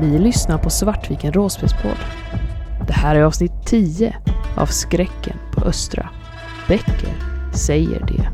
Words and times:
Ni 0.00 0.18
lyssnar 0.18 0.58
på 0.58 0.70
Svartviken 0.70 1.32
Råspetspodd. 1.32 1.98
Det 2.86 2.92
här 2.92 3.16
är 3.16 3.22
avsnitt 3.22 3.52
10 3.66 4.16
av 4.56 4.66
Skräcken 4.66 5.36
på 5.52 5.64
Östra. 5.64 6.08
Becker 6.68 7.14
säger 7.52 8.06
det. 8.06 8.28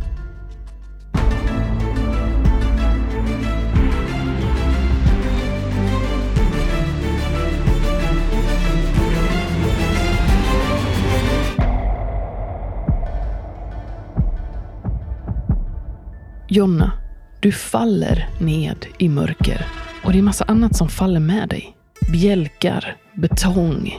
Jonna, 16.49 16.93
du 17.41 17.53
faller 17.53 18.29
ned 18.41 18.87
i 18.99 19.09
mörker 19.09 19.82
och 20.05 20.13
det 20.13 20.19
är 20.19 20.23
massa 20.23 20.45
annat 20.45 20.77
som 20.77 20.89
faller 20.89 21.21
med 21.21 21.49
dig. 21.49 21.77
Bjälkar, 22.13 22.97
betong, 23.15 23.99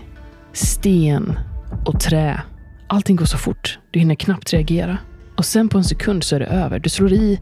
sten 0.53 1.39
och 1.85 1.99
trä. 1.99 2.41
Allting 2.87 3.15
går 3.15 3.25
så 3.25 3.37
fort, 3.37 3.79
du 3.91 3.99
hinner 3.99 4.15
knappt 4.15 4.53
reagera. 4.53 4.97
Och 5.37 5.45
sen 5.45 5.69
på 5.69 5.77
en 5.77 5.83
sekund 5.83 6.23
så 6.23 6.35
är 6.35 6.39
det 6.39 6.45
över. 6.45 6.79
Du 6.79 6.89
slår 6.89 7.13
i 7.13 7.39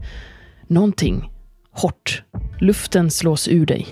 någonting 0.66 1.30
hårt. 1.72 2.22
Luften 2.60 3.10
slås 3.10 3.48
ur 3.48 3.66
dig. 3.66 3.86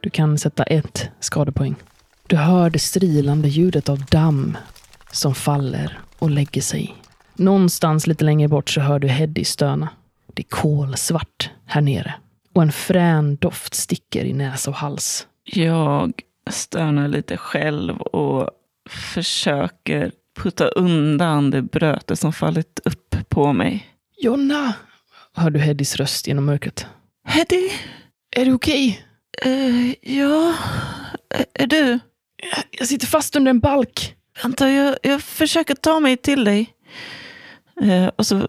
Du 0.00 0.10
kan 0.10 0.38
sätta 0.38 0.62
ett 0.62 1.10
skadepoäng. 1.20 1.74
Du 2.26 2.36
hör 2.36 2.70
det 2.70 2.78
strilande 2.78 3.48
ljudet 3.48 3.88
av 3.88 4.04
damm 4.04 4.56
som 5.12 5.34
faller 5.34 5.98
och 6.18 6.30
lägger 6.30 6.60
sig. 6.60 6.94
Någonstans 7.34 8.06
lite 8.06 8.24
längre 8.24 8.48
bort 8.48 8.70
så 8.70 8.80
hör 8.80 8.98
du 8.98 9.08
Heddy 9.08 9.44
stöna. 9.44 9.88
Det 10.34 10.42
är 10.42 10.48
kolsvart 10.48 11.50
här 11.66 11.80
nere. 11.80 12.14
Och 12.56 12.62
en 12.62 12.72
frän 12.72 13.36
doft 13.36 13.74
sticker 13.74 14.24
i 14.24 14.32
näsa 14.32 14.70
och 14.70 14.76
hals. 14.76 15.26
Jag 15.44 16.12
stönar 16.50 17.08
lite 17.08 17.36
själv 17.36 18.00
och 18.00 18.50
försöker 18.90 20.12
putta 20.38 20.68
undan 20.68 21.50
det 21.50 21.62
bröte 21.62 22.16
som 22.16 22.32
fallit 22.32 22.80
upp 22.84 23.16
på 23.28 23.52
mig. 23.52 23.86
Jonna! 24.22 24.72
Hör 25.34 25.50
du 25.50 25.58
Heddys 25.58 25.96
röst 25.96 26.26
genom 26.26 26.44
mörkret. 26.44 26.86
Heddy? 27.24 27.70
Är 28.36 28.44
du 28.44 28.52
okej? 28.52 29.04
Eh, 29.42 29.88
ja? 30.18 30.54
Ä- 31.34 31.44
Är 31.54 31.66
du? 31.66 31.98
Jag 32.78 32.88
sitter 32.88 33.06
fast 33.06 33.36
under 33.36 33.50
en 33.50 33.60
balk. 33.60 34.14
Vänta, 34.42 34.70
jag, 34.70 34.96
jag 35.02 35.22
försöker 35.22 35.74
ta 35.74 36.00
mig 36.00 36.16
till 36.16 36.44
dig. 36.44 36.74
Eh, 37.82 38.06
och 38.16 38.26
så 38.26 38.48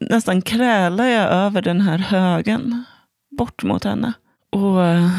nästan 0.00 0.42
krälar 0.42 1.06
jag 1.06 1.30
över 1.32 1.62
den 1.62 1.80
här 1.80 1.98
högen. 1.98 2.84
Bort 3.36 3.62
mot 3.62 3.84
henne. 3.84 4.12
Och 4.50 4.84
eh, 4.84 5.10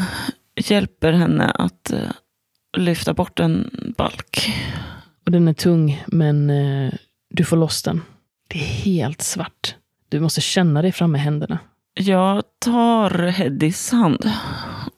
hjälper 0.56 1.12
henne 1.12 1.50
att 1.50 1.92
eh, 1.92 2.10
lyfta 2.76 3.14
bort 3.14 3.40
en 3.40 3.70
balk. 3.96 4.52
Och 5.26 5.32
den 5.32 5.48
är 5.48 5.52
tung, 5.52 6.04
men 6.06 6.50
eh, 6.50 6.92
du 7.30 7.44
får 7.44 7.56
loss 7.56 7.82
den. 7.82 8.02
Det 8.48 8.58
är 8.58 8.64
helt 8.64 9.22
svart. 9.22 9.74
Du 10.08 10.20
måste 10.20 10.40
känna 10.40 10.82
dig 10.82 10.92
fram 10.92 11.12
med 11.12 11.20
händerna. 11.20 11.58
Jag 11.94 12.42
tar 12.58 13.10
Heddys 13.10 13.92
hand 13.92 14.30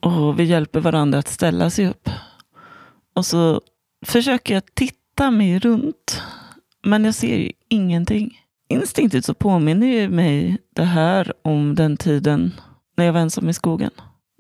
och 0.01 0.41
vi 0.41 0.45
hjälper 0.45 0.81
varandra 0.81 1.19
att 1.19 1.29
ställa 1.29 1.71
sig 1.71 1.89
upp. 1.89 2.11
Och 3.15 3.27
så 3.27 3.61
försöker 4.07 4.55
jag 4.55 4.75
titta 4.75 5.31
mig 5.31 5.59
runt. 5.59 6.23
Men 6.83 7.05
jag 7.05 7.15
ser 7.15 7.37
ju 7.37 7.53
ingenting. 7.69 8.41
Instinktivt 8.69 9.25
så 9.25 9.35
påminner 9.35 9.87
ju 9.87 10.09
mig 10.09 10.59
det 10.75 10.85
här 10.85 11.33
om 11.43 11.75
den 11.75 11.97
tiden 11.97 12.53
när 13.01 13.07
jag 13.07 13.13
var 13.13 13.21
ensam 13.21 13.49
i 13.49 13.55
skogen. 13.55 13.91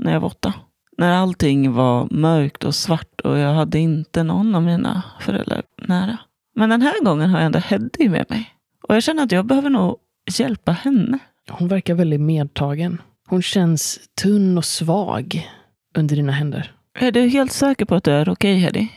När 0.03 0.13
jag 0.13 0.21
var 0.21 0.29
åtta. 0.29 0.55
När 0.99 1.13
allting 1.13 1.73
var 1.73 2.09
mörkt 2.11 2.65
och 2.65 2.75
svart 2.75 3.21
och 3.21 3.39
jag 3.39 3.55
hade 3.55 3.79
inte 3.79 4.23
någon 4.23 4.55
av 4.55 4.63
mina 4.63 5.03
föräldrar 5.21 5.63
nära. 5.89 6.19
Men 6.57 6.71
den 6.71 6.83
här 6.83 7.05
gången 7.05 7.31
har 7.31 7.39
jag 7.39 7.47
ändå 7.47 7.59
Heddy 7.59 8.09
med 8.09 8.27
mig. 8.29 8.55
Och 8.83 8.95
jag 8.97 9.03
känner 9.03 9.23
att 9.23 9.33
jag 9.33 9.47
behöver 9.47 9.71
nog 9.71 9.97
hjälpa 10.39 10.73
henne. 10.73 11.19
Hon 11.51 11.69
verkar 11.69 11.95
väldigt 11.95 12.21
medtagen. 12.21 13.03
Hon 13.29 13.43
känns 13.43 14.01
tunn 14.23 14.59
och 14.59 14.65
svag 14.65 15.51
under 15.97 16.17
dina 16.17 16.33
händer. 16.33 16.73
Är 16.99 17.13
du 17.13 17.29
helt 17.29 17.53
säker 17.53 17.85
på 17.85 17.95
att 17.95 18.05
du 18.05 18.11
är 18.11 18.29
okej, 18.29 18.55
Heddy? 18.55 18.89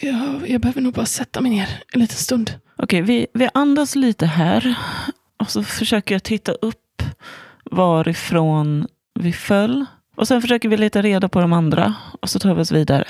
Jag, 0.00 0.50
jag 0.50 0.60
behöver 0.60 0.80
nog 0.80 0.94
bara 0.94 1.06
sätta 1.06 1.40
mig 1.40 1.50
ner 1.50 1.68
en 1.92 2.00
liten 2.00 2.16
stund. 2.16 2.52
Okej, 2.76 3.02
vi, 3.02 3.26
vi 3.34 3.48
andas 3.54 3.94
lite 3.94 4.26
här. 4.26 4.78
Och 5.40 5.50
så 5.50 5.62
försöker 5.62 6.14
jag 6.14 6.22
titta 6.22 6.52
upp 6.52 7.02
varifrån 7.70 8.86
vi 9.18 9.32
föll. 9.32 9.84
Och 10.16 10.28
sen 10.28 10.42
försöker 10.42 10.68
vi 10.68 10.76
leta 10.76 11.02
reda 11.02 11.28
på 11.28 11.40
de 11.40 11.52
andra. 11.52 11.94
Och 12.20 12.30
så 12.30 12.38
tar 12.38 12.54
vi 12.54 12.62
oss 12.62 12.72
vidare. 12.72 13.04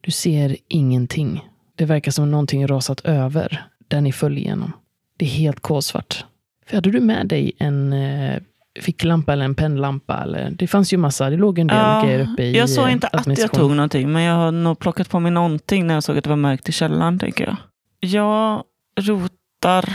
Du 0.00 0.10
ser 0.10 0.56
ingenting. 0.68 1.48
Det 1.74 1.84
verkar 1.84 2.12
som 2.12 2.30
någonting 2.30 2.66
rasat 2.66 3.00
över 3.00 3.66
där 3.88 4.00
ni 4.00 4.12
föll 4.12 4.38
igenom. 4.38 4.72
Det 5.16 5.24
är 5.24 5.28
helt 5.28 5.60
kolsvart. 5.60 6.24
För 6.66 6.74
hade 6.76 6.90
du 6.90 7.00
med 7.00 7.26
dig 7.26 7.52
en 7.58 7.92
eh, 7.92 8.42
ficklampa 8.80 9.32
eller 9.32 9.44
en 9.44 9.54
pennlampa? 9.54 10.22
Eller, 10.22 10.50
det 10.50 10.66
fanns 10.66 10.92
ju 10.92 10.96
massa, 10.96 11.30
det 11.30 11.36
låg 11.36 11.58
en 11.58 11.66
del 11.66 11.76
Ja, 11.76 12.02
grejer 12.04 12.32
uppe 12.32 12.42
i 12.42 12.56
jag 12.56 12.70
såg 12.70 12.86
eh, 12.86 12.92
inte 12.92 13.06
att 13.06 13.38
jag 13.38 13.52
tog 13.52 13.70
någonting. 13.70 14.12
Men 14.12 14.22
jag 14.22 14.34
har 14.34 14.52
nog 14.52 14.78
plockat 14.78 15.10
på 15.10 15.20
mig 15.20 15.32
någonting 15.32 15.86
när 15.86 15.94
jag 15.94 16.04
såg 16.04 16.18
att 16.18 16.24
det 16.24 16.30
var 16.30 16.36
mörkt 16.36 16.68
i 16.68 16.72
källaren, 16.72 17.18
tänker 17.18 17.44
jag. 17.46 17.56
Jag 18.00 18.62
rotar 19.00 19.88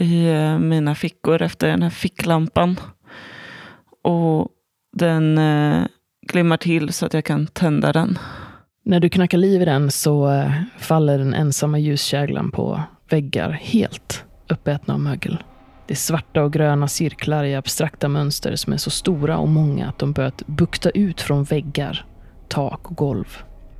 i 0.00 0.26
eh, 0.26 0.58
mina 0.58 0.94
fickor 0.94 1.42
efter 1.42 1.68
den 1.68 1.82
här 1.82 1.90
ficklampan. 1.90 2.80
Och 4.02 4.48
den 4.96 5.38
eh, 5.38 5.86
glimmar 6.26 6.56
till 6.56 6.92
så 6.92 7.06
att 7.06 7.14
jag 7.14 7.24
kan 7.24 7.46
tända 7.46 7.92
den. 7.92 8.18
När 8.84 9.00
du 9.00 9.08
knackar 9.08 9.38
liv 9.38 9.62
i 9.62 9.64
den 9.64 9.90
så 9.90 10.30
eh, 10.32 10.52
faller 10.78 11.18
den 11.18 11.34
ensamma 11.34 11.78
ljuskäglan 11.78 12.50
på 12.50 12.80
väggar 13.08 13.50
helt 13.50 14.24
uppätna 14.48 14.94
av 14.94 15.00
mögel. 15.00 15.42
Det 15.86 15.94
är 15.94 15.96
svarta 15.96 16.42
och 16.42 16.52
gröna 16.52 16.88
cirklar 16.88 17.44
i 17.44 17.54
abstrakta 17.54 18.08
mönster 18.08 18.56
som 18.56 18.72
är 18.72 18.76
så 18.76 18.90
stora 18.90 19.38
och 19.38 19.48
många 19.48 19.88
att 19.88 19.98
de 19.98 20.12
börjat 20.12 20.42
bukta 20.46 20.90
ut 20.90 21.20
från 21.20 21.44
väggar, 21.44 22.04
tak 22.48 22.90
och 22.90 22.96
golv. 22.96 23.36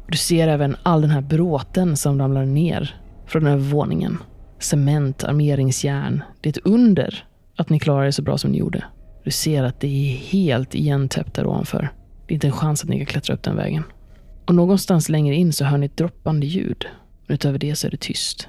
Du 0.09 0.17
ser 0.17 0.49
även 0.49 0.77
all 0.83 1.01
den 1.01 1.11
här 1.11 1.21
bråten 1.21 1.97
som 1.97 2.19
ramlar 2.19 2.45
ner 2.45 3.01
från 3.27 3.47
övervåningen. 3.47 4.19
Cement, 4.59 5.25
armeringsjärn. 5.25 6.23
Det 6.41 6.49
är 6.49 6.51
ett 6.51 6.67
under 6.67 7.25
att 7.57 7.71
ni 7.71 7.81
klarar 7.81 8.07
er 8.07 8.11
så 8.11 8.23
bra 8.23 8.39
som 8.39 8.51
ni 8.51 8.59
gjorde. 8.59 8.85
Du 9.27 9.33
ser 9.33 9.63
att 9.63 9.81
det 9.81 9.87
är 9.87 10.17
helt 10.17 10.75
igentäppt 10.75 11.35
där 11.35 11.47
ovanför. 11.47 11.93
Det 12.27 12.33
är 12.33 12.35
inte 12.35 12.47
en 12.47 12.53
chans 12.53 12.83
att 12.83 12.89
ni 12.89 12.97
kan 12.97 13.07
klättra 13.07 13.35
upp 13.35 13.43
den 13.43 13.57
vägen. 13.57 13.83
Och 14.45 14.55
någonstans 14.55 15.09
längre 15.09 15.35
in 15.35 15.53
så 15.53 15.65
hör 15.65 15.79
ni 15.79 15.87
ett 15.87 15.97
droppande 15.97 16.47
ljud. 16.47 16.87
Men 17.27 17.35
utöver 17.35 17.59
det 17.59 17.77
så 17.77 17.87
är 17.87 17.91
det 17.91 17.97
tyst. 17.97 18.49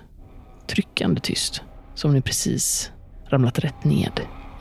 Tryckande 0.67 1.21
tyst. 1.21 1.61
Som 1.95 2.09
om 2.09 2.15
ni 2.15 2.21
precis 2.21 2.91
ramlat 3.29 3.59
rätt 3.59 3.83
ned 3.83 4.11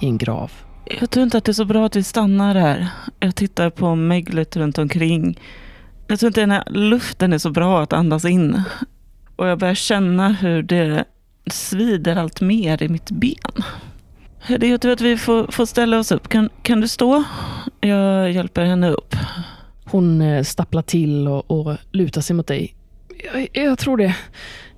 i 0.00 0.06
en 0.06 0.18
grav. 0.18 0.52
Jag 1.00 1.10
tror 1.10 1.24
inte 1.24 1.38
att 1.38 1.44
det 1.44 1.52
är 1.52 1.54
så 1.54 1.64
bra 1.64 1.86
att 1.86 1.96
vi 1.96 2.02
stannar 2.02 2.54
här. 2.54 2.88
Jag 3.20 3.34
tittar 3.34 3.70
på 3.70 3.94
möglet 3.94 4.56
runt 4.56 4.78
omkring. 4.78 5.40
Jag 6.06 6.20
tror 6.20 6.28
inte 6.28 6.40
den 6.40 6.50
här 6.50 6.64
luften 6.70 7.32
är 7.32 7.38
så 7.38 7.50
bra 7.50 7.82
att 7.82 7.92
andas 7.92 8.24
in. 8.24 8.62
Och 9.36 9.46
jag 9.46 9.58
börjar 9.58 9.74
känna 9.74 10.32
hur 10.32 10.62
det 10.62 11.04
svider 11.50 12.16
allt 12.16 12.40
mer 12.40 12.82
i 12.82 12.88
mitt 12.88 13.10
ben. 13.10 13.64
Det 14.48 14.66
jag 14.68 14.80
tror 14.80 14.92
att 14.92 15.00
vi 15.00 15.16
får, 15.16 15.52
får 15.52 15.66
ställa 15.66 15.98
oss 15.98 16.12
upp. 16.12 16.28
Kan, 16.28 16.50
kan 16.62 16.80
du 16.80 16.88
stå? 16.88 17.24
Jag 17.80 18.32
hjälper 18.32 18.64
henne 18.64 18.90
upp. 18.90 19.16
Hon 19.84 20.20
eh, 20.20 20.42
stapplar 20.42 20.82
till 20.82 21.28
och, 21.28 21.50
och 21.50 21.76
lutar 21.92 22.20
sig 22.20 22.36
mot 22.36 22.46
dig. 22.46 22.74
Jag, 23.32 23.48
jag 23.52 23.78
tror 23.78 23.96
det. 23.96 24.16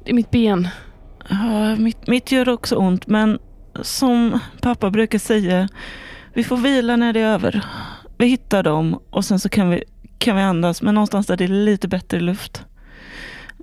Det 0.05 0.11
är 0.11 0.15
mitt 0.15 0.31
ben. 0.31 0.69
Ja, 1.29 1.77
mitt, 1.77 2.07
mitt 2.07 2.33
gör 2.33 2.49
också 2.49 2.77
ont, 2.77 3.07
men 3.07 3.39
som 3.83 4.39
pappa 4.61 4.91
brukar 4.91 5.19
säga, 5.19 5.69
vi 6.35 6.45
får 6.45 6.57
vila 6.57 6.97
när 6.97 7.13
det 7.13 7.21
är 7.21 7.27
över. 7.27 7.65
Vi 8.19 8.27
hittar 8.27 8.63
dem 8.63 9.01
och 9.11 9.25
sen 9.25 9.41
så 9.41 9.49
kan 9.49 9.71
vi, 9.71 9.85
kan 10.19 10.37
vi 10.37 10.43
andas, 10.43 10.83
men 10.83 10.95
någonstans 10.95 11.27
där 11.27 11.37
det 11.37 11.45
är 11.45 11.49
lite 11.49 11.89
bättre 11.89 12.21
luft. 12.21 12.65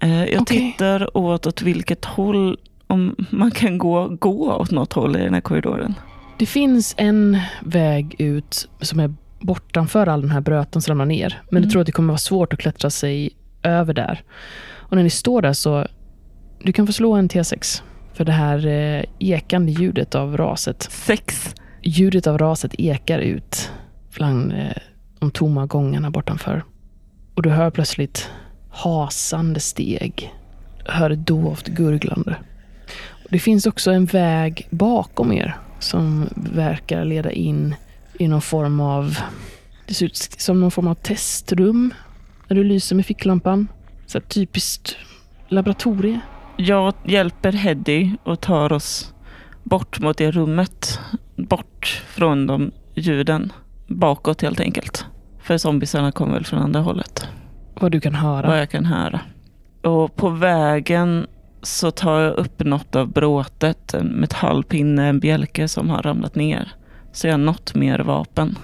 Eh, 0.02 0.26
Jag 0.26 0.42
Okej. 0.42 0.58
tittar 0.72 1.18
åt, 1.18 1.48
åt 1.48 1.62
vilket 1.62 2.06
håll, 2.06 2.58
om 2.88 3.16
man 3.30 3.52
kan 3.52 3.78
gå, 3.78 4.08
gå 4.08 4.54
åt 4.54 4.72
något 4.72 4.94
håll 4.94 5.16
i 5.16 5.20
den 5.24 5.34
här 5.34 5.42
korridoren. 5.42 5.94
Det 6.40 6.46
finns 6.46 6.96
en 6.98 7.38
väg 7.62 8.16
ut 8.20 8.70
som 8.82 9.00
är 9.00 9.14
bortanför 9.40 10.08
all 10.08 10.22
den 10.22 10.32
här 10.32 10.42
bröten 10.42 10.82
som 10.82 10.92
ramlar 10.92 11.06
ner. 11.06 11.42
Men 11.50 11.62
du 11.62 11.66
Mm. 11.66 11.70
tror 11.72 11.82
att 11.82 11.86
det 11.86 11.92
kommer 11.92 12.08
vara 12.08 12.18
svårt 12.18 12.54
att 12.54 12.60
klättra 12.60 12.90
sig 12.90 13.30
över 13.64 13.94
där. 13.94 14.24
Och 14.74 14.96
när 14.96 15.04
ni 15.04 15.10
står 15.10 15.42
där 15.42 15.54
så... 15.54 15.88
Du 16.64 16.72
kan 16.74 16.88
få 16.88 16.94
slå 16.94 17.14
en 17.14 17.30
T6. 17.30 17.82
För 18.14 18.26
det 18.26 18.32
här 18.32 18.68
eh, 18.68 19.04
ekande 19.20 19.72
ljudet 19.72 20.16
av 20.16 20.38
raset. 20.38 20.84
Sex. 20.92 21.56
Ljudet 21.82 22.28
av 22.28 22.38
raset 22.38 22.76
ekar 22.78 23.20
ut 23.20 23.72
bland 24.16 24.54
eh, 24.54 24.60
de 25.20 25.32
tomma 25.32 25.66
gångarna 25.66 26.12
bortanför. 26.12 26.64
Och 27.36 27.42
du 27.44 27.50
hör 27.50 27.70
plötsligt 27.72 28.30
hasande 28.70 29.60
steg. 29.60 30.34
Du 30.86 30.92
hör 30.92 31.10
ett 31.10 31.28
dovt 31.28 31.68
gurglande. 31.68 32.36
Det 33.30 33.40
finns 33.40 33.66
också 33.66 33.92
en 33.92 34.06
väg 34.06 34.68
bakom 34.70 35.32
er 35.32 35.58
som 35.80 36.30
verkar 36.36 37.06
leda 37.06 37.32
in 37.32 37.76
i 38.20 38.28
någon 38.28 38.42
form 38.42 38.80
av... 38.80 39.18
Det 39.88 39.94
ser 39.94 40.06
ut 40.06 40.16
som 40.16 40.60
någon 40.60 40.72
form 40.72 40.88
av 40.88 40.96
testrum. 40.96 41.94
när 42.48 42.56
du 42.56 42.64
lyser 42.64 42.96
med 42.96 43.06
ficklampan. 43.06 43.68
Så 44.06 44.20
typiskt 44.20 44.98
laboratorie. 45.48 46.20
Jag 46.58 46.94
hjälper 47.06 47.52
Heddy 47.52 48.12
och 48.24 48.42
tar 48.42 48.74
oss 48.74 49.14
bort 49.64 50.00
mot 50.00 50.18
det 50.18 50.32
rummet. 50.32 51.00
Bort 51.36 52.04
från 52.08 52.48
de 52.48 52.72
ljuden. 52.94 53.52
Bakåt 53.88 54.42
helt 54.42 54.60
enkelt. 54.60 55.06
För 55.42 55.58
zombiesarna 55.58 56.12
kommer 56.12 56.34
väl 56.34 56.46
från 56.46 56.60
andra 56.60 56.80
hållet. 56.80 57.28
Vad 57.80 57.92
du 57.92 58.02
kan 58.02 58.16
höra. 58.16 58.48
Vad 58.48 58.60
jag 58.60 58.70
kan 58.70 58.86
höra. 58.86 59.20
Och 59.82 60.16
på 60.16 60.30
vägen 60.30 61.28
så 61.66 61.92
tar 61.92 62.20
jag 62.20 62.34
upp 62.34 62.64
något 62.64 62.96
av 62.96 63.12
bråtet. 63.12 63.94
En 63.94 64.08
metallpinne, 64.08 65.08
en 65.08 65.20
bjälke 65.20 65.68
som 65.68 65.90
har 65.90 66.02
ramlat 66.02 66.36
ner. 66.36 66.72
Så 67.12 67.28
jag 67.28 67.34
har 67.34 67.38
något 67.38 67.76
mer 67.76 68.00
vapen. 68.00 68.58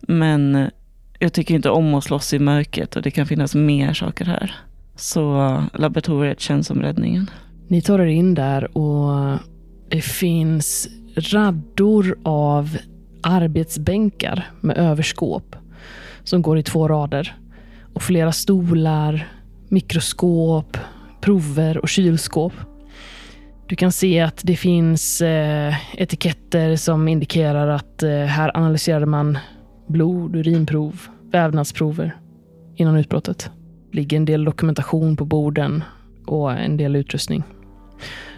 Men 0.00 0.70
jag 1.18 1.32
tycker 1.32 1.54
inte 1.54 1.70
om 1.70 1.94
att 1.94 2.04
slåss 2.04 2.34
i 2.34 2.38
mörkret 2.38 2.96
och 2.96 3.02
det 3.02 3.10
kan 3.10 3.26
finnas 3.26 3.54
mer 3.54 3.92
saker 3.92 4.24
här. 4.24 4.54
Så 4.96 5.46
eh, 5.46 5.62
laboratoriet 5.74 6.40
känns 6.40 6.66
som 6.66 6.82
räddningen. 6.82 7.30
Ni 7.68 7.82
tar 7.82 7.98
er 7.98 8.06
in 8.06 8.34
där 8.34 8.78
och 8.78 9.38
det 9.88 10.00
finns 10.00 10.88
raddor 11.16 12.18
av 12.22 12.76
arbetsbänkar 13.22 14.50
med 14.60 14.78
överskåp 14.78 15.56
som 16.24 16.42
går 16.42 16.58
i 16.58 16.62
två 16.62 16.88
rader. 16.88 17.36
Och 17.94 18.02
flera 18.02 18.32
stolar, 18.32 19.28
mikroskop, 19.68 20.76
prover 21.20 21.78
och 21.78 21.88
kylskåp. 21.88 22.52
Du 23.66 23.76
kan 23.76 23.92
se 23.92 24.20
att 24.20 24.40
det 24.44 24.56
finns 24.56 25.20
eh, 25.20 26.00
etiketter 26.00 26.76
som 26.76 27.08
indikerar 27.08 27.68
att 27.68 28.02
eh, 28.02 28.10
här 28.10 28.56
analyserade 28.56 29.06
man 29.06 29.38
blod, 29.86 30.36
urinprov, 30.36 31.00
vävnadsprover 31.30 32.16
innan 32.76 32.96
utbrottet. 32.96 33.50
Det 33.90 33.96
ligger 33.96 34.16
en 34.16 34.24
del 34.24 34.44
dokumentation 34.44 35.16
på 35.16 35.24
borden 35.24 35.84
och 36.26 36.52
en 36.52 36.76
del 36.76 36.96
utrustning. 36.96 37.42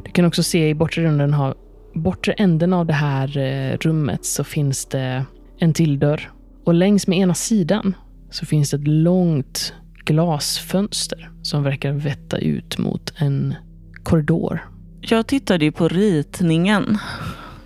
Du 0.04 0.10
kan 0.10 0.24
också 0.24 0.42
se 0.42 0.68
i 0.68 0.74
bortre, 0.74 1.32
ha, 1.32 1.54
bortre 1.94 2.32
änden 2.32 2.72
av 2.72 2.86
det 2.86 2.92
här 2.92 3.38
eh, 3.38 3.76
rummet 3.80 4.24
så 4.24 4.44
finns 4.44 4.86
det 4.86 5.24
en 5.58 5.74
till 5.74 5.98
dörr. 5.98 6.30
Och 6.64 6.74
längs 6.74 7.06
med 7.06 7.18
ena 7.18 7.34
sidan 7.34 7.94
så 8.30 8.46
finns 8.46 8.70
det 8.70 8.76
ett 8.76 8.88
långt 8.88 9.74
glasfönster 10.10 11.30
som 11.42 11.62
verkar 11.62 11.92
vetta 11.92 12.38
ut 12.38 12.78
mot 12.78 13.12
en 13.16 13.54
korridor. 14.02 14.68
Jag 15.00 15.26
tittade 15.26 15.64
ju 15.64 15.72
på 15.72 15.88
ritningen 15.88 16.98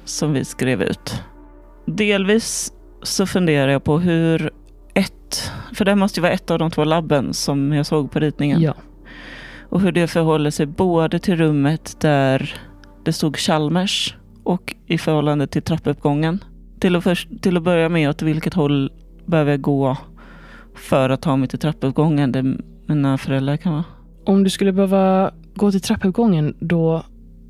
som 0.05 0.33
vi 0.33 0.45
skrev 0.45 0.83
ut. 0.83 1.23
Delvis 1.87 2.73
så 3.03 3.27
funderar 3.27 3.73
jag 3.73 3.85
på 3.85 3.99
hur 3.99 4.51
ett, 4.95 5.53
för 5.75 5.85
det 5.85 5.97
måste 5.97 6.21
ju 6.21 6.23
vara 6.23 6.33
ett 6.33 6.51
av 6.51 6.59
de 6.59 6.71
två 6.71 6.85
labben 6.85 7.35
som 7.35 7.73
jag 7.73 7.87
såg 7.87 8.11
på 8.11 8.21
ritningen. 8.21 8.61
Ja. 8.61 8.75
Och 9.69 9.81
hur 9.81 9.93
det 9.93 10.07
förhåller 10.07 10.51
sig 10.51 10.67
både 10.67 11.19
till 11.19 11.37
rummet 11.37 11.97
där 12.01 12.57
det 13.05 13.13
stod 13.13 13.37
Chalmers 13.37 14.17
och 14.45 14.75
i 14.87 14.99
förhållande 14.99 15.47
till 15.47 15.63
trappuppgången. 15.63 16.45
Till 16.81 16.97
att, 16.97 17.05
först, 17.05 17.29
till 17.43 17.57
att 17.57 17.63
börja 17.63 17.89
med, 17.89 18.11
åt 18.11 18.23
vilket 18.23 18.55
håll 18.55 18.93
behöver 19.27 19.51
jag 19.51 19.61
gå 19.61 19.97
för 20.75 21.11
att 21.11 21.23
ta 21.23 21.37
mig 21.37 21.49
till 21.49 21.59
trappuppgången 21.59 22.33
där 22.33 22.57
mina 22.87 23.19
föräldrar 23.19 23.57
kan 23.57 23.73
vara? 23.73 23.85
Om 24.25 24.45
du 24.45 24.51
skulle 24.51 24.73
behöva 24.73 25.33
gå 25.55 25.71
till 25.71 25.81
trappuppgången 25.81 26.57
då, 26.61 27.05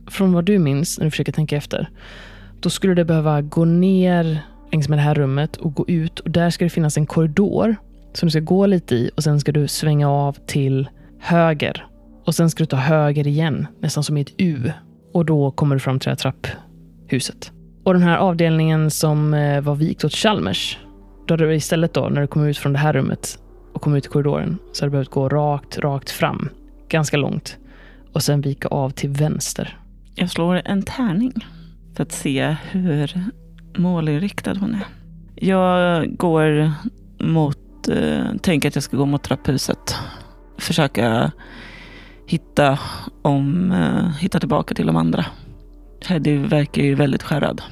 från 0.06 0.32
vad 0.32 0.44
du 0.44 0.58
minns 0.58 0.98
när 0.98 1.04
du 1.04 1.10
försöker 1.10 1.32
tänka 1.32 1.56
efter, 1.56 1.90
då 2.60 2.70
skulle 2.70 2.94
du 2.94 3.04
behöva 3.04 3.42
gå 3.42 3.64
ner 3.64 4.38
längs 4.72 4.88
med 4.88 4.98
det 4.98 5.02
här 5.02 5.14
rummet 5.14 5.56
och 5.56 5.74
gå 5.74 5.84
ut 5.88 6.18
och 6.20 6.30
där 6.30 6.50
ska 6.50 6.64
det 6.64 6.70
finnas 6.70 6.96
en 6.96 7.06
korridor 7.06 7.76
som 8.12 8.26
du 8.26 8.30
ska 8.30 8.40
gå 8.40 8.66
lite 8.66 8.94
i 8.94 9.10
och 9.16 9.22
sen 9.22 9.40
ska 9.40 9.52
du 9.52 9.68
svänga 9.68 10.10
av 10.10 10.36
till 10.46 10.88
höger. 11.20 11.86
Och 12.24 12.34
sen 12.34 12.50
ska 12.50 12.62
du 12.62 12.66
ta 12.66 12.76
höger 12.76 13.26
igen, 13.26 13.66
nästan 13.80 14.04
som 14.04 14.16
i 14.16 14.20
ett 14.20 14.34
U. 14.36 14.72
Och 15.12 15.24
då 15.24 15.50
kommer 15.50 15.76
du 15.76 15.80
fram 15.80 15.98
till 15.98 16.06
det 16.06 16.10
här 16.10 16.32
trapphuset. 16.32 17.52
Och 17.84 17.92
den 17.92 18.02
här 18.02 18.16
avdelningen 18.16 18.90
som 18.90 19.34
eh, 19.34 19.60
var 19.60 19.74
vikt 19.74 20.04
åt 20.04 20.12
Chalmers, 20.12 20.78
då 21.26 21.34
hade 21.34 21.46
du 21.46 21.54
istället 21.54 21.94
då, 21.94 22.08
när 22.08 22.20
du 22.20 22.26
kom 22.26 22.44
ut 22.44 22.58
från 22.58 22.72
det 22.72 22.78
här 22.78 22.92
rummet 22.92 23.38
och 23.72 23.82
kom 23.82 23.94
ut 23.94 24.06
i 24.06 24.08
korridoren, 24.08 24.58
så 24.72 24.84
hade 24.84 24.88
du 24.88 24.90
behövt 24.90 25.10
gå 25.10 25.28
rakt, 25.28 25.78
rakt 25.78 26.10
fram. 26.10 26.48
Ganska 26.88 27.16
långt. 27.16 27.56
Och 28.12 28.22
sen 28.22 28.40
vika 28.40 28.68
av 28.68 28.90
till 28.90 29.10
vänster. 29.10 29.78
Jag 30.14 30.30
slår 30.30 30.62
en 30.64 30.82
tärning 30.82 31.32
för 31.96 32.02
att 32.02 32.12
se 32.12 32.56
hur 32.70 33.12
målinriktad 33.76 34.54
hon 34.54 34.74
är. 34.74 34.84
Jag 35.34 36.16
går 36.16 36.72
mot, 37.18 37.88
eh, 37.88 38.34
tänker 38.42 38.68
att 38.68 38.74
jag 38.74 38.84
ska 38.84 38.96
gå 38.96 39.06
mot 39.06 39.22
trapphuset. 39.22 39.96
Försöka 40.58 41.32
hitta, 42.26 42.78
om, 43.22 43.72
eh, 43.72 44.16
hitta 44.18 44.40
tillbaka 44.40 44.74
till 44.74 44.86
de 44.86 44.96
andra. 44.96 45.24
Heddy 46.06 46.36
verkar 46.36 46.82
ju 46.82 46.94
väldigt 46.94 47.22
skärrad. 47.22 47.62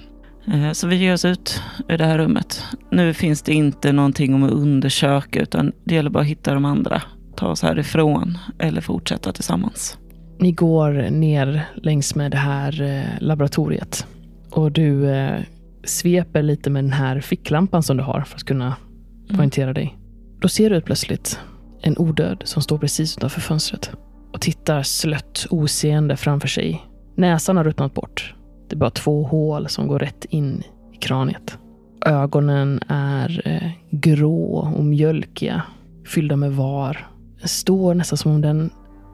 Eh, 0.46 0.72
så 0.72 0.86
vi 0.86 0.96
ger 0.96 1.12
oss 1.12 1.24
ut 1.24 1.62
ur 1.88 1.98
det 1.98 2.04
här 2.04 2.18
rummet. 2.18 2.64
Nu 2.90 3.14
finns 3.14 3.42
det 3.42 3.52
inte 3.52 3.92
någonting 3.92 4.34
om 4.34 4.42
att 4.42 4.50
undersöka 4.50 5.40
utan 5.40 5.72
det 5.84 5.94
gäller 5.94 6.10
bara 6.10 6.20
att 6.20 6.26
hitta 6.26 6.54
de 6.54 6.64
andra. 6.64 7.02
Ta 7.36 7.48
oss 7.48 7.62
härifrån 7.62 8.38
eller 8.58 8.80
fortsätta 8.80 9.32
tillsammans. 9.32 9.98
Ni 10.38 10.52
går 10.52 11.10
ner 11.10 11.68
längs 11.74 12.14
med 12.14 12.30
det 12.30 12.36
här 12.36 12.82
eh, 12.82 13.20
laboratoriet. 13.20 14.06
Och 14.50 14.72
du 14.72 15.10
eh, 15.10 15.40
sveper 15.84 16.42
lite 16.42 16.70
med 16.70 16.84
den 16.84 16.92
här 16.92 17.20
ficklampan 17.20 17.82
som 17.82 17.96
du 17.96 18.02
har 18.02 18.20
för 18.20 18.36
att 18.36 18.44
kunna 18.44 18.76
poängtera 19.36 19.72
dig. 19.72 19.98
Då 20.40 20.48
ser 20.48 20.70
du 20.70 20.80
plötsligt 20.80 21.40
en 21.82 21.98
odöd 21.98 22.42
som 22.44 22.62
står 22.62 22.78
precis 22.78 23.16
utanför 23.16 23.40
fönstret 23.40 23.90
och 24.32 24.40
tittar 24.40 24.82
slött 24.82 25.46
oseende 25.50 26.16
framför 26.16 26.48
sig. 26.48 26.82
Näsan 27.16 27.56
har 27.56 27.64
ruttnat 27.64 27.94
bort. 27.94 28.34
Det 28.72 28.76
är 28.76 28.78
bara 28.78 28.90
två 28.90 29.22
hål 29.22 29.68
som 29.68 29.88
går 29.88 29.98
rätt 29.98 30.24
in 30.24 30.62
i 30.92 30.96
kraniet. 30.96 31.58
Ögonen 32.06 32.80
är 32.88 33.42
eh, 33.44 33.70
grå 33.90 34.72
och 34.76 34.84
mjölkiga, 34.84 35.62
fyllda 36.06 36.36
med 36.36 36.52
var. 36.52 37.06
Den 37.38 37.48
står 37.48 37.94
nästan 37.94 38.18
som 38.18 38.32
om 38.32 38.40
den 38.40 38.70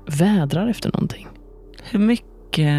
vädrar 0.07 0.69
efter 0.69 0.93
någonting. 0.93 1.29
Hur 1.83 1.99
mycket 1.99 2.75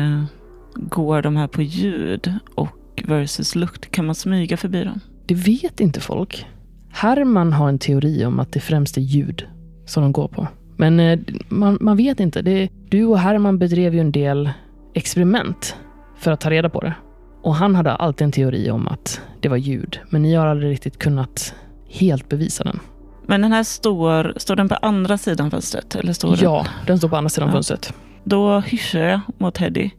går 0.75 1.21
de 1.21 1.35
här 1.35 1.47
på 1.47 1.61
ljud 1.61 2.33
och 2.55 3.03
versus 3.07 3.55
lukt? 3.55 3.91
Kan 3.91 4.05
man 4.05 4.15
smyga 4.15 4.57
förbi 4.57 4.83
dem? 4.83 4.99
Det 5.25 5.35
vet 5.35 5.79
inte 5.79 5.99
folk. 5.99 6.47
Herman 6.89 7.53
har 7.53 7.69
en 7.69 7.79
teori 7.79 8.25
om 8.25 8.39
att 8.39 8.51
det 8.51 8.59
främst 8.59 8.97
är 8.97 9.01
ljud 9.01 9.47
som 9.85 10.03
de 10.03 10.11
går 10.11 10.27
på. 10.27 10.47
Men 10.77 10.99
eh, 10.99 11.19
man, 11.49 11.77
man 11.81 11.97
vet 11.97 12.19
inte. 12.19 12.41
Det, 12.41 12.69
du 12.89 13.05
och 13.05 13.19
Herman 13.19 13.59
bedrev 13.59 13.93
ju 13.93 13.99
en 13.99 14.11
del 14.11 14.49
experiment 14.93 15.75
för 16.19 16.31
att 16.31 16.39
ta 16.41 16.49
reda 16.49 16.69
på 16.69 16.81
det. 16.81 16.93
Och 17.41 17.55
han 17.55 17.75
hade 17.75 17.91
alltid 17.95 18.25
en 18.25 18.31
teori 18.31 18.71
om 18.71 18.87
att 18.87 19.21
det 19.41 19.49
var 19.49 19.57
ljud. 19.57 19.99
Men 20.09 20.21
ni 20.21 20.33
har 20.35 20.45
aldrig 20.47 20.71
riktigt 20.71 20.97
kunnat 20.99 21.53
helt 21.89 22.29
bevisa 22.29 22.63
den. 22.63 22.79
Men 23.27 23.41
den 23.41 23.51
här 23.51 23.63
står, 23.63 24.33
står 24.37 24.55
den 24.55 24.69
på 24.69 24.75
andra 24.75 25.17
sidan 25.17 25.51
fönstret? 25.51 25.95
Eller 25.95 26.13
står 26.13 26.29
den? 26.29 26.39
Ja, 26.43 26.65
den 26.87 26.97
står 26.97 27.09
på 27.09 27.15
andra 27.15 27.29
sidan 27.29 27.49
Ja. 27.49 27.53
fönstret. 27.53 27.93
Då 28.23 28.59
hyschar 28.59 28.99
jag 28.99 29.19
mot 29.37 29.57
Heddy. 29.57 29.89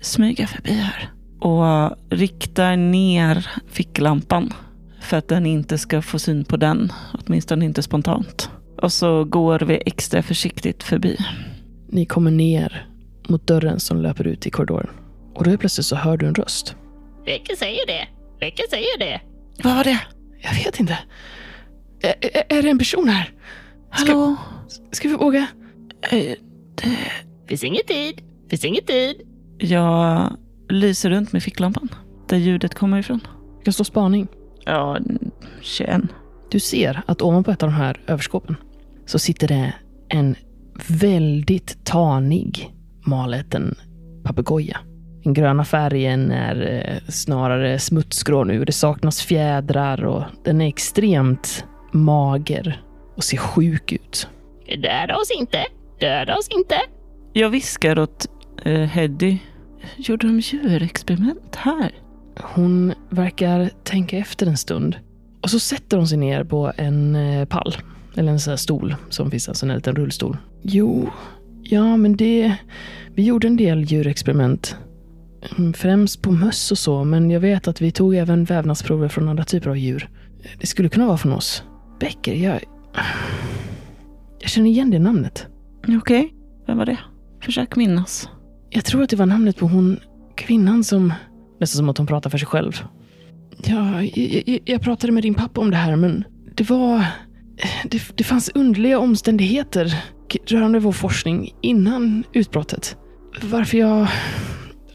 Smyga 0.00 0.46
förbi 0.46 0.72
här. 0.72 1.10
Och 1.40 1.96
riktar 2.10 2.76
ner 2.76 3.50
ficklampan. 3.68 4.52
För 5.00 5.16
att 5.16 5.28
den 5.28 5.46
inte 5.46 5.78
ska 5.78 6.02
få 6.02 6.18
syn 6.18 6.44
på 6.44 6.56
den. 6.56 6.92
Åtminstone 7.12 7.64
inte 7.64 7.82
spontant. 7.82 8.50
Och 8.82 8.92
så 8.92 9.24
går 9.24 9.58
vi 9.58 9.82
extra 9.86 10.22
försiktigt 10.22 10.82
förbi. 10.82 11.16
Ni 11.88 12.06
kommer 12.06 12.30
ner 12.30 12.86
mot 13.28 13.46
dörren 13.46 13.80
som 13.80 14.00
löper 14.02 14.26
ut 14.26 14.46
i 14.46 14.50
korridoren. 14.50 14.90
Och 15.40 15.46
då 15.46 15.56
plötsligt 15.56 15.86
så 15.86 15.96
hör 15.96 16.16
du 16.16 16.26
en 16.26 16.34
röst. 16.34 16.76
Vilka 17.24 17.56
säger 17.56 17.86
det? 17.86 18.08
Vilka 18.40 18.62
säger 18.70 18.98
det? 18.98 19.20
Vad 19.64 19.76
var 19.76 19.84
det? 19.84 20.00
Jag 20.42 20.54
vet 20.54 20.80
inte. 20.80 20.98
Ä- 22.02 22.44
är 22.48 22.62
det 22.62 22.70
en 22.70 22.78
person 22.78 23.08
här? 23.08 23.30
Hallå? 23.90 24.36
Ska 24.92 25.08
vi 25.08 25.14
våga? 25.14 25.46
Eh, 26.10 26.34
Finns 27.48 27.64
ingen 27.64 27.82
tid. 27.86 28.22
Finns 28.50 28.64
ingen 28.64 28.84
tid. 28.84 29.16
Jag 29.58 30.36
lyser 30.68 31.10
runt 31.10 31.32
med 31.32 31.42
ficklampan. 31.42 31.88
Där 32.28 32.36
ljudet 32.36 32.74
kommer 32.74 32.98
ifrån. 32.98 33.20
Vi 33.58 33.64
kan 33.64 33.72
slå 33.72 33.84
spaning. 33.84 34.26
Ja, 34.64 34.98
21. 35.60 36.00
Du 36.50 36.60
ser 36.60 37.02
att 37.06 37.22
ovanpå 37.22 37.50
ett 37.50 37.62
av 37.62 37.68
de 37.68 37.74
här 37.74 38.00
överskåpen 38.06 38.56
så 39.06 39.18
sitter 39.18 39.48
det 39.48 39.74
en 40.08 40.34
väldigt 40.88 41.84
tanig 41.84 42.70
maleten 43.06 43.74
papegoja. 44.24 44.78
Den 45.22 45.34
gröna 45.34 45.64
färgen 45.64 46.30
är 46.30 46.84
eh, 46.86 47.10
snarare 47.10 47.78
smutsgrå 47.78 48.44
nu. 48.44 48.64
Det 48.64 48.72
saknas 48.72 49.22
fjädrar 49.22 50.04
och 50.04 50.22
den 50.44 50.60
är 50.60 50.68
extremt 50.68 51.64
mager 51.92 52.82
och 53.16 53.24
ser 53.24 53.36
sjuk 53.36 53.92
ut. 53.92 54.28
Döda 54.66 55.16
oss 55.16 55.30
inte. 55.38 55.64
Döda 56.00 56.36
oss 56.36 56.48
inte. 56.48 56.76
Jag 57.32 57.50
viskar 57.50 57.98
åt 57.98 58.26
eh, 58.64 58.80
Heddy. 58.80 59.38
Gjorde 59.96 60.26
de 60.26 60.40
djurexperiment 60.40 61.56
här? 61.56 61.92
Hon 62.40 62.94
verkar 63.08 63.70
tänka 63.84 64.18
efter 64.18 64.46
en 64.46 64.56
stund 64.56 64.96
och 65.42 65.50
så 65.50 65.58
sätter 65.58 65.96
hon 65.96 66.08
sig 66.08 66.18
ner 66.18 66.44
på 66.44 66.72
en 66.76 67.16
eh, 67.16 67.44
pall 67.44 67.76
Eller 68.16 68.32
en 68.32 68.40
sån 68.40 68.50
här 68.50 68.56
stol 68.56 68.94
som 69.08 69.30
finns, 69.30 69.48
alltså 69.48 69.66
en 69.66 69.74
liten 69.74 69.96
rullstol. 69.96 70.36
Jo, 70.62 71.10
ja 71.62 71.96
men 71.96 72.16
det... 72.16 72.56
Vi 73.14 73.24
gjorde 73.24 73.46
en 73.46 73.56
del 73.56 73.84
djurexperiment. 73.84 74.76
Mm, 75.58 75.72
Främst 75.72 76.22
på 76.22 76.30
möss 76.30 76.70
och 76.70 76.78
så, 76.78 77.04
men 77.04 77.30
jag 77.30 77.40
vet 77.40 77.68
att 77.68 77.80
vi 77.80 77.92
tog 77.92 78.14
även 78.14 78.44
vävnadsprover 78.44 79.08
från 79.08 79.28
andra 79.28 79.44
typer 79.44 79.70
av 79.70 79.78
djur. 79.78 80.08
Det 80.60 80.66
skulle 80.66 80.88
kunna 80.88 81.06
vara 81.06 81.18
från 81.18 81.32
oss. 81.32 81.62
Becker, 82.00 82.34
jag... 82.34 82.60
Jag 84.40 84.50
känner 84.50 84.70
igen 84.70 84.90
det 84.90 84.98
namnet. 84.98 85.46
Okej, 85.88 86.34
vem 86.66 86.78
var 86.78 86.86
det? 86.86 86.98
Försök 87.42 87.76
minnas. 87.76 88.28
Jag 88.70 88.84
tror 88.84 89.02
att 89.02 89.10
det 89.10 89.16
var 89.16 89.26
namnet 89.26 89.56
på 89.56 89.66
hon 89.66 90.00
kvinnan 90.36 90.84
som... 90.84 91.12
Nästan 91.60 91.76
som 91.78 91.88
att 91.88 91.98
hon 91.98 92.06
pratar 92.06 92.30
för 92.30 92.38
sig 92.38 92.46
själv. 92.46 92.84
Ja, 93.64 94.02
jag, 94.02 94.42
jag, 94.48 94.60
jag 94.64 94.80
pratade 94.82 95.12
med 95.12 95.22
din 95.22 95.34
pappa 95.34 95.60
om 95.60 95.70
det 95.70 95.76
här, 95.76 95.96
men 95.96 96.24
det 96.54 96.70
var... 96.70 97.04
Det, 97.84 98.02
det 98.14 98.24
fanns 98.24 98.50
underliga 98.54 98.98
omständigheter 98.98 99.94
rörande 100.46 100.78
vår 100.78 100.92
forskning 100.92 101.54
innan 101.60 102.24
utbrottet. 102.32 102.96
Varför 103.42 103.78
jag 103.78 104.08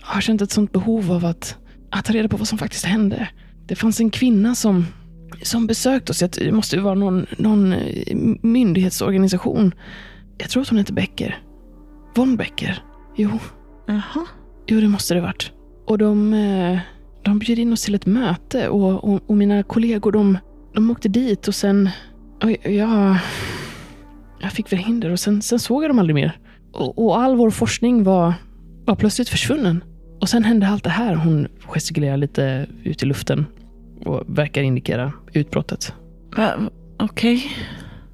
har 0.05 0.21
känt 0.21 0.41
ett 0.41 0.51
sånt 0.51 0.71
behov 0.71 1.11
av 1.11 1.25
att, 1.25 1.57
att 1.91 2.05
ta 2.05 2.13
reda 2.13 2.27
på 2.27 2.37
vad 2.37 2.47
som 2.47 2.57
faktiskt 2.57 2.85
hände. 2.85 3.29
Det 3.65 3.75
fanns 3.75 3.99
en 3.99 4.09
kvinna 4.09 4.55
som, 4.55 4.85
som 5.41 5.67
besökte 5.67 6.11
oss. 6.11 6.19
Det 6.19 6.51
måste 6.51 6.75
ju 6.75 6.81
vara 6.81 6.95
någon, 6.95 7.25
någon 7.37 7.73
eh, 7.73 8.15
myndighetsorganisation. 8.41 9.73
Jag 10.37 10.49
tror 10.49 10.61
att 10.61 10.69
hon 10.69 10.77
heter 10.77 10.93
Becker. 10.93 11.39
Von 12.15 12.35
Becker. 12.35 12.83
Jo, 13.15 13.29
Jaha. 13.87 14.25
Jo, 14.67 14.79
det 14.79 14.87
måste 14.87 15.13
det 15.13 15.21
varit. 15.21 15.51
Och 15.85 15.97
de, 15.97 16.33
eh, 16.33 16.79
de 17.23 17.39
bjöd 17.39 17.59
in 17.59 17.73
oss 17.73 17.83
till 17.83 17.95
ett 17.95 18.05
möte 18.05 18.69
och, 18.69 19.03
och, 19.03 19.29
och 19.29 19.37
mina 19.37 19.63
kollegor 19.63 20.11
de, 20.11 20.37
de 20.73 20.91
åkte 20.91 21.09
dit 21.09 21.47
och 21.47 21.55
sen... 21.55 21.89
Och 22.43 22.51
jag, 22.51 23.17
jag 24.39 24.51
fick 24.51 24.67
förhinder 24.67 25.11
och 25.11 25.19
sen, 25.19 25.41
sen 25.41 25.59
såg 25.59 25.83
jag 25.83 25.89
dem 25.89 25.99
aldrig 25.99 26.15
mer. 26.15 26.39
Och, 26.73 27.05
och 27.05 27.21
all 27.21 27.35
vår 27.35 27.49
forskning 27.49 28.03
var, 28.03 28.33
var 28.85 28.95
plötsligt 28.95 29.29
försvunnen. 29.29 29.83
Och 30.25 30.29
sen 30.29 30.43
hände 30.43 30.67
allt 30.67 30.83
det 30.83 30.89
här. 30.89 31.15
Hon 31.15 31.47
gestikulerar 31.67 32.17
lite 32.17 32.65
ut 32.83 33.03
i 33.03 33.05
luften 33.05 33.45
och 34.05 34.23
verkar 34.27 34.61
indikera 34.61 35.11
utbrottet. 35.33 35.93
Okej. 36.99 37.51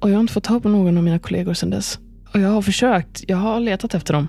Och 0.00 0.10
jag 0.10 0.14
har 0.14 0.20
inte 0.20 0.32
fått 0.32 0.44
tag 0.44 0.62
på 0.62 0.68
någon 0.68 0.96
av 0.96 1.04
mina 1.04 1.18
kollegor 1.18 1.54
sedan 1.54 1.70
dess. 1.70 1.98
Och 2.34 2.40
jag 2.40 2.48
har 2.48 2.62
försökt. 2.62 3.24
Jag 3.28 3.36
har 3.36 3.60
letat 3.60 3.94
efter 3.94 4.14
dem. 4.14 4.28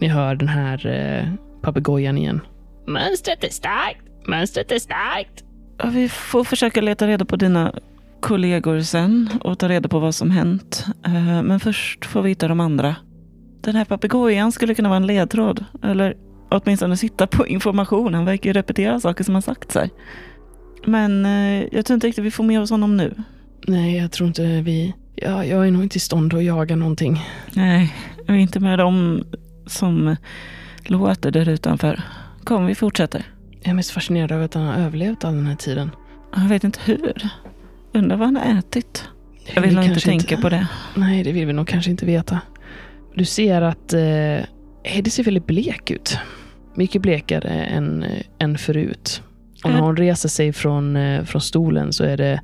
Ni 0.00 0.08
hör 0.08 0.34
den 0.34 0.48
här 0.48 0.86
eh, 0.86 1.28
papegojan 1.62 2.18
igen. 2.18 2.40
Mönstret 2.86 3.44
är 3.44 3.48
starkt. 3.48 4.02
Mönstret 4.28 4.72
är 4.72 4.78
starkt. 4.78 5.44
Ja, 5.78 5.86
Vi 5.88 6.08
får 6.08 6.44
försöka 6.44 6.80
leta 6.80 7.06
reda 7.06 7.24
på 7.24 7.36
dina 7.36 7.72
kollegor 8.20 8.80
sen 8.80 9.28
och 9.40 9.58
ta 9.58 9.68
reda 9.68 9.88
på 9.88 9.98
vad 9.98 10.14
som 10.14 10.30
hänt. 10.30 10.84
Eh, 11.06 11.42
Men 11.42 11.60
först 11.60 12.04
får 12.04 12.22
vi 12.22 12.28
hitta 12.28 12.48
de 12.48 12.60
andra. 12.60 12.96
Den 13.60 13.76
här 13.76 13.84
papegojan 13.84 14.52
skulle 14.52 14.74
kunna 14.74 14.88
vara 14.88 14.96
en 14.96 15.06
ledtråd. 15.06 15.64
Eller 15.82 16.16
åtminstone 16.56 16.96
sitta 16.96 17.26
på 17.26 17.46
information. 17.46 18.14
Han 18.14 18.24
verkar 18.24 18.50
ju 18.50 18.52
repetera 18.52 19.00
saker 19.00 19.24
som 19.24 19.34
har 19.34 19.42
sagts 19.42 19.74
här. 19.74 19.90
Men 20.86 21.26
eh, 21.26 21.68
jag 21.72 21.86
tror 21.86 21.94
inte 21.94 22.06
riktigt 22.06 22.24
vi 22.24 22.30
får 22.30 22.44
med 22.44 22.60
oss 22.60 22.70
honom 22.70 22.96
nu. 22.96 23.14
Nej, 23.66 23.96
jag 23.96 24.12
tror 24.12 24.26
inte 24.26 24.42
vi... 24.60 24.94
Ja, 25.16 25.44
jag 25.44 25.66
är 25.66 25.70
nog 25.70 25.82
inte 25.82 25.96
i 25.96 26.00
stånd 26.00 26.34
att 26.34 26.44
jaga 26.44 26.76
någonting. 26.76 27.20
Nej, 27.52 27.94
vi 28.26 28.34
är 28.34 28.38
inte 28.38 28.60
med 28.60 28.78
dem 28.78 29.24
som 29.66 30.16
låter 30.84 31.30
där 31.30 31.48
utanför. 31.48 32.02
Kom, 32.44 32.66
vi 32.66 32.74
fortsätter. 32.74 33.24
Jag 33.60 33.70
är 33.70 33.74
mest 33.74 33.90
fascinerad 33.90 34.32
över 34.32 34.44
att 34.44 34.54
han 34.54 34.66
har 34.66 34.74
överlevt 34.74 35.24
all 35.24 35.34
den 35.34 35.46
här 35.46 35.56
tiden. 35.56 35.90
Jag 36.36 36.48
vet 36.48 36.64
inte 36.64 36.80
hur. 36.84 37.28
Undrar 37.92 38.16
vad 38.16 38.26
han 38.26 38.36
har 38.36 38.58
ätit. 38.58 39.08
Jag 39.54 39.62
vill 39.62 39.70
Vi 39.70 39.76
nog 39.76 39.84
inte 39.84 40.00
tänka 40.00 40.36
på 40.36 40.48
det. 40.48 40.66
Nej, 40.94 41.22
det 41.24 41.32
vill 41.32 41.46
vi 41.46 41.52
nog 41.52 41.68
kanske 41.68 41.90
inte 41.90 42.06
veta. 42.06 42.40
Du 43.14 43.24
ser 43.24 43.62
att 43.62 43.92
eh, 43.92 44.38
Eddie 44.84 45.10
ser 45.10 45.24
väldigt 45.24 45.46
blek 45.46 45.90
ut. 45.90 46.18
Mycket 46.74 47.02
blekare 47.02 47.48
än, 47.48 48.04
än 48.38 48.58
förut. 48.58 49.22
Och 49.64 49.70
när 49.70 49.78
Är- 49.78 49.82
hon 49.82 49.96
reser 49.96 50.28
sig 50.28 50.52
från, 50.52 50.96
eh, 50.96 51.24
från 51.24 51.40
stolen 51.40 51.92
så 51.92 52.04
är 52.04 52.16
det 52.16 52.40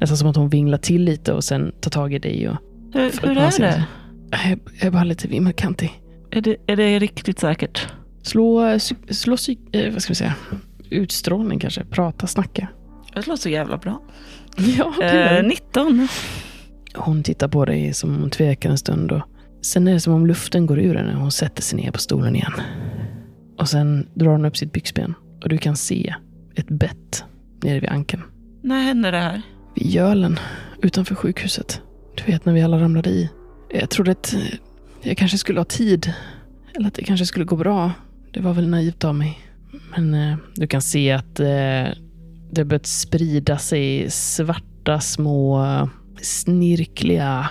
nästan 0.00 0.16
som 0.18 0.28
att 0.28 0.36
hon 0.36 0.48
vinglar 0.48 0.78
till 0.78 1.02
lite 1.04 1.32
och 1.32 1.44
sen 1.44 1.72
tar 1.80 1.90
tag 1.90 2.14
i 2.14 2.18
dig. 2.18 2.48
Och, 2.48 2.56
Hur, 2.94 3.00
hur 3.28 3.38
är 3.38 3.58
det? 3.60 3.84
jag, 4.30 4.40
är- 4.50 4.58
jag 4.80 4.92
bara 4.92 5.04
lite 5.04 5.28
vimmelkantig. 5.28 5.92
Är 6.30 6.40
det? 6.40 6.56
Är 6.66 6.76
det 6.76 6.98
riktigt 6.98 7.38
säkert? 7.38 7.88
Slå, 8.22 8.66
eh, 8.66 8.78
slå 9.10 9.36
eh, 9.72 9.92
vad 9.92 10.02
ska 10.02 10.10
vi 10.10 10.14
säga? 10.14 10.34
Utstrålning 10.90 11.58
kanske. 11.58 11.84
Prata, 11.84 12.26
snacka. 12.26 12.68
Det 13.14 13.26
låter 13.26 13.42
så 13.42 13.48
jävla 13.48 13.76
bra. 13.78 14.02
Ja, 14.78 15.02
Eh, 15.02 15.44
19. 15.44 16.08
Hon 16.94 17.22
tittar 17.22 17.48
på 17.48 17.64
dig 17.64 17.94
som 17.94 18.10
om 18.14 18.20
hon 18.20 18.30
tvekar 18.30 18.70
en 18.70 18.78
stund 18.78 19.12
och 19.12 19.22
sen 19.62 19.88
är 19.88 19.92
det 19.92 20.00
som 20.00 20.12
om 20.14 20.26
luften 20.26 20.66
går 20.66 20.78
ur 20.80 20.94
henne 20.94 21.14
och 21.14 21.20
hon 21.20 21.32
sätter 21.32 21.62
sig 21.62 21.78
ner 21.78 21.90
på 21.90 21.98
stolen 21.98 22.36
igen. 22.36 22.52
Och 23.58 23.68
sen 23.68 24.08
drar 24.14 24.30
hon 24.30 24.44
upp 24.44 24.56
sitt 24.56 24.72
byxben 24.72 25.14
och 25.42 25.48
du 25.48 25.58
kan 25.58 25.76
se 25.76 26.14
ett 26.54 26.68
bett 26.68 27.24
nere 27.62 27.80
vid 27.80 27.90
ankeln. 27.90 28.22
När 28.62 28.82
hände 28.82 29.10
det 29.10 29.18
här? 29.18 29.42
Vid 29.74 29.86
gölen 29.86 30.38
utanför 30.82 31.14
sjukhuset. 31.14 31.82
Du 32.16 32.32
vet 32.32 32.44
när 32.44 32.52
vi 32.52 32.62
alla 32.62 32.80
ramlade 32.80 33.10
i. 33.10 33.30
Jag 33.70 33.90
trodde 33.90 34.10
att 34.10 34.34
jag 35.02 35.16
kanske 35.16 35.38
skulle 35.38 35.60
ha 35.60 35.64
tid. 35.64 36.12
Eller 36.74 36.88
att 36.88 36.94
det 36.94 37.04
kanske 37.04 37.26
skulle 37.26 37.44
gå 37.44 37.56
bra. 37.56 37.92
Det 38.32 38.40
var 38.40 38.52
väl 38.52 38.68
naivt 38.68 39.04
av 39.04 39.14
mig. 39.14 39.40
Men 39.90 40.14
eh, 40.14 40.36
du 40.54 40.66
kan 40.66 40.82
se 40.82 41.12
att 41.12 41.40
eh, 41.40 41.88
det 42.50 42.64
börjat 42.64 42.86
sprida 42.86 43.58
sig 43.58 44.10
svarta 44.10 45.00
små 45.00 45.66
snirkliga, 46.22 47.50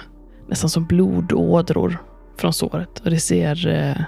nästan 0.49 0.69
som 0.69 0.85
blodådror 0.85 1.97
från 2.37 2.53
såret. 2.53 2.99
Och 2.99 3.09
det 3.09 3.19
ser 3.19 3.67
eh, 3.67 4.03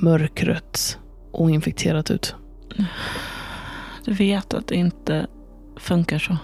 mörkrött 0.00 0.98
och 1.38 1.50
infekterat 1.50 2.10
ut. 2.10 2.34
Du 4.04 4.12
vet 4.12 4.54
att 4.54 4.66
det 4.66 4.74
inte 4.74 5.26
funkar 5.76 6.18
så. 6.18 6.36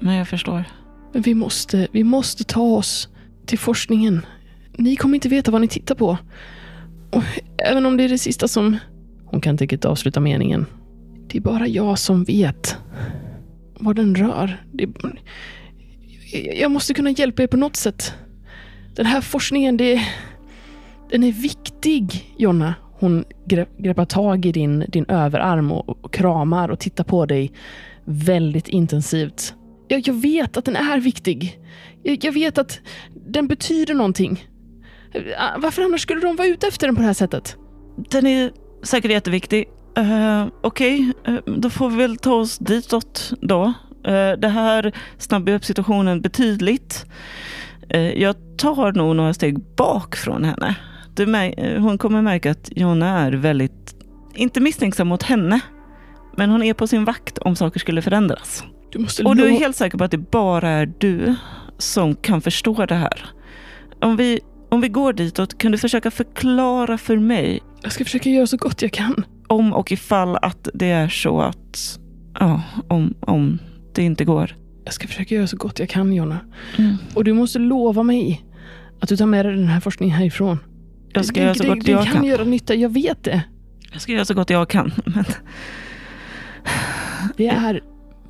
Men 0.00 0.14
jag 0.14 0.28
förstår. 0.28 0.64
Men 1.12 1.22
vi 1.22 1.34
måste, 1.34 1.88
vi 1.92 2.04
måste 2.04 2.44
ta 2.44 2.62
oss 2.62 3.08
till 3.46 3.58
forskningen. 3.58 4.26
Ni 4.76 4.96
kommer 4.96 5.14
inte 5.14 5.28
veta 5.28 5.50
vad 5.50 5.60
ni 5.60 5.68
tittar 5.68 5.94
på. 5.94 6.18
Och 7.10 7.22
även 7.58 7.86
om 7.86 7.96
det 7.96 8.04
är 8.04 8.08
det 8.08 8.18
sista 8.18 8.48
som... 8.48 8.76
Hon 9.24 9.40
kan 9.40 9.50
inte 9.50 9.64
riktigt 9.64 9.84
avsluta 9.84 10.20
meningen. 10.20 10.66
Det 11.28 11.38
är 11.38 11.42
bara 11.42 11.66
jag 11.68 11.98
som 11.98 12.24
vet 12.24 12.76
vad 13.74 13.96
den 13.96 14.14
rör. 14.14 14.64
Det, 14.72 14.88
jag 16.60 16.70
måste 16.70 16.94
kunna 16.94 17.10
hjälpa 17.10 17.42
er 17.42 17.46
på 17.46 17.56
något 17.56 17.76
sätt. 17.76 18.14
Den 18.94 19.06
här 19.06 19.20
forskningen, 19.20 19.76
det, 19.76 20.02
den 21.10 21.24
är 21.24 21.32
viktig, 21.32 22.34
Jonna. 22.38 22.74
Hon 23.00 23.24
greppar 23.78 24.04
tag 24.04 24.46
i 24.46 24.52
din, 24.52 24.84
din 24.88 25.04
överarm 25.08 25.72
och, 25.72 26.04
och 26.04 26.12
kramar 26.12 26.68
och 26.68 26.78
tittar 26.78 27.04
på 27.04 27.26
dig 27.26 27.52
väldigt 28.04 28.68
intensivt. 28.68 29.54
Jag, 29.88 30.08
jag 30.08 30.14
vet 30.14 30.56
att 30.56 30.64
den 30.64 30.76
är 30.76 31.00
viktig. 31.00 31.58
Jag, 32.02 32.24
jag 32.24 32.32
vet 32.32 32.58
att 32.58 32.80
den 33.26 33.46
betyder 33.46 33.94
någonting. 33.94 34.44
Eh, 35.14 35.22
ah, 35.38 35.58
varför 35.58 35.82
annars 35.82 36.00
skulle 36.00 36.20
de 36.20 36.36
vara 36.36 36.48
ute 36.48 36.66
efter 36.66 36.86
den 36.86 36.96
på 36.96 37.00
det 37.02 37.06
här 37.06 37.14
sättet? 37.14 37.56
Den 38.10 38.26
är 38.26 38.50
säkert 38.82 39.10
jätteviktig. 39.10 39.68
Uh, 39.98 40.46
Okej, 40.62 41.12
eh, 41.26 41.34
då 41.46 41.70
får 41.70 41.90
vi 41.90 41.96
väl 41.96 42.16
ta 42.16 42.34
oss 42.34 42.58
ditåt 42.58 43.32
då. 43.40 43.64
Uh, 44.08 44.32
det 44.38 44.48
här 44.48 44.92
snabbar 45.18 45.52
upp 45.52 45.64
situationen 45.64 46.20
betydligt. 46.20 47.06
Uh, 47.94 48.20
jag 48.20 48.36
tar 48.58 48.92
nog 48.92 49.16
några 49.16 49.34
steg 49.34 49.60
bak 49.76 50.16
från 50.16 50.44
henne. 50.44 50.76
Du, 51.18 51.36
eh, 51.36 51.80
hon 51.80 51.98
kommer 51.98 52.22
märka 52.22 52.50
att 52.50 52.70
Jonna 52.76 53.18
är 53.18 53.32
väldigt, 53.32 53.94
inte 54.34 54.60
misstänksam 54.60 55.08
mot 55.08 55.22
henne, 55.22 55.60
men 56.36 56.50
hon 56.50 56.62
är 56.62 56.74
på 56.74 56.86
sin 56.86 57.04
vakt 57.04 57.38
om 57.38 57.56
saker 57.56 57.80
skulle 57.80 58.02
förändras. 58.02 58.64
Du 58.92 59.24
Och 59.24 59.36
du 59.36 59.44
är 59.44 59.50
helt 59.50 59.76
säker 59.76 59.98
på 59.98 60.04
att 60.04 60.10
det 60.10 60.30
bara 60.30 60.68
är 60.68 60.92
du 60.98 61.34
som 61.78 62.14
kan 62.14 62.40
förstå 62.40 62.86
det 62.86 62.94
här. 62.94 63.26
Om 64.00 64.16
vi, 64.16 64.40
om 64.70 64.80
vi 64.80 64.88
går 64.88 65.12
ditåt, 65.12 65.58
kan 65.58 65.72
du 65.72 65.78
försöka 65.78 66.10
förklara 66.10 66.98
för 66.98 67.16
mig 67.16 67.60
Jag 67.82 67.92
ska 67.92 68.04
försöka 68.04 68.30
göra 68.30 68.46
så 68.46 68.56
gott 68.56 68.82
jag 68.82 68.92
kan. 68.92 69.24
om 69.46 69.72
och 69.72 69.92
ifall 69.92 70.36
att 70.36 70.68
det 70.74 70.90
är 70.90 71.08
så 71.08 71.40
att, 71.40 71.98
ja, 72.40 72.62
om, 72.88 73.14
om 73.20 73.58
det 73.94 74.02
inte 74.02 74.24
går. 74.24 74.56
Jag 74.84 74.94
ska 74.94 75.06
försöka 75.06 75.34
göra 75.34 75.46
så 75.46 75.56
gott 75.56 75.78
jag 75.78 75.88
kan, 75.88 76.12
Jonna. 76.12 76.38
Och 77.14 77.24
du 77.24 77.32
måste 77.32 77.58
lova 77.58 78.02
mig 78.02 78.44
att 79.00 79.08
du 79.08 79.16
tar 79.16 79.26
med 79.26 79.46
dig 79.46 79.56
den 79.56 79.68
här 79.68 79.80
forskningen 79.80 80.16
härifrån. 80.16 80.58
Jag 81.12 81.24
ska 81.24 81.40
det, 81.40 81.44
göra 81.44 81.54
så 81.54 81.62
det, 81.62 81.68
gott 81.68 81.84
det 81.84 81.92
jag 81.92 82.04
kan 82.04 82.12
kan. 82.12 82.24
göra 82.24 82.44
nytta, 82.44 82.74
jag 82.74 82.88
vet 82.92 83.24
det. 83.24 83.42
Jag 83.92 84.00
ska 84.00 84.12
göra 84.12 84.24
så 84.24 84.34
gott 84.34 84.50
jag 84.50 84.68
kan. 84.68 84.92
Men 85.04 85.24
Det 87.36 87.46
är 87.48 87.80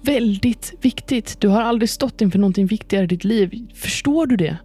väldigt 0.03 0.75
viktigt. 0.81 1.41
Du 1.41 1.49
har 1.49 1.63
aldrig 1.63 1.91
stått 1.91 2.21
inför 2.21 2.39
någonting 2.39 2.67
viktigare 2.67 3.05
i 3.05 3.07
ditt 3.07 3.25
liv. 3.25 3.67
Förstår 3.75 4.27
du 4.27 4.37
det? 4.37 4.57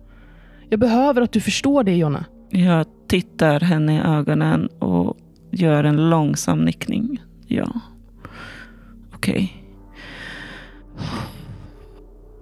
Jag 0.70 0.80
behöver 0.80 1.22
att 1.22 1.32
du 1.32 1.42
förstår 1.42 1.84
det, 1.84 1.96
Jonna. 1.96 2.26
jag 2.50 2.86
tittar 3.08 3.60
henne 3.60 3.96
i 3.96 4.00
ögonen 4.00 4.68
och 4.68 5.18
gör 5.52 5.84
en 5.84 6.10
långsam 6.10 6.66
nickning. 6.66 7.22
Ja. 7.48 7.68
Okej. 9.16 9.64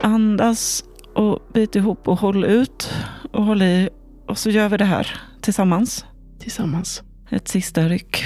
Andas 0.02 0.84
Och 1.16 1.40
bit 1.54 1.76
ihop 1.76 2.08
och 2.08 2.20
håll 2.20 2.44
ut 2.46 2.90
och 3.32 3.44
håll 3.44 3.62
i. 3.62 3.90
Och 4.28 4.38
så 4.38 4.50
gör 4.50 4.70
vi 4.70 4.78
det 4.78 4.86
här 4.86 5.08
tillsammans. 5.42 6.06
Tillsammans. 6.40 7.04
Ett 7.30 7.48
sista 7.48 7.82
ryck. 7.82 8.24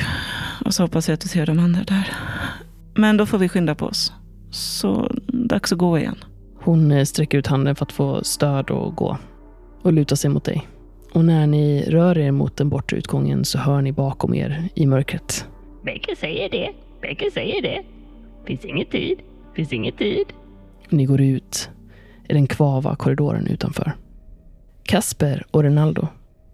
Och 0.65 0.73
så 0.73 0.83
hoppas 0.83 1.07
jag 1.07 1.13
att 1.13 1.21
du 1.21 1.27
ser 1.27 1.45
de 1.45 1.59
andra 1.59 1.83
där. 1.83 2.09
Men 2.95 3.17
då 3.17 3.25
får 3.25 3.37
vi 3.37 3.49
skynda 3.49 3.75
på 3.75 3.85
oss. 3.85 4.13
Så 4.51 5.11
dags 5.27 5.71
att 5.71 5.77
gå 5.77 5.97
igen. 5.99 6.15
Hon 6.61 6.91
eh, 6.91 7.03
sträcker 7.03 7.37
ut 7.37 7.47
handen 7.47 7.75
för 7.75 7.85
att 7.85 7.91
få 7.91 8.23
stöd 8.23 8.69
och 8.69 8.95
gå. 8.95 9.17
Och 9.81 9.93
lutar 9.93 10.15
sig 10.15 10.29
mot 10.29 10.43
dig. 10.43 10.67
Och 11.13 11.25
när 11.25 11.47
ni 11.47 11.81
rör 11.89 12.17
er 12.17 12.31
mot 12.31 12.57
den 12.57 12.69
bortre 12.69 12.97
utgången 12.97 13.45
så 13.45 13.57
hör 13.57 13.81
ni 13.81 13.91
bakom 13.91 14.33
er 14.33 14.69
i 14.75 14.85
mörkret. 14.85 15.47
Bäcke 15.83 16.15
säger 16.15 16.49
det. 16.49 16.69
Bäcke 17.01 17.31
säger 17.31 17.61
det. 17.61 17.83
Finns 18.47 18.65
ingen 18.65 18.85
tid. 18.85 19.19
Finns 19.55 19.73
ingen 19.73 19.93
tid. 19.93 20.25
Ni 20.89 21.05
går 21.05 21.21
ut 21.21 21.69
i 22.29 22.33
den 22.33 22.47
kvava 22.47 22.95
korridoren 22.95 23.47
utanför. 23.47 23.93
Kasper 24.83 25.45
och 25.51 25.63
Renaldo, 25.63 26.07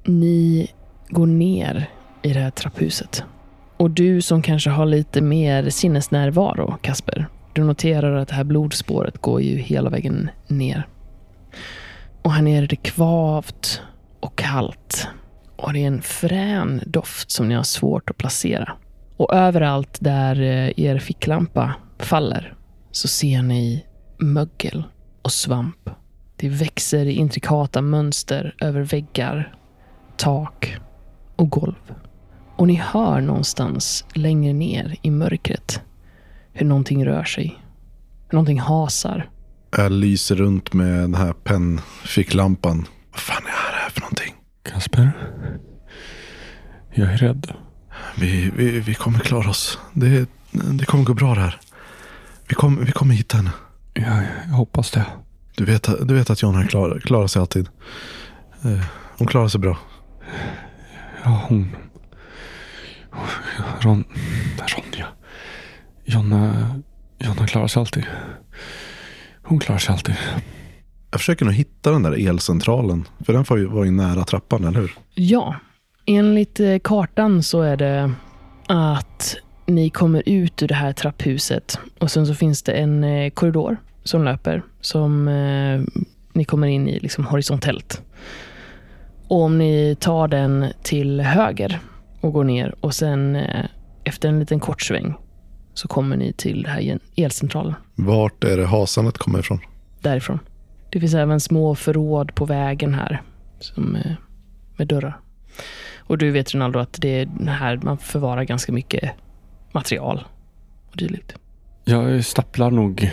ni 0.06 0.72
går 1.10 1.28
ner 1.28 1.90
i 2.22 2.34
det 2.34 2.40
här 2.40 2.52
trapphuset. 2.52 3.24
Och 3.78 3.92
du 3.92 4.22
som 4.22 4.42
kanske 4.42 4.70
har 4.70 4.86
lite 4.86 5.22
mer 5.22 5.70
sinnesnärvaro, 5.70 6.78
Kasper, 6.82 7.28
du 7.54 7.64
noterar 7.64 8.16
att 8.16 8.28
det 8.28 8.36
här 8.36 8.44
blodspåret 8.44 9.18
går 9.18 9.42
ju 9.42 9.58
hela 9.58 9.90
vägen 9.90 10.30
ner. 10.48 10.88
Och 12.22 12.32
här 12.32 12.42
nere 12.42 12.64
är 12.64 12.68
det 12.68 12.76
kvavt 12.76 13.82
och 14.20 14.38
kallt. 14.38 15.08
Och 15.56 15.74
det 15.74 15.84
är 15.84 15.88
en 15.88 16.02
frän 16.02 16.82
doft 16.86 17.32
som 17.32 17.48
ni 17.48 17.56
har 17.56 17.64
svårt 17.64 18.10
att 18.10 18.18
placera. 18.18 18.72
Och 19.18 19.34
överallt 19.34 19.98
där 20.02 20.42
eh, 20.42 20.86
er 20.86 21.00
ficklampa 21.00 21.74
faller 22.00 22.54
så 22.92 23.08
ser 23.08 23.42
ni 23.42 23.86
mögel 24.18 24.84
och 25.22 25.32
svamp. 25.32 25.90
Det 26.36 26.50
växer 26.50 27.06
i 27.06 27.12
intrikata 27.12 27.82
mönster 27.82 28.56
över 28.62 28.82
väggar, 28.82 29.56
tak 30.22 30.78
och 31.36 31.50
golv. 31.50 31.94
Och 32.56 32.68
ni 32.68 32.74
hör 32.76 33.22
någonstans 33.22 34.06
längre 34.14 34.54
ner 34.54 34.96
i 35.02 35.12
mörkret 35.12 35.82
hur 36.54 36.66
någonting 36.66 37.06
rör 37.06 37.24
sig. 37.24 37.60
Hur 38.30 38.36
någonting 38.36 38.60
hasar. 38.60 39.30
Jag 39.78 39.92
lyser 39.92 40.36
runt 40.36 40.74
med 40.74 41.00
den 41.00 41.16
här 41.16 41.34
pennficklampan. 41.34 42.86
Vad 43.12 43.20
fan 43.20 43.44
är 43.44 43.72
det 43.72 43.78
här 43.78 43.90
för 43.90 44.02
någonting? 44.02 44.34
Kasper? 44.64 45.12
Jag 46.94 47.14
är 47.14 47.18
rädd. 47.18 47.54
Vi, 48.18 48.52
vi, 48.58 48.80
vi 48.80 48.94
kommer 48.94 49.20
klara 49.20 49.50
oss. 49.50 49.80
Det, 49.94 50.30
det 50.52 50.86
kommer 50.86 51.04
gå 51.04 51.14
bra 51.14 51.36
det 51.36 51.42
här. 51.42 51.60
Vi 52.50 52.56
kommer, 52.56 52.82
vi 52.86 52.92
kommer 52.92 53.14
hitta 53.16 53.38
henne. 53.38 53.52
Jag, 53.94 54.24
jag 54.48 54.54
hoppas 54.54 54.92
det. 54.92 55.06
Du 55.56 55.66
vet, 55.66 56.08
du 56.08 56.14
vet 56.14 56.30
att 56.30 56.42
Jonna 56.42 56.68
klarar, 56.68 57.00
klarar 57.00 57.28
sig 57.28 57.40
alltid. 57.40 57.70
Eh, 58.64 58.86
Hon 59.18 59.28
klarar 59.28 59.48
sig 59.48 59.60
bra. 59.62 59.78
Ja, 61.24 61.46
hon... 61.48 61.76
Ron... 63.82 64.04
Ronja. 64.58 65.08
Jonna... 66.06 66.68
Jonna 67.20 67.48
klarar 67.48 67.68
sig 67.68 67.80
alltid. 67.80 68.04
Hon 69.44 69.60
klarar 69.60 69.80
sig 69.80 69.94
alltid. 69.94 70.16
Jag 71.12 71.20
försöker 71.20 71.46
nog 71.46 71.54
hitta 71.54 71.92
den 71.92 72.04
där 72.04 72.28
elcentralen. 72.30 73.08
För 73.26 73.34
den 73.34 73.46
var 73.50 73.58
ju, 73.58 73.66
var 73.66 73.86
ju 73.86 73.92
nära 73.92 74.24
trappan, 74.24 74.64
eller 74.64 74.80
hur? 74.80 74.92
Ja, 75.14 75.56
enligt 76.06 76.60
eh, 76.60 76.80
kartan 76.84 77.44
så 77.44 77.62
är 77.62 77.78
det 77.78 78.14
att 78.68 79.38
ni 79.66 79.90
kommer 79.90 80.24
ut 80.26 80.64
ur 80.64 80.68
det 80.68 80.76
här 80.76 80.94
trapphuset 80.94 81.80
och 82.00 82.12
sen 82.12 82.28
så 82.28 82.36
finns 82.36 82.64
det 82.64 82.72
en 82.72 83.04
eh, 83.04 83.30
korridor 83.30 83.78
som 84.04 84.24
löper 84.24 84.64
som 84.82 85.28
eh, 85.28 85.82
ni 86.34 86.46
kommer 86.46 86.68
in 86.68 86.88
i 86.88 87.00
liksom 87.00 87.26
horisontellt. 87.26 88.02
Och 89.32 89.42
om 89.42 89.58
ni 89.58 89.96
tar 90.00 90.28
den 90.28 90.66
till 90.84 91.22
höger 91.22 91.80
och 92.22 92.34
går 92.34 92.44
ner 92.44 92.76
och 92.80 92.94
sen 92.94 93.36
eh, 93.36 93.66
efter 94.04 94.30
en 94.30 94.40
liten 94.40 94.60
kort 94.60 94.82
sväng 94.82 95.14
så 95.74 95.88
kommer 95.88 96.18
ni 96.18 96.34
till 96.34 96.64
den 96.64 96.72
här 96.72 97.00
elcentralen 97.16 97.74
Vart 97.96 98.44
är 98.44 98.58
det 98.58 98.66
hasandet 98.66 99.18
kommer 99.18 99.40
ifrån? 99.40 99.60
därifrån. 100.02 100.40
Det 100.90 101.00
finns 101.00 101.14
även 101.14 101.40
små 101.40 101.76
förråd 101.76 102.36
på 102.36 102.46
vägen 102.46 102.94
här 102.94 103.22
som, 103.60 103.96
eh, 103.96 104.12
med 104.78 104.88
dörrar. 104.88 105.20
Och 105.98 106.18
du 106.18 106.32
vet 106.32 106.52
Rinaldo 106.54 106.80
att 106.80 106.98
det 107.02 107.22
är 107.22 107.48
här 107.48 107.80
man 107.84 107.98
förvarar 107.98 108.44
ganska 108.44 108.72
mycket 108.72 109.12
material 109.72 110.24
och 110.92 110.98
dylikt. 110.98 111.36
Jag 111.84 112.26
stapplar 112.26 112.72
nog 112.72 113.12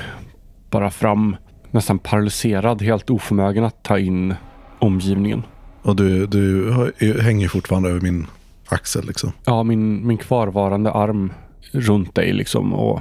bara 0.70 0.90
fram, 0.90 1.36
nästan 1.70 1.98
paralyserad, 1.98 2.82
helt 2.82 3.10
oförmögen 3.10 3.64
att 3.64 3.82
ta 3.82 3.98
in 3.98 4.34
omgivningen. 4.78 5.42
Och 5.88 5.96
du, 5.96 6.26
du 6.26 6.72
hänger 7.20 7.48
fortfarande 7.48 7.88
över 7.88 8.00
min 8.00 8.26
axel 8.68 9.06
liksom. 9.06 9.32
Ja, 9.44 9.62
min, 9.62 10.06
min 10.06 10.18
kvarvarande 10.18 10.92
arm 10.92 11.32
runt 11.72 12.14
dig 12.14 12.32
liksom 12.32 12.74
och 12.74 13.00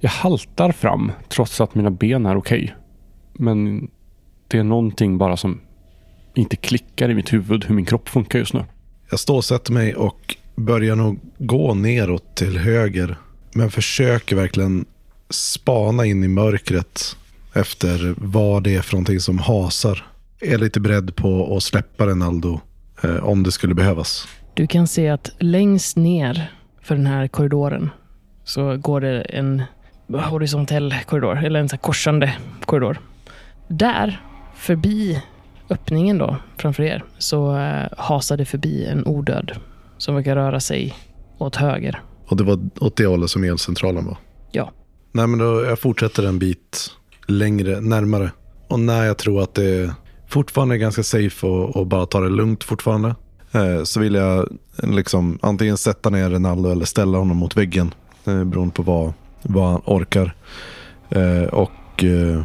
jag 0.00 0.10
haltar 0.10 0.72
fram 0.72 1.12
trots 1.28 1.60
att 1.60 1.74
mina 1.74 1.90
ben 1.90 2.26
är 2.26 2.36
okej. 2.36 2.74
Men 3.32 3.88
det 4.48 4.58
är 4.58 4.64
någonting 4.64 5.18
bara 5.18 5.36
som 5.36 5.60
inte 6.34 6.56
klickar 6.56 7.10
i 7.10 7.14
mitt 7.14 7.32
huvud 7.32 7.64
hur 7.64 7.74
min 7.74 7.84
kropp 7.84 8.08
funkar 8.08 8.38
just 8.38 8.54
nu. 8.54 8.64
Jag 9.10 9.20
står 9.20 9.36
och 9.36 9.44
sätter 9.44 9.72
mig 9.72 9.94
och 9.94 10.36
börjar 10.54 10.96
nog 10.96 11.20
gå 11.38 11.74
neråt 11.74 12.34
till 12.34 12.58
höger. 12.58 13.16
Men 13.52 13.70
försöker 13.70 14.36
verkligen 14.36 14.84
spana 15.30 16.06
in 16.06 16.24
i 16.24 16.28
mörkret 16.28 17.16
efter 17.54 18.14
vad 18.18 18.62
det 18.62 18.74
är 18.74 18.82
för 18.82 18.94
någonting 18.94 19.20
som 19.20 19.38
hasar. 19.38 20.11
Är 20.44 20.58
lite 20.58 20.80
beredd 20.80 21.16
på 21.16 21.56
att 21.56 21.62
släppa 21.62 22.06
Renaldo 22.06 22.60
eh, 23.02 23.24
om 23.24 23.42
det 23.42 23.52
skulle 23.52 23.74
behövas. 23.74 24.28
Du 24.54 24.66
kan 24.66 24.86
se 24.86 25.08
att 25.08 25.30
längst 25.38 25.96
ner 25.96 26.52
för 26.82 26.96
den 26.96 27.06
här 27.06 27.28
korridoren 27.28 27.90
så 28.44 28.76
går 28.76 29.00
det 29.00 29.20
en 29.20 29.62
horisontell 30.08 30.94
korridor, 31.06 31.44
eller 31.44 31.60
en 31.60 31.68
så 31.68 31.76
korsande 31.78 32.36
korridor. 32.64 33.00
Där, 33.68 34.22
förbi 34.54 35.22
öppningen 35.70 36.18
då, 36.18 36.36
framför 36.56 36.82
er, 36.82 37.04
så 37.18 37.56
eh, 37.56 37.88
hasar 37.96 38.36
det 38.36 38.44
förbi 38.44 38.84
en 38.84 39.06
odöd 39.06 39.52
som 39.98 40.14
verkar 40.14 40.36
röra 40.36 40.60
sig 40.60 40.94
åt 41.38 41.56
höger. 41.56 42.02
Och 42.26 42.36
det 42.36 42.44
var 42.44 42.58
åt 42.80 42.96
det 42.96 43.06
hållet 43.06 43.30
som 43.30 43.44
elcentralen 43.44 44.06
var. 44.06 44.16
Ja. 44.52 44.72
Nej, 45.12 45.26
men 45.26 45.38
då, 45.38 45.64
jag 45.64 45.78
fortsätter 45.78 46.26
en 46.26 46.38
bit 46.38 46.90
längre, 47.26 47.80
närmare. 47.80 48.30
Och 48.68 48.80
när 48.80 49.04
jag 49.04 49.18
tror 49.18 49.42
att 49.42 49.54
det 49.54 49.94
fortfarande 50.32 50.74
är 50.74 50.78
ganska 50.78 51.02
safe 51.02 51.46
och, 51.46 51.76
och 51.76 51.86
bara 51.86 52.06
ta 52.06 52.20
det 52.20 52.28
lugnt 52.28 52.64
fortfarande. 52.64 53.14
Eh, 53.52 53.82
så 53.84 54.00
vill 54.00 54.14
jag 54.14 54.58
liksom 54.82 55.38
antingen 55.42 55.76
sätta 55.76 56.10
ner 56.10 56.30
Renaldo 56.30 56.70
eller 56.70 56.84
ställa 56.84 57.18
honom 57.18 57.36
mot 57.36 57.56
väggen. 57.56 57.94
Eh, 58.24 58.44
beroende 58.44 58.74
på 58.74 58.82
vad, 58.82 59.12
vad 59.42 59.70
han 59.70 59.82
orkar. 59.84 60.34
Eh, 61.10 61.44
och 61.44 62.04
eh, 62.04 62.42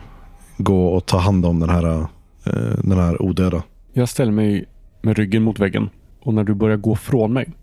gå 0.58 0.88
och 0.88 1.06
ta 1.06 1.18
hand 1.18 1.46
om 1.46 1.60
den 1.60 1.70
här, 1.70 2.00
eh, 2.44 2.78
den 2.84 2.98
här 2.98 3.22
odöda. 3.22 3.64
Jag 3.94 4.10
ställer 4.10 4.32
mig 4.32 4.66
med 5.02 5.18
ryggen 5.18 5.44
mot 5.44 5.60
väggen 5.60 5.90
och 6.22 6.34
när 6.34 6.44
du 6.44 6.54
börjar 6.54 6.78
gå 6.78 6.96
från 6.96 7.34
mig 7.34 7.54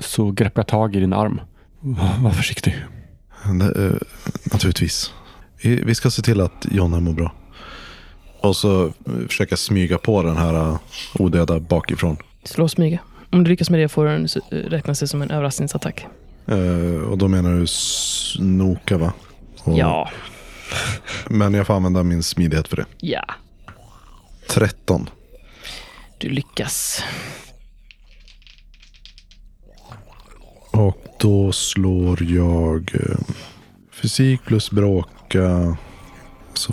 så 0.00 0.30
greppar 0.30 0.60
jag 0.60 0.68
tag 0.68 0.96
i 0.96 1.00
din 1.00 1.12
arm. 1.12 1.40
Var, 2.22 2.30
försiktig. 2.30 2.84
Det, 3.44 3.84
eh, 3.86 3.92
naturligtvis. 4.52 5.12
Vi, 5.62 5.76
vi 5.84 5.94
ska 5.94 6.10
se 6.10 6.22
till 6.22 6.40
att 6.40 6.66
Jonna 6.70 7.00
mår 7.00 7.12
bra. 7.12 7.32
Och 8.42 8.56
så 8.56 8.84
eh, 8.86 8.92
försöka 9.28 9.56
smyga 9.56 9.98
på 9.98 10.22
den 10.22 10.36
här 10.36 10.54
eh, 10.54 10.78
odöda 11.14 11.60
bakifrån. 11.60 12.16
Slå 12.44 12.64
och 12.64 12.70
smyga. 12.70 12.98
Om 13.30 13.44
du 13.44 13.50
lyckas 13.50 13.70
med 13.70 13.80
det 13.80 13.88
får 13.88 14.04
den 14.06 14.24
s- 14.24 14.36
räknas 14.50 15.00
det 15.00 15.08
som 15.08 15.22
en 15.22 15.30
överraskningsattack. 15.30 16.06
Eh, 16.46 17.02
och 17.10 17.18
då 17.18 17.28
menar 17.28 17.52
du 17.52 17.66
snoka 17.66 18.98
va? 18.98 19.12
Och, 19.64 19.78
Ja. 19.78 20.10
Men 21.28 21.54
jag 21.54 21.66
får 21.66 21.74
använda 21.74 22.02
min 22.02 22.22
smidighet 22.22 22.68
för 22.68 22.76
det. 22.76 22.86
Ja. 23.00 23.24
13. 24.48 25.10
Du 26.18 26.28
lyckas. 26.28 27.02
Och 30.70 30.96
då 31.18 31.52
slår 31.52 32.22
jag 32.22 32.90
eh, 32.94 33.16
fysik 33.92 34.44
plus 34.44 34.70
bråka. 34.70 35.76
Så 36.54 36.72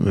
f- 0.00 0.06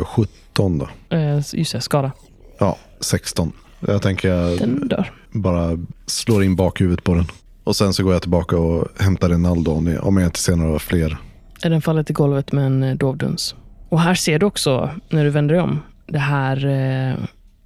eh, 0.00 0.04
17 0.04 0.78
då. 0.78 0.88
Eh, 1.16 1.36
just 1.52 1.72
det, 1.72 1.80
skada. 1.80 2.12
Ja, 2.58 2.76
16. 3.00 3.52
Jag 3.80 4.02
tänker 4.02 4.28
jag 4.34 4.58
Den 4.58 4.88
dör. 4.88 5.10
bara 5.32 5.78
slår 6.06 6.44
in 6.44 6.56
bakhuvudet 6.56 7.04
på 7.04 7.14
den. 7.14 7.24
Och 7.64 7.76
sen 7.76 7.92
så 7.92 8.02
går 8.04 8.12
jag 8.12 8.22
tillbaka 8.22 8.56
och 8.58 8.88
hämtar 8.98 9.28
Rinaldo 9.28 9.70
om 9.72 9.86
jag- 9.86 10.04
om 10.04 10.16
jag 10.16 10.26
inte 10.26 10.38
ser 10.38 10.56
några 10.56 10.78
fler. 10.78 11.16
Den 11.62 11.82
faller 11.82 12.02
till 12.02 12.14
golvet 12.14 12.52
med 12.52 12.66
en 12.66 12.82
eh, 12.82 12.94
dovduns. 12.96 13.54
Och 13.88 14.00
här 14.00 14.14
ser 14.14 14.38
du 14.38 14.46
också, 14.46 14.90
när 15.08 15.24
du 15.24 15.30
vänder 15.30 15.54
dig 15.54 15.62
om, 15.64 15.80
det 16.06 16.18
här 16.18 16.66
eh, 16.66 17.14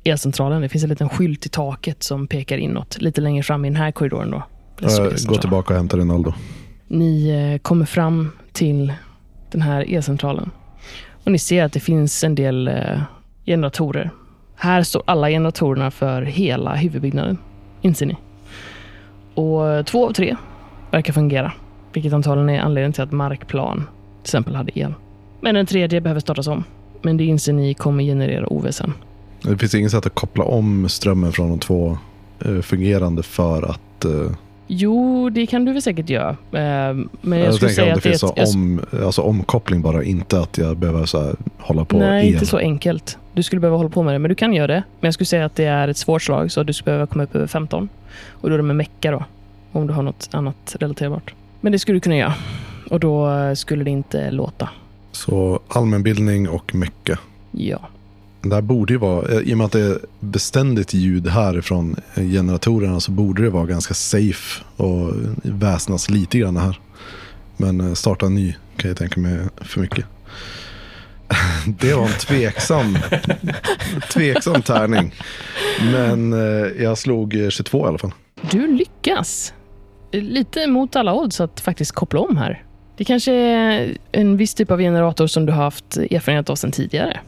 elcentralen. 0.05 0.63
Det 0.63 0.69
finns 0.69 0.85
en 0.85 0.91
liten 0.91 1.09
skylt 1.09 1.47
i 1.47 1.49
taket 1.49 2.03
som 2.03 2.27
pekar 2.27 2.59
inåt. 2.59 2.97
Lite 3.01 3.21
längre 3.21 3.43
fram 3.43 3.65
i 3.65 3.69
den 3.69 3.77
här 3.77 3.93
korridoren 3.93 4.31
då. 4.31 4.43
Jag 4.81 5.13
går 5.27 5.37
tillbaka 5.39 5.73
och 5.75 5.77
hämtar 5.79 5.99
Rinaldo. 5.99 6.33
Ni 6.89 7.29
eh, 7.29 7.59
kommer 7.63 7.87
fram 7.87 8.31
till 8.53 8.93
den 9.53 9.63
här 9.63 9.95
elcentralen. 9.95 10.51
Och 11.25 11.33
ni 11.33 11.39
ser 11.39 11.65
att 11.65 11.73
det 11.73 11.81
finns 11.81 12.25
en 12.25 12.35
del 12.35 12.69
eh, 12.69 13.01
generatorer. 13.47 14.11
Här 14.57 14.83
står 14.83 15.03
alla 15.07 15.29
generatorerna 15.29 15.91
för 15.91 16.23
hela 16.23 16.75
huvudbyggnaden, 16.75 17.39
inser 17.83 18.07
ni. 18.07 18.17
Och 19.35 19.87
två 19.87 20.09
av 20.09 20.13
tre 20.13 20.37
verkar 20.91 21.13
fungera, 21.13 21.53
vilket 21.93 22.13
antagligen 22.13 22.51
är 22.51 22.61
anledningen 22.61 22.93
till 22.93 23.03
att 23.03 23.13
markplan 23.13 23.77
till 23.77 24.29
exempel 24.29 24.55
hade 24.55 24.79
el. 24.79 24.95
Men 25.41 25.55
den 25.55 25.67
tredje 25.67 26.01
behöver 26.01 26.21
startas 26.21 26.47
om. 26.47 26.65
Men 27.03 27.17
det 27.17 27.25
inser 27.25 27.53
ni 27.53 27.75
kommer 27.75 28.05
generera 28.05 28.53
oväsen. 28.53 28.93
Det 29.43 29.59
finns 29.59 29.75
inget 29.75 29.91
sätt 29.91 30.07
att 30.07 30.15
koppla 30.15 30.45
om 30.45 30.89
strömmen 30.89 31.33
från 31.33 31.49
de 31.49 31.59
två 31.59 31.99
eh, 32.45 32.61
fungerande 32.61 33.23
för 33.23 33.63
att... 33.63 34.05
Eh, 34.05 34.31
Jo, 34.67 35.31
det 35.31 35.47
kan 35.47 35.65
du 35.65 35.73
väl 35.73 35.83
säkert 35.83 36.09
göra. 36.11 36.31
Eh, 36.31 36.37
Men 37.21 37.39
jag, 37.39 37.49
jag 37.49 37.55
skulle 37.55 37.71
säga 37.71 37.85
om 37.85 37.89
det 37.89 37.97
att 37.97 38.03
det 38.03 38.09
är 38.09 38.11
finns 38.11 38.51
ett, 38.51 38.55
om, 38.55 38.81
alltså 39.05 39.23
omkoppling 39.23 39.83
bara, 39.83 40.05
inte 40.05 40.41
att 40.41 40.59
jag 40.59 40.77
behöver 40.77 41.07
så 41.07 41.21
här, 41.23 41.35
hålla 41.59 41.85
på 41.85 41.99
Nej, 41.99 42.27
el. 42.29 42.33
inte 42.35 42.47
så 42.47 42.59
enkelt. 42.59 43.19
Du 43.33 43.43
skulle 43.43 43.61
behöva 43.61 43.77
hålla 43.77 43.89
på 43.91 44.03
med 44.03 44.15
det, 44.15 44.19
men 44.19 44.29
du 44.29 44.35
kan 44.35 44.55
göra 44.55 44.67
det. 44.67 44.83
Men 45.01 45.07
jag 45.09 45.15
skulle 45.15 45.27
säga 45.27 45.45
att 45.45 45.57
det 45.57 45.65
är 45.65 45.89
ett 45.89 45.97
svårt 45.97 46.23
slag, 46.23 46.53
så 46.53 46.63
du 46.63 46.73
skulle 46.73 46.85
behöva 46.85 47.07
komma 47.07 47.25
upp 47.25 47.35
över 47.35 47.47
15. 47.47 47.89
Och 48.31 48.49
då 48.49 48.55
är 48.55 48.59
det 48.59 48.65
med 48.65 48.77
mecka 48.77 49.11
då, 49.11 49.25
om 49.73 49.87
du 49.87 49.93
har 49.93 50.03
något 50.03 50.29
annat 50.33 50.77
relaterbart. 50.81 51.35
Men 51.61 51.73
det 51.73 51.79
skulle 51.79 51.97
du 51.97 52.01
kunna 52.01 52.17
göra. 52.17 52.35
Och 52.91 53.01
då 53.01 53.31
skulle 53.57 53.85
det 53.85 53.91
inte 53.91 54.31
låta. 54.31 54.69
Så 55.13 55.61
allmänbildning 55.69 56.49
och 56.49 56.75
mecka. 56.75 57.19
Ja. 57.51 57.79
Det 58.45 58.55
här 58.55 58.63
borde 58.63 58.93
ju 58.93 58.99
vara, 58.99 59.29
eh, 59.29 59.39
i 59.39 59.55
och 59.55 59.59
med 59.59 59.65
att 59.65 59.73
det 59.73 59.81
är 59.81 59.99
beständigt 60.21 60.95
ljud 60.95 61.29
härifrån 61.29 61.97
eh, 62.15 62.25
generatorerna 62.25 63.01
så 63.01 63.11
borde 63.11 63.43
det 63.43 63.51
vara 63.51 63.67
ganska 63.67 63.95
safe 63.95 64.65
och 64.77 65.13
väsnas 65.43 66.11
lite 66.11 66.39
grann 66.39 66.57
här. 66.57 66.81
Men 67.57 67.81
eh, 67.81 67.95
starta 67.95 68.27
en 68.27 68.35
ny 68.35 68.55
kan 68.77 68.89
jag 68.89 68.99
tänka 68.99 69.21
mig 69.21 69.39
för 69.57 69.81
mycket. 69.81 70.05
Det 71.81 71.95
var 71.95 72.07
en 72.07 72.13
tveksam, 72.13 72.99
tveksam 74.13 74.63
tärning. 74.63 75.15
Men 75.93 76.33
jag 76.79 76.99
slog 76.99 77.47
22 77.51 77.87
i 77.87 77.89
alla 77.89 77.99
fall. 77.99 78.13
Du 78.51 78.67
lyckas. 78.67 79.53
Lite 80.13 80.67
mot 80.67 80.97
alla 80.97 81.15
odds 81.15 81.41
att 81.41 81.61
faktiskt 81.61 81.93
koppla 81.93 82.21
om 82.21 82.37
här. 82.37 82.65
Det 82.97 83.05
kanske 83.05 83.33
är 83.33 83.97
en 84.13 84.37
viss 84.37 84.55
typ 84.55 84.71
av 84.71 84.79
generator 84.79 85.27
som 85.27 85.47
du 85.47 85.53
har 85.53 85.63
haft 85.63 85.97
erfarenhet 85.97 86.51
av 86.51 86.55
sedan 86.55 86.73
tidigare. 86.73 87.21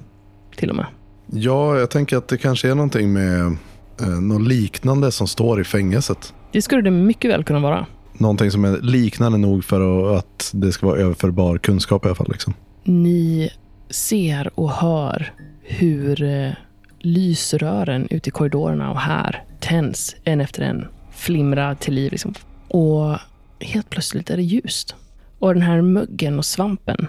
Till 0.57 0.71
och 0.71 0.77
med. 0.77 0.87
Ja, 1.33 1.79
jag 1.79 1.91
tänker 1.91 2.17
att 2.17 2.29
det 2.29 2.39
kanske 2.39 2.71
är 2.71 2.75
någonting 2.75 3.13
med 3.13 3.57
eh, 4.01 4.09
något 4.09 4.49
liknande 4.49 5.13
som 5.13 5.27
står 5.27 5.61
i 5.61 5.65
fängelset. 5.65 6.35
Det 6.53 6.63
skulle 6.63 6.83
det 6.83 6.91
mycket 6.91 7.31
väl 7.31 7.45
kunna 7.45 7.61
vara. 7.61 7.87
Någonting 8.13 8.51
som 8.51 8.65
är 8.65 8.79
liknande 8.81 9.39
nog 9.39 9.65
för 9.65 10.15
att 10.17 10.51
det 10.55 10.73
ska 10.73 10.87
vara 10.87 10.99
överförbar 10.99 11.59
kunskap 11.59 12.05
i 12.05 12.09
alla 12.09 12.15
fall. 12.15 12.31
Liksom. 12.31 12.55
Ni 12.85 13.51
ser 13.91 14.51
och 14.55 14.71
hör 14.71 15.33
hur 15.63 16.23
eh, 16.23 16.51
lysrören 16.99 18.07
ute 18.11 18.29
i 18.29 18.33
korridorerna 18.33 18.91
och 18.91 19.01
här 19.01 19.45
tänds 19.61 20.17
en 20.25 20.41
efter 20.41 20.63
en. 20.63 20.87
Flimrar 21.13 21.75
till 21.75 21.95
liv 21.95 22.13
liksom. 22.13 22.35
Och 22.69 23.19
helt 23.61 23.91
plötsligt 23.91 24.31
är 24.31 24.37
det 24.37 24.43
ljust. 24.43 24.95
Och 25.39 25.55
den 25.55 25.63
här 25.63 25.83
muggen 25.83 26.39
och 26.39 26.45
svampen 26.45 27.07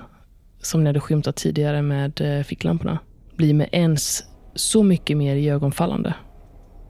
som 0.61 0.83
ni 0.83 0.89
hade 0.89 0.99
skymtat 0.99 1.35
tidigare 1.35 1.81
med 1.81 2.21
eh, 2.21 2.43
ficklamporna 2.43 2.99
blir 3.37 3.53
med 3.53 3.69
ens 3.71 4.23
så 4.55 4.83
mycket 4.83 5.17
mer 5.17 5.35
iögonfallande. 5.35 6.13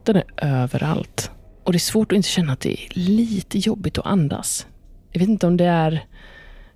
Den 0.04 0.16
är 0.16 0.24
överallt. 0.36 1.30
Och 1.64 1.72
det 1.72 1.76
är 1.76 1.80
svårt 1.80 2.12
att 2.12 2.16
inte 2.16 2.28
känna 2.28 2.52
att 2.52 2.60
det 2.60 2.72
är 2.72 2.88
lite 2.90 3.58
jobbigt 3.58 3.98
att 3.98 4.06
andas. 4.06 4.66
Jag 5.12 5.20
vet 5.20 5.28
inte 5.28 5.46
om 5.46 5.56
det 5.56 5.64
är 5.64 6.06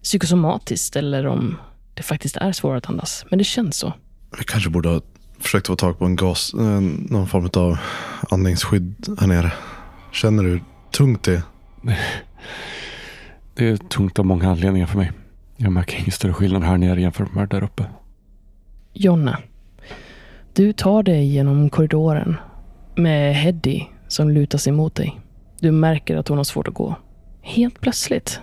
psykosomatiskt 0.03 0.97
eller 0.97 1.27
om 1.27 1.57
det 1.95 2.03
faktiskt 2.03 2.37
är 2.37 2.53
svårare 2.53 2.79
att 2.79 2.89
andas. 2.89 3.25
Men 3.31 3.39
det 3.39 3.45
känns 3.45 3.77
så. 3.77 3.93
Vi 4.39 4.45
kanske 4.45 4.71
borde 4.71 4.89
ha 4.89 5.01
försökt 5.39 5.67
få 5.67 5.77
tag 5.77 5.99
på 5.99 6.05
en 6.05 6.17
gas, 6.17 6.55
någon 6.55 7.27
form 7.27 7.51
av 7.55 7.79
andningsskydd 8.31 8.95
här 9.21 9.27
nere. 9.27 9.53
Känner 10.13 10.43
du 10.43 10.49
hur 10.49 10.63
tungt 10.91 11.23
det 11.23 11.35
är? 11.35 11.43
Det 13.55 13.69
är 13.69 13.77
tungt 13.77 14.19
av 14.19 14.27
många 14.27 14.51
anledningar 14.51 14.87
för 14.87 14.99
mig. 14.99 15.13
Jag 15.57 15.73
märker 15.73 15.99
ingen 15.99 16.11
större 16.11 16.33
skillnad 16.33 16.63
här 16.63 16.79
nere 16.79 17.01
jämfört 17.01 17.35
med 17.35 17.49
där 17.49 17.65
uppe. 17.65 17.85
Jonna, 18.93 19.39
du 20.55 20.73
tar 20.73 21.03
dig 21.03 21.27
genom 21.27 21.71
korridoren 21.71 22.37
med 22.97 23.35
Heddy 23.35 23.83
som 24.09 24.31
lutar 24.31 24.59
sig 24.59 24.73
mot 24.73 24.95
dig. 24.95 25.21
Du 25.61 25.71
märker 25.71 26.17
att 26.17 26.29
hon 26.29 26.37
har 26.37 26.45
svårt 26.45 26.69
att 26.69 26.75
gå. 26.75 26.97
Helt 27.43 27.81
plötsligt 27.81 28.41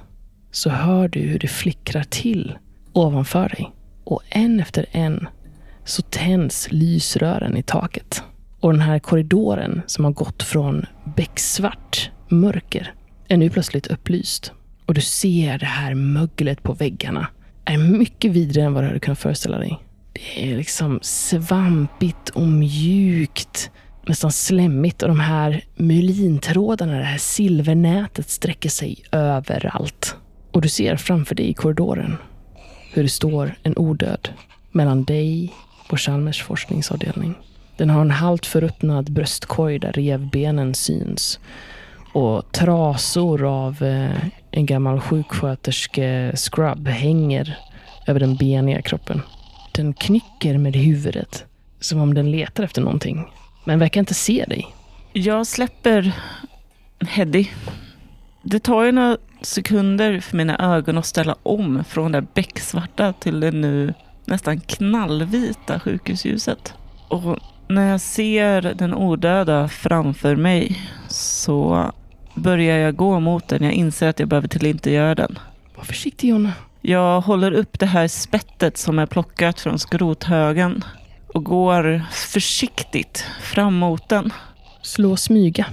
så 0.52 0.70
hör 0.70 1.08
du 1.08 1.20
hur 1.20 1.40
det 1.40 1.48
flickrar 1.48 2.04
till 2.04 2.58
ovanför 2.94 3.50
dig. 3.50 3.72
Och 4.04 4.22
en 4.30 4.60
efter 4.60 4.86
en 4.92 5.28
så 5.86 6.02
tänds 6.02 6.68
lysrören 6.72 7.58
i 7.58 7.64
taket. 7.64 8.24
Och 8.60 8.72
den 8.72 8.82
här 8.82 9.00
korridoren 9.00 9.82
som 9.88 10.06
har 10.06 10.12
gått 10.12 10.44
från 10.44 10.86
becksvart 11.16 12.12
mörker 12.28 12.94
är 13.28 13.38
nu 13.38 13.50
plötsligt 13.50 13.88
upplyst. 13.88 14.52
Och 14.86 14.94
du 14.94 15.02
ser 15.02 15.58
det 15.58 15.66
här 15.66 15.94
möglet 15.94 16.64
på 16.64 16.74
väggarna 16.74 17.28
är 17.66 17.78
mycket 17.78 18.32
vidare 18.32 18.66
än 18.66 18.74
vad 18.74 18.84
du 18.84 18.88
hade 18.88 19.00
kunnat 19.00 19.20
föreställa 19.20 19.58
dig. 19.58 19.80
Det 20.14 20.52
är 20.52 20.58
liksom 20.58 21.00
svampigt 21.02 22.30
och 22.30 22.48
mjukt. 22.48 23.72
Nästan 24.08 24.32
slemmigt. 24.32 25.02
Och 25.02 25.08
de 25.10 25.20
här 25.20 25.64
myelintrådarna, 25.76 26.98
det 26.98 27.04
här 27.04 27.18
silvernätet 27.18 28.30
sträcker 28.30 28.70
sig 28.70 29.04
överallt. 29.12 30.16
Och 30.52 30.62
du 30.62 30.70
ser 30.70 30.96
framför 30.96 31.36
dig 31.36 31.50
i 31.50 31.54
korridoren 31.54 32.18
hur 32.94 33.04
det 33.04 33.10
står 33.10 33.56
en 33.64 33.78
odöd 33.78 34.30
mellan 34.72 35.04
dig 35.04 35.54
och 35.90 36.00
Chalmers 36.00 36.44
forskningsavdelning. 36.44 37.36
Den 37.78 37.90
har 37.90 38.02
en 38.02 38.12
halvt 38.12 38.46
förruttnad 38.46 39.12
bröstkorg 39.12 39.80
där 39.80 39.92
revbenen 39.92 40.76
syns. 40.76 41.40
Och 42.14 42.52
trasor 42.52 43.46
av 43.46 43.84
eh, 43.84 44.24
en 44.52 44.66
gammal 44.66 45.00
sjuksköterske-scrub 45.00 46.88
hänger 46.88 47.58
över 48.08 48.20
den 48.20 48.36
beniga 48.36 48.82
kroppen. 48.82 49.22
Den 49.72 49.94
knycker 49.94 50.58
med 50.58 50.76
huvudet, 50.76 51.46
som 51.80 52.00
om 52.00 52.14
den 52.14 52.32
letar 52.32 52.64
efter 52.64 52.82
någonting. 52.82 53.26
Men 53.66 53.80
verkar 53.80 54.00
inte 54.00 54.14
se 54.14 54.46
dig. 54.48 54.68
Jag 55.14 55.48
släpper 55.48 56.16
Heddy. 57.08 57.48
Det 58.44 58.60
tar 58.60 58.84
ju 58.84 58.92
några 58.92 59.18
sekunder 59.42 60.20
för 60.20 60.38
mina 60.38 60.58
ögon 60.76 60.98
att 60.98 61.06
ställa 61.06 61.36
om 61.44 61.84
från 61.84 62.12
det 62.12 62.22
becksvarta 62.34 63.14
till 63.14 63.40
det 63.40 63.52
nu 63.52 63.94
nästan 64.26 64.60
knallvita 64.60 65.80
sjukhusljuset. 65.80 66.74
Och 67.08 67.38
när 67.68 67.92
jag 67.92 68.02
ser 68.02 68.62
den 68.62 68.94
odöda 68.94 69.68
framför 69.68 70.36
mig 70.36 70.82
så 71.08 71.92
börjar 72.36 72.78
jag 72.78 72.96
gå 72.96 73.20
mot 73.20 73.48
den. 73.48 73.64
Jag 73.64 73.74
inser 73.74 74.08
att 74.08 74.20
jag 74.20 74.30
behöver 74.30 74.48
tillintetgöra 74.48 75.16
den. 75.16 75.40
Var 75.76 75.84
försiktig 75.84 76.30
Jonna. 76.30 76.54
Jag 76.82 77.22
håller 77.22 77.52
upp 77.52 77.80
det 77.80 77.86
här 77.86 78.08
spettet 78.08 78.78
som 78.78 79.00
är 79.00 79.06
plockat 79.06 79.60
från 79.60 79.80
skrothögen 79.80 80.84
och 81.34 81.44
går 81.44 82.02
försiktigt 82.12 83.26
fram 83.42 83.76
mot 83.76 84.10
den. 84.10 84.34
Slå 84.82 85.16
smyga. 85.16 85.66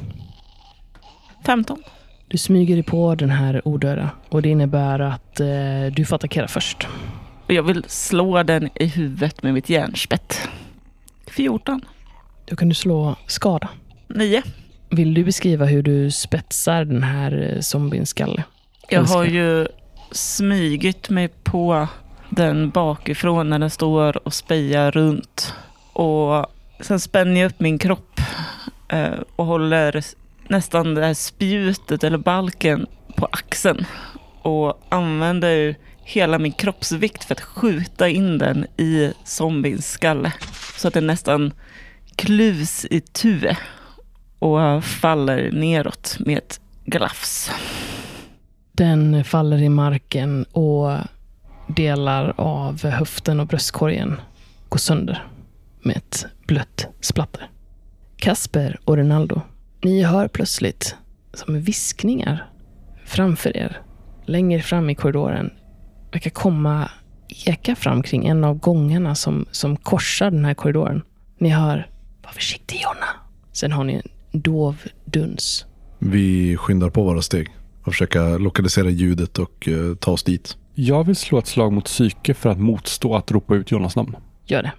15. 1.46 1.82
Du 2.28 2.38
smyger 2.38 2.74
dig 2.74 2.82
på 2.82 3.14
den 3.14 3.30
här 3.30 3.68
odöda 3.68 4.10
och 4.28 4.42
det 4.42 4.48
innebär 4.48 4.98
att 4.98 5.40
eh, 5.40 5.46
du 5.92 6.04
får 6.04 6.16
attackera 6.16 6.48
först. 6.48 6.86
Och 7.46 7.52
jag 7.52 7.62
vill 7.62 7.84
slå 7.86 8.42
den 8.42 8.68
i 8.74 8.86
huvudet 8.86 9.42
med 9.42 9.54
mitt 9.54 9.68
järnspett. 9.68 10.48
14. 11.26 11.80
Då 12.44 12.56
kan 12.56 12.68
du 12.68 12.74
slå 12.74 13.16
skada. 13.26 13.68
9. 14.08 14.42
Vill 14.90 15.14
du 15.14 15.24
beskriva 15.24 15.64
hur 15.64 15.82
du 15.82 16.10
spetsar 16.10 16.84
den 16.84 17.02
här 17.02 17.52
eh, 17.54 17.60
zombiens 17.60 18.10
skalle? 18.10 18.44
Jag 18.88 19.02
har 19.02 19.24
ju 19.24 19.66
smygit 20.10 21.10
mig 21.10 21.28
på 21.28 21.88
den 22.30 22.70
bakifrån 22.70 23.50
när 23.50 23.58
den 23.58 23.70
står 23.70 24.26
och 24.26 24.34
spejar 24.34 24.90
runt. 24.90 25.54
Och 25.92 26.46
sen 26.80 27.00
spänner 27.00 27.40
jag 27.40 27.50
upp 27.50 27.60
min 27.60 27.78
kropp 27.78 28.20
eh, 28.88 29.14
och 29.36 29.46
håller 29.46 30.04
nästan 30.48 30.94
det 30.94 31.06
här 31.06 31.14
spjutet 31.14 32.04
eller 32.04 32.18
balken 32.18 32.86
på 33.16 33.28
axeln. 33.32 33.86
Och 34.42 34.86
använder 34.88 35.76
hela 36.02 36.38
min 36.38 36.52
kroppsvikt 36.52 37.24
för 37.24 37.34
att 37.34 37.40
skjuta 37.40 38.08
in 38.08 38.38
den 38.38 38.66
i 38.76 39.12
zombiens 39.24 39.90
skalle. 39.90 40.32
Så 40.76 40.88
att 40.88 40.94
den 40.94 41.06
nästan 41.06 41.52
kluvs 42.16 42.84
i 42.90 43.00
tue 43.00 43.56
och 44.38 44.84
faller 44.84 45.50
neråt 45.52 46.16
med 46.18 46.38
ett 46.38 46.60
glafs. 46.84 47.50
Den 48.76 49.24
faller 49.24 49.62
i 49.62 49.68
marken 49.68 50.44
och 50.44 50.92
delar 51.66 52.34
av 52.36 52.84
höften 52.84 53.40
och 53.40 53.46
bröstkorgen 53.46 54.16
går 54.68 54.78
sönder 54.78 55.26
med 55.82 55.96
ett 55.96 56.26
blött 56.46 56.88
splatter. 57.00 57.50
Kasper 58.16 58.78
och 58.84 58.96
Ronaldo, 58.96 59.40
ni 59.82 60.02
hör 60.02 60.28
plötsligt 60.28 60.96
som 61.34 61.60
viskningar 61.60 62.50
framför 63.04 63.56
er, 63.56 63.80
längre 64.24 64.62
fram 64.62 64.90
i 64.90 64.94
korridoren, 64.94 65.50
verkar 66.12 66.30
komma 66.30 66.90
eka 67.46 67.76
fram 67.76 68.02
kring 68.02 68.26
en 68.26 68.44
av 68.44 68.58
gångarna 68.58 69.14
som, 69.14 69.46
som 69.50 69.76
korsar 69.76 70.30
den 70.30 70.44
här 70.44 70.54
korridoren. 70.54 71.02
Ni 71.38 71.48
hör 71.48 71.90
Var 72.24 72.32
försiktig 72.32 72.80
Jonna. 72.82 73.06
Sen 73.52 73.72
har 73.72 73.84
ni 73.84 73.94
en 73.94 74.40
dov 74.40 74.76
duns. 75.04 75.66
Vi 75.98 76.56
skyndar 76.56 76.90
på 76.90 77.02
våra 77.02 77.22
steg 77.22 77.50
och 77.86 77.92
försöker 77.92 78.38
lokalisera 78.38 78.90
ljudet 78.90 79.38
och 79.38 79.68
eh, 79.68 79.94
ta 79.94 80.10
oss 80.10 80.22
dit. 80.22 80.56
Jag 80.74 81.04
vill 81.04 81.16
slå 81.16 81.38
ett 81.38 81.46
slag 81.46 81.72
mot 81.72 81.84
psyke 81.84 82.34
för 82.34 82.50
att 82.50 82.58
motstå 82.58 83.14
att 83.14 83.30
ropa 83.30 83.54
ut 83.54 83.70
Jonas 83.70 83.96
namn. 83.96 84.16
Gör 84.44 84.62
det. 84.62 84.72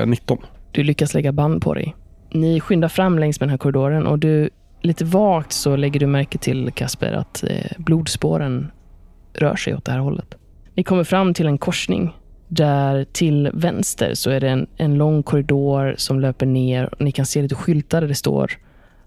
Eh, 0.00 0.06
19. 0.06 0.38
Du 0.72 0.82
lyckas 0.82 1.14
lägga 1.14 1.32
band 1.32 1.62
på 1.62 1.74
dig. 1.74 1.96
Ni 2.32 2.60
skyndar 2.60 2.88
fram 2.88 3.18
längs 3.18 3.40
med 3.40 3.46
den 3.46 3.50
här 3.50 3.58
korridoren 3.58 4.06
och 4.06 4.18
du, 4.18 4.50
lite 4.82 5.04
vagt 5.04 5.52
så 5.52 5.76
lägger 5.76 6.00
du 6.00 6.06
märke 6.06 6.38
till 6.38 6.70
Kasper 6.74 7.12
att 7.12 7.42
eh, 7.42 7.72
blodspåren 7.78 8.70
rör 9.34 9.56
sig 9.56 9.74
åt 9.74 9.84
det 9.84 9.92
här 9.92 9.98
hållet. 9.98 10.34
Ni 10.74 10.82
kommer 10.82 11.04
fram 11.04 11.34
till 11.34 11.46
en 11.46 11.58
korsning 11.58 12.12
där 12.48 13.04
till 13.12 13.50
vänster 13.54 14.14
så 14.14 14.30
är 14.30 14.40
det 14.40 14.48
en, 14.48 14.66
en 14.76 14.94
lång 14.94 15.22
korridor 15.22 15.94
som 15.98 16.20
löper 16.20 16.46
ner 16.46 16.94
och 16.94 17.00
ni 17.00 17.12
kan 17.12 17.26
se 17.26 17.42
lite 17.42 17.54
skyltar 17.54 18.00
där 18.00 18.08
det 18.08 18.14
står 18.14 18.52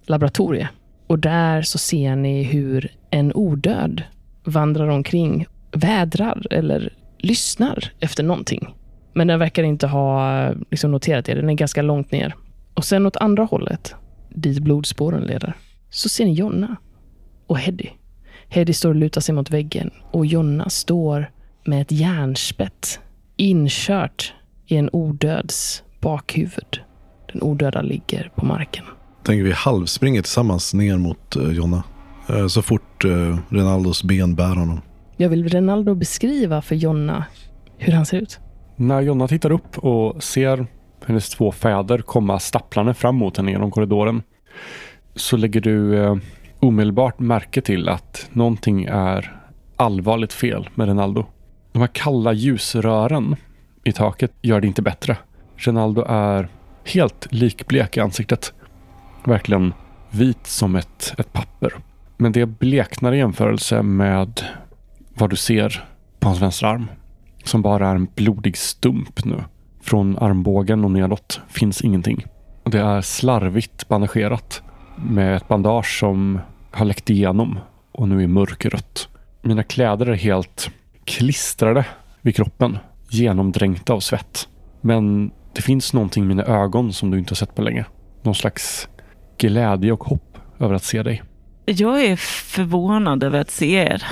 laboratorie. 0.05 0.69
Och 1.11 1.19
där 1.19 1.61
så 1.61 1.77
ser 1.77 2.15
ni 2.15 2.43
hur 2.43 2.91
en 3.09 3.33
odöd 3.33 4.03
vandrar 4.43 4.87
omkring, 4.87 5.45
vädrar 5.71 6.47
eller 6.51 6.93
lyssnar 7.17 7.91
efter 7.99 8.23
någonting. 8.23 8.75
Men 9.13 9.27
den 9.27 9.39
verkar 9.39 9.63
inte 9.63 9.87
ha 9.87 10.49
liksom, 10.69 10.91
noterat 10.91 11.25
det. 11.25 11.33
Den 11.33 11.49
är 11.49 11.53
ganska 11.53 11.81
långt 11.81 12.11
ner. 12.11 12.35
Och 12.73 12.85
sen 12.85 13.05
åt 13.05 13.17
andra 13.17 13.43
hållet, 13.43 13.95
dit 14.29 14.59
blodspåren 14.59 15.23
leder, 15.23 15.53
så 15.89 16.09
ser 16.09 16.25
ni 16.25 16.33
Jonna 16.33 16.75
och 17.47 17.59
Heddy. 17.59 17.89
Heddy 18.49 18.73
står 18.73 18.89
och 18.89 18.95
lutar 18.95 19.21
sig 19.21 19.35
mot 19.35 19.51
väggen 19.51 19.91
och 20.11 20.25
Jonna 20.25 20.69
står 20.69 21.31
med 21.65 21.81
ett 21.81 21.91
järnspett 21.91 22.99
inkört 23.37 24.33
i 24.65 24.77
en 24.77 24.89
odöds 24.93 25.83
bakhuvud. 26.01 26.81
Den 27.33 27.41
odöda 27.41 27.81
ligger 27.81 28.31
på 28.35 28.45
marken. 28.45 28.85
Tänker 29.23 29.43
vi 29.43 29.51
halvspringer 29.51 30.21
tillsammans 30.21 30.73
ner 30.73 30.97
mot 30.97 31.35
eh, 31.35 31.51
Jonna. 31.51 31.83
Eh, 32.29 32.47
så 32.47 32.61
fort 32.61 33.05
eh, 33.05 33.37
Renaldos 33.49 34.03
ben 34.03 34.35
bär 34.35 34.55
honom. 34.55 34.81
Jag 35.17 35.29
vill 35.29 35.49
Renaldo 35.49 35.95
beskriva 35.95 36.61
för 36.61 36.75
Jonna 36.75 37.25
hur 37.77 37.93
han 37.93 38.05
ser 38.05 38.17
ut. 38.17 38.39
När 38.75 39.01
Jonna 39.01 39.27
tittar 39.27 39.51
upp 39.51 39.77
och 39.77 40.23
ser 40.23 40.67
hennes 41.05 41.29
två 41.29 41.51
fäder 41.51 41.99
komma 41.99 42.39
stapplande 42.39 42.93
fram 42.93 43.15
mot 43.15 43.37
henne 43.37 43.51
genom 43.51 43.71
korridoren 43.71 44.23
så 45.15 45.37
lägger 45.37 45.61
du 45.61 46.03
eh, 46.03 46.15
omedelbart 46.59 47.19
märke 47.19 47.61
till 47.61 47.89
att 47.89 48.29
någonting 48.31 48.85
är 48.85 49.41
allvarligt 49.75 50.33
fel 50.33 50.69
med 50.75 50.87
Renaldo. 50.87 51.25
De 51.71 51.79
här 51.79 51.89
kalla 51.93 52.33
ljusrören 52.33 53.35
i 53.83 53.91
taket 53.91 54.31
gör 54.41 54.61
det 54.61 54.67
inte 54.67 54.81
bättre. 54.81 55.17
Renaldo 55.55 56.05
är 56.07 56.49
helt 56.85 57.27
likblek 57.33 57.97
i 57.97 57.99
ansiktet. 57.99 58.53
Verkligen 59.23 59.73
vit 60.09 60.47
som 60.47 60.75
ett, 60.75 61.13
ett 61.17 61.33
papper. 61.33 61.73
Men 62.17 62.31
det 62.31 62.45
bleknar 62.45 63.13
i 63.13 63.17
jämförelse 63.17 63.81
med 63.81 64.45
vad 65.13 65.29
du 65.29 65.35
ser 65.35 65.87
på 66.19 66.27
hans 66.27 66.41
vänstra 66.41 66.69
arm. 66.69 66.87
Som 67.43 67.61
bara 67.61 67.89
är 67.89 67.95
en 67.95 68.07
blodig 68.15 68.57
stump 68.57 69.25
nu. 69.25 69.43
Från 69.81 70.17
armbågen 70.17 70.85
och 70.85 70.91
nedåt 70.91 71.41
finns 71.47 71.81
ingenting. 71.81 72.25
Och 72.63 72.71
det 72.71 72.79
är 72.79 73.01
slarvigt 73.01 73.87
bandagerat. 73.87 74.61
Med 74.95 75.35
ett 75.35 75.47
bandage 75.47 75.99
som 75.99 76.39
har 76.71 76.85
läckt 76.85 77.09
igenom 77.09 77.59
och 77.91 78.07
nu 78.07 78.23
är 78.23 78.27
mörkrött. 78.27 79.07
Mina 79.41 79.63
kläder 79.63 80.05
är 80.05 80.15
helt 80.15 80.71
klistrade 81.05 81.85
vid 82.21 82.35
kroppen. 82.35 82.77
Genomdränkta 83.09 83.93
av 83.93 83.99
svett. 83.99 84.47
Men 84.81 85.31
det 85.53 85.61
finns 85.61 85.93
någonting 85.93 86.23
i 86.23 86.27
mina 86.27 86.43
ögon 86.43 86.93
som 86.93 87.11
du 87.11 87.19
inte 87.19 87.31
har 87.31 87.35
sett 87.35 87.55
på 87.55 87.61
länge. 87.61 87.85
Någon 88.21 88.35
slags 88.35 88.89
glädje 89.41 89.91
och 89.91 90.03
hopp 90.03 90.37
över 90.59 90.75
att 90.75 90.83
se 90.83 91.03
dig. 91.03 91.23
Jag 91.65 92.03
är 92.03 92.15
förvånad 92.15 93.23
över 93.23 93.39
att 93.39 93.51
se 93.51 93.73
er. 93.73 94.03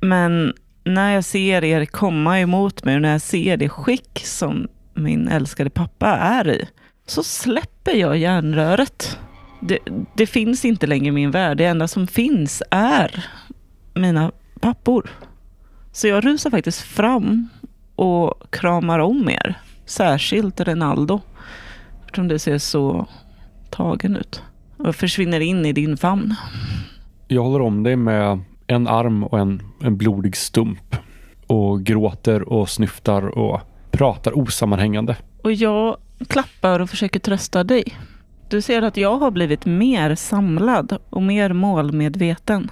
Men 0.00 0.52
när 0.84 1.14
jag 1.14 1.24
ser 1.24 1.64
er 1.64 1.84
komma 1.84 2.40
emot 2.40 2.84
mig 2.84 2.94
och 2.94 3.02
när 3.02 3.12
jag 3.12 3.20
ser 3.20 3.56
det 3.56 3.68
skick 3.68 4.20
som 4.24 4.68
min 4.94 5.28
älskade 5.28 5.70
pappa 5.70 6.06
är 6.16 6.48
i, 6.48 6.68
så 7.06 7.22
släpper 7.22 7.94
jag 7.94 8.16
järnröret. 8.16 9.18
Det, 9.60 9.78
det 10.16 10.26
finns 10.26 10.64
inte 10.64 10.86
längre 10.86 11.06
i 11.06 11.12
min 11.12 11.30
värld. 11.30 11.56
Det 11.56 11.64
enda 11.64 11.88
som 11.88 12.06
finns 12.06 12.62
är 12.70 13.24
mina 13.94 14.32
pappor. 14.60 15.10
Så 15.92 16.08
jag 16.08 16.24
rusar 16.24 16.50
faktiskt 16.50 16.80
fram 16.80 17.48
och 17.96 18.50
kramar 18.50 18.98
om 18.98 19.28
er. 19.28 19.54
Särskilt 19.86 20.60
Renaldo. 20.60 21.20
Eftersom 22.04 22.28
det 22.28 22.38
ser 22.38 22.58
så 22.58 23.06
tagen 23.70 24.16
ut. 24.16 24.42
Och 24.76 24.96
försvinner 24.96 25.40
in 25.40 25.66
i 25.66 25.72
din 25.72 25.96
famn. 25.96 26.34
Jag 27.28 27.42
håller 27.42 27.60
om 27.64 27.82
dig 27.82 27.96
med 27.96 28.40
en 28.66 28.88
arm 28.88 29.24
och 29.24 29.38
en, 29.38 29.62
en 29.82 29.96
blodig 29.96 30.36
stump. 30.36 30.96
Och 31.46 31.82
gråter 31.82 32.48
och 32.48 32.68
snyftar 32.68 33.38
och 33.38 33.60
pratar 33.90 34.38
osammanhängande. 34.38 35.16
Och 35.42 35.52
jag 35.52 35.96
klappar 36.28 36.80
och 36.80 36.90
försöker 36.90 37.20
trösta 37.20 37.64
dig. 37.64 37.84
Du 38.48 38.62
ser 38.62 38.82
att 38.82 38.96
jag 38.96 39.18
har 39.18 39.30
blivit 39.30 39.66
mer 39.66 40.14
samlad 40.14 40.98
och 41.10 41.22
mer 41.22 41.52
målmedveten. 41.52 42.70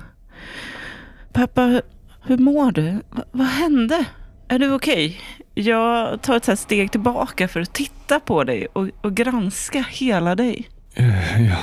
Pappa, 1.33 1.83
hur 2.23 2.39
mår 2.39 2.73
du? 2.73 2.93
Va- 3.11 3.25
vad 3.33 3.47
hände? 3.47 4.05
Är 4.49 4.59
du 4.59 4.73
okej? 4.75 5.21
Jag 5.55 6.23
tar 6.23 6.37
ett 6.37 6.59
steg 6.59 6.93
tillbaka 6.93 7.49
för 7.49 7.61
att 7.61 7.75
titta 7.75 8.21
på 8.21 8.45
dig 8.45 8.67
och, 8.73 8.89
och 9.01 9.15
granska 9.15 9.85
hela 9.91 10.35
dig. 10.35 10.69
Eh, 10.95 11.43
Jag, 11.49 11.59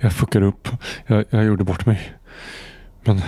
jag 0.00 0.12
fuckade 0.12 0.46
upp. 0.46 0.68
Jag, 1.06 1.24
jag 1.30 1.44
gjorde 1.44 1.64
bort 1.64 1.86
mig. 1.86 2.12
Men, 3.04 3.20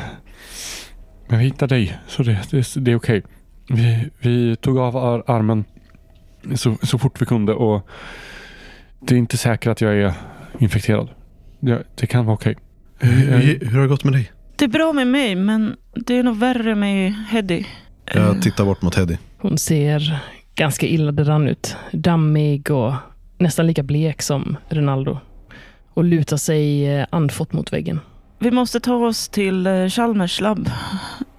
men 1.28 1.38
vi 1.38 1.44
hittade 1.44 1.74
dig, 1.74 1.98
så 2.06 2.22
det, 2.22 2.38
det, 2.50 2.74
det 2.76 2.90
är 2.92 2.96
okej. 2.96 3.22
Vi, 3.68 4.10
vi 4.20 4.56
tog 4.56 4.78
av 4.78 4.96
ar- 4.96 5.24
armen 5.30 5.64
så, 6.54 6.76
så 6.82 6.98
fort 6.98 7.22
vi 7.22 7.26
kunde 7.26 7.52
och 7.54 7.88
det 9.00 9.14
är 9.14 9.18
inte 9.18 9.36
säkert 9.36 9.66
att 9.70 9.80
jag 9.80 9.94
är 9.94 10.12
infekterad. 10.58 11.08
Det, 11.60 11.82
det 11.94 12.06
kan 12.06 12.26
vara 12.26 12.34
okej. 12.34 12.56
Hur, 12.98 13.58
hur 13.60 13.74
har 13.74 13.82
det 13.82 13.88
gått 13.88 14.04
med 14.04 14.12
dig? 14.12 14.32
Det 14.56 14.64
är 14.64 14.68
bra 14.68 14.92
med 14.92 15.06
mig, 15.06 15.34
men 15.34 15.76
det 16.06 16.18
är 16.18 16.22
nog 16.22 16.36
värre 16.36 16.74
med 16.74 17.12
Heddy. 17.28 17.64
Jag 18.14 18.42
tittar 18.42 18.64
bort 18.64 18.82
mot 18.82 18.94
Heddy. 18.94 19.16
Hon 19.38 19.58
ser 19.58 20.18
ganska 20.54 20.86
illa 20.86 21.12
däran 21.12 21.48
ut. 21.48 21.76
Dammig 21.92 22.70
och 22.70 22.92
nästan 23.38 23.66
lika 23.66 23.82
blek 23.82 24.22
som 24.22 24.56
Ronaldo. 24.68 25.18
Och 25.94 26.04
lutar 26.04 26.36
sig 26.36 26.94
eh, 26.96 27.06
andfått 27.10 27.52
mot 27.52 27.72
väggen. 27.72 28.00
Vi 28.38 28.50
måste 28.50 28.80
ta 28.80 28.94
oss 28.94 29.28
till 29.28 29.66
eh, 29.66 29.88
Chalmers 29.88 30.40
labb. 30.40 30.70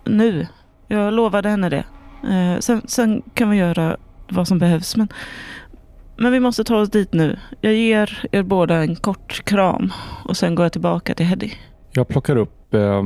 Nu. 0.05 0.47
Jag 0.87 1.13
lovade 1.13 1.49
henne 1.49 1.69
det. 1.69 1.83
Eh, 2.29 2.59
Sen, 2.59 2.81
sen 2.85 3.21
kan 3.33 3.49
vi 3.49 3.57
göra 3.57 3.97
vad 4.29 4.47
som 4.47 4.59
behövs. 4.59 4.95
Men, 4.95 5.07
men 6.17 6.31
vi 6.31 6.39
måste 6.39 6.63
ta 6.63 6.77
oss 6.77 6.89
dit 6.89 7.13
nu. 7.13 7.39
Jag 7.61 7.73
ger 7.73 8.27
er 8.31 8.43
båda 8.43 8.75
en 8.75 8.95
kort 8.95 9.43
kram. 9.45 9.93
Och 10.25 10.37
sen 10.37 10.55
går 10.55 10.65
jag 10.65 10.71
tillbaka 10.71 11.13
till 11.13 11.25
Heddy. 11.25 11.51
Jag 11.91 12.07
plockar 12.07 12.35
upp 12.35 12.73
eh, 12.73 13.03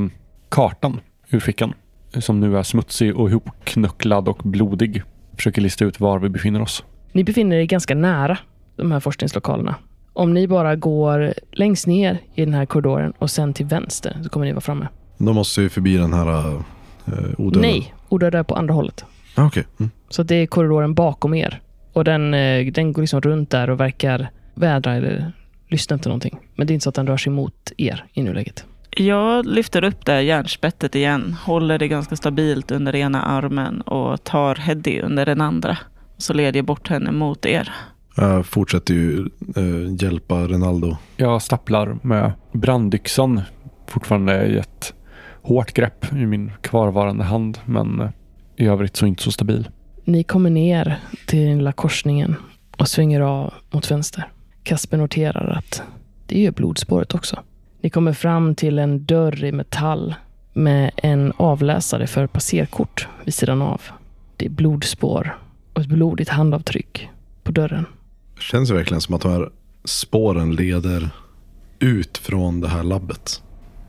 kartan 0.48 1.00
ur 1.30 1.40
fickan. 1.40 1.74
Som 2.18 2.40
nu 2.40 2.58
är 2.58 2.62
smutsig 2.62 3.16
och 3.16 3.30
ihopknucklad 3.30 4.28
och 4.28 4.38
blodig. 4.44 5.02
Försöker 5.36 5.62
lista 5.62 5.84
ut 5.84 6.00
var 6.00 6.18
vi 6.18 6.28
befinner 6.28 6.62
oss. 6.62 6.84
Ni 7.12 7.24
befinner 7.24 7.56
er 7.56 7.64
ganska 7.64 7.94
nära 7.94 8.38
de 8.80 8.92
här 8.92 9.00
forskningslokalerna. 9.00 9.74
Om 10.12 10.34
ni 10.34 10.48
bara 10.48 10.76
går 10.76 11.34
längst 11.52 11.86
ner 11.86 12.18
i 12.34 12.44
den 12.44 12.54
här 12.54 12.66
korridoren 12.66 13.12
och 13.18 13.30
sen 13.30 13.54
till 13.54 13.66
vänster 13.66 14.18
så 14.22 14.28
kommer 14.28 14.46
ni 14.46 14.52
vara 14.52 14.60
framme. 14.60 14.88
Då 15.18 15.32
måste 15.32 15.60
vi 15.60 15.68
förbi 15.68 15.96
den 15.96 16.12
här 16.12 16.46
uh, 16.46 16.60
odöda. 17.38 17.60
Nej, 17.60 17.94
odöda 18.08 18.38
är 18.38 18.42
på 18.42 18.54
andra 18.54 18.74
hållet. 18.74 19.04
Ah, 19.34 19.46
Okej. 19.46 19.66
Mm. 19.80 19.90
Så 20.08 20.22
det 20.22 20.34
är 20.34 20.46
korridoren 20.46 20.94
bakom 20.94 21.34
er. 21.34 21.60
Och 21.92 22.04
den, 22.04 22.34
eh, 22.34 22.72
den 22.72 22.92
går 22.92 23.02
liksom 23.02 23.20
runt 23.20 23.50
där 23.50 23.70
och 23.70 23.80
verkar 23.80 24.30
vädra 24.54 24.94
eller 24.94 25.32
lyssna 25.68 25.96
efter 25.96 26.08
någonting. 26.08 26.38
Men 26.54 26.66
det 26.66 26.72
är 26.72 26.74
inte 26.74 26.84
så 26.84 26.88
att 26.88 26.94
den 26.94 27.06
rör 27.06 27.16
sig 27.16 27.32
mot 27.32 27.72
er 27.76 28.04
i 28.12 28.22
nuläget. 28.22 28.64
Jag 28.90 29.46
lyfter 29.46 29.84
upp 29.84 30.06
det 30.06 30.12
här 30.12 30.20
järnspettet 30.20 30.94
igen. 30.94 31.36
Håller 31.44 31.78
det 31.78 31.88
ganska 31.88 32.16
stabilt 32.16 32.70
under 32.70 32.96
ena 32.96 33.22
armen. 33.22 33.80
Och 33.80 34.24
tar 34.24 34.54
Heddy 34.54 35.00
under 35.00 35.26
den 35.26 35.40
andra. 35.40 35.78
Så 36.18 36.32
leder 36.32 36.58
jag 36.58 36.66
bort 36.66 36.88
henne 36.88 37.12
mot 37.12 37.46
er. 37.46 37.72
Jag 38.16 38.46
fortsätter 38.46 38.94
ju 38.94 39.28
eh, 39.56 40.04
hjälpa 40.04 40.34
Renaldo. 40.34 40.96
Jag 41.16 41.42
stapplar 41.42 41.98
med 42.02 42.32
brandyxan 42.52 43.40
fortfarande 43.86 44.46
i 44.46 44.58
ett 44.58 44.94
hårt 45.42 45.72
grepp 45.72 46.12
i 46.12 46.26
min 46.26 46.52
kvarvarande 46.60 47.24
hand. 47.24 47.58
Men 47.64 48.00
eh, 48.00 48.10
i 48.56 48.66
övrigt 48.66 48.96
så 48.96 49.06
inte 49.06 49.22
så 49.22 49.32
stabil. 49.32 49.68
Ni 50.04 50.22
kommer 50.22 50.50
ner 50.50 50.98
till 51.26 51.46
den 51.46 51.58
lilla 51.58 51.72
korsningen 51.72 52.36
och 52.76 52.88
svänger 52.88 53.20
av 53.20 53.54
mot 53.70 53.90
vänster. 53.90 54.32
Kasper 54.62 54.96
noterar 54.96 55.58
att 55.58 55.82
det 56.26 56.46
är 56.46 56.50
blodspåret 56.50 57.14
också. 57.14 57.38
Ni 57.80 57.90
kommer 57.90 58.12
fram 58.12 58.54
till 58.54 58.78
en 58.78 59.04
dörr 59.04 59.44
i 59.44 59.52
metall 59.52 60.14
med 60.52 60.90
en 60.96 61.32
avläsare 61.36 62.06
för 62.06 62.26
passerkort 62.26 63.08
vid 63.24 63.34
sidan 63.34 63.62
av. 63.62 63.82
Det 64.36 64.46
är 64.46 64.50
blodspår 64.50 65.38
och 65.72 65.80
ett 65.80 65.88
blodigt 65.88 66.30
handavtryck 66.30 67.08
på 67.42 67.52
dörren. 67.52 67.86
Känns 68.40 68.68
det 68.68 68.74
verkligen 68.74 69.00
som 69.00 69.14
att 69.14 69.20
de 69.20 69.32
här 69.32 69.50
spåren 69.84 70.54
leder 70.54 71.10
ut 71.78 72.18
från 72.18 72.60
det 72.60 72.68
här 72.68 72.82
labbet. 72.82 73.42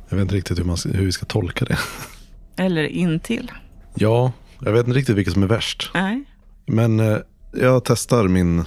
Jag 0.10 0.18
vet 0.18 0.22
inte 0.22 0.36
riktigt 0.36 0.60
hur, 0.60 0.64
man, 0.64 0.78
ska- 0.78 0.90
hur 0.90 1.06
vi 1.06 1.12
ska 1.12 1.26
tolka 1.26 1.66
det. 1.66 1.78
Eller 2.64 2.84
intill. 2.84 3.52
Ja, 3.96 4.32
jag 4.62 4.72
vet 4.72 4.88
inte 4.88 5.00
riktigt 5.00 5.16
vilket 5.16 5.34
som 5.34 5.44
är 5.44 5.48
värst. 5.48 5.92
Nej. 5.94 6.24
Men 6.66 7.00
eh, 7.00 7.18
jag 7.54 7.84
testar 7.86 8.28
min 8.28 8.60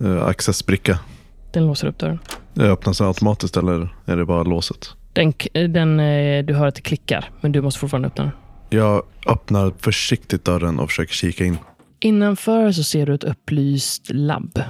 eh, 0.00 0.22
accessbricka. 0.26 0.98
Den 1.52 1.66
låser 1.66 1.86
upp 1.88 1.98
dörren. 1.98 2.18
Det 2.54 2.64
öppnas 2.70 2.98
den 2.98 3.06
automatiskt 3.06 3.56
eller 3.56 3.94
är 4.06 4.16
det 4.16 4.24
bara 4.24 4.42
låset? 4.42 4.90
Den, 5.12 5.32
k- 5.32 5.48
den, 5.52 6.00
eh, 6.00 6.44
du 6.44 6.54
hör 6.54 6.66
att 6.66 6.74
det 6.74 6.80
klickar, 6.80 7.30
men 7.40 7.52
du 7.52 7.62
måste 7.62 7.80
fortfarande 7.80 8.08
öppna 8.08 8.24
den. 8.24 8.32
Jag 8.70 9.02
öppnar 9.26 9.72
försiktigt 9.78 10.44
dörren 10.44 10.78
och 10.78 10.88
försöker 10.88 11.14
kika 11.14 11.44
in. 11.44 11.58
Innanför 12.00 12.72
så 12.72 12.82
ser 12.84 13.06
du 13.06 13.14
ett 13.14 13.24
upplyst 13.24 14.10
labb. 14.10 14.62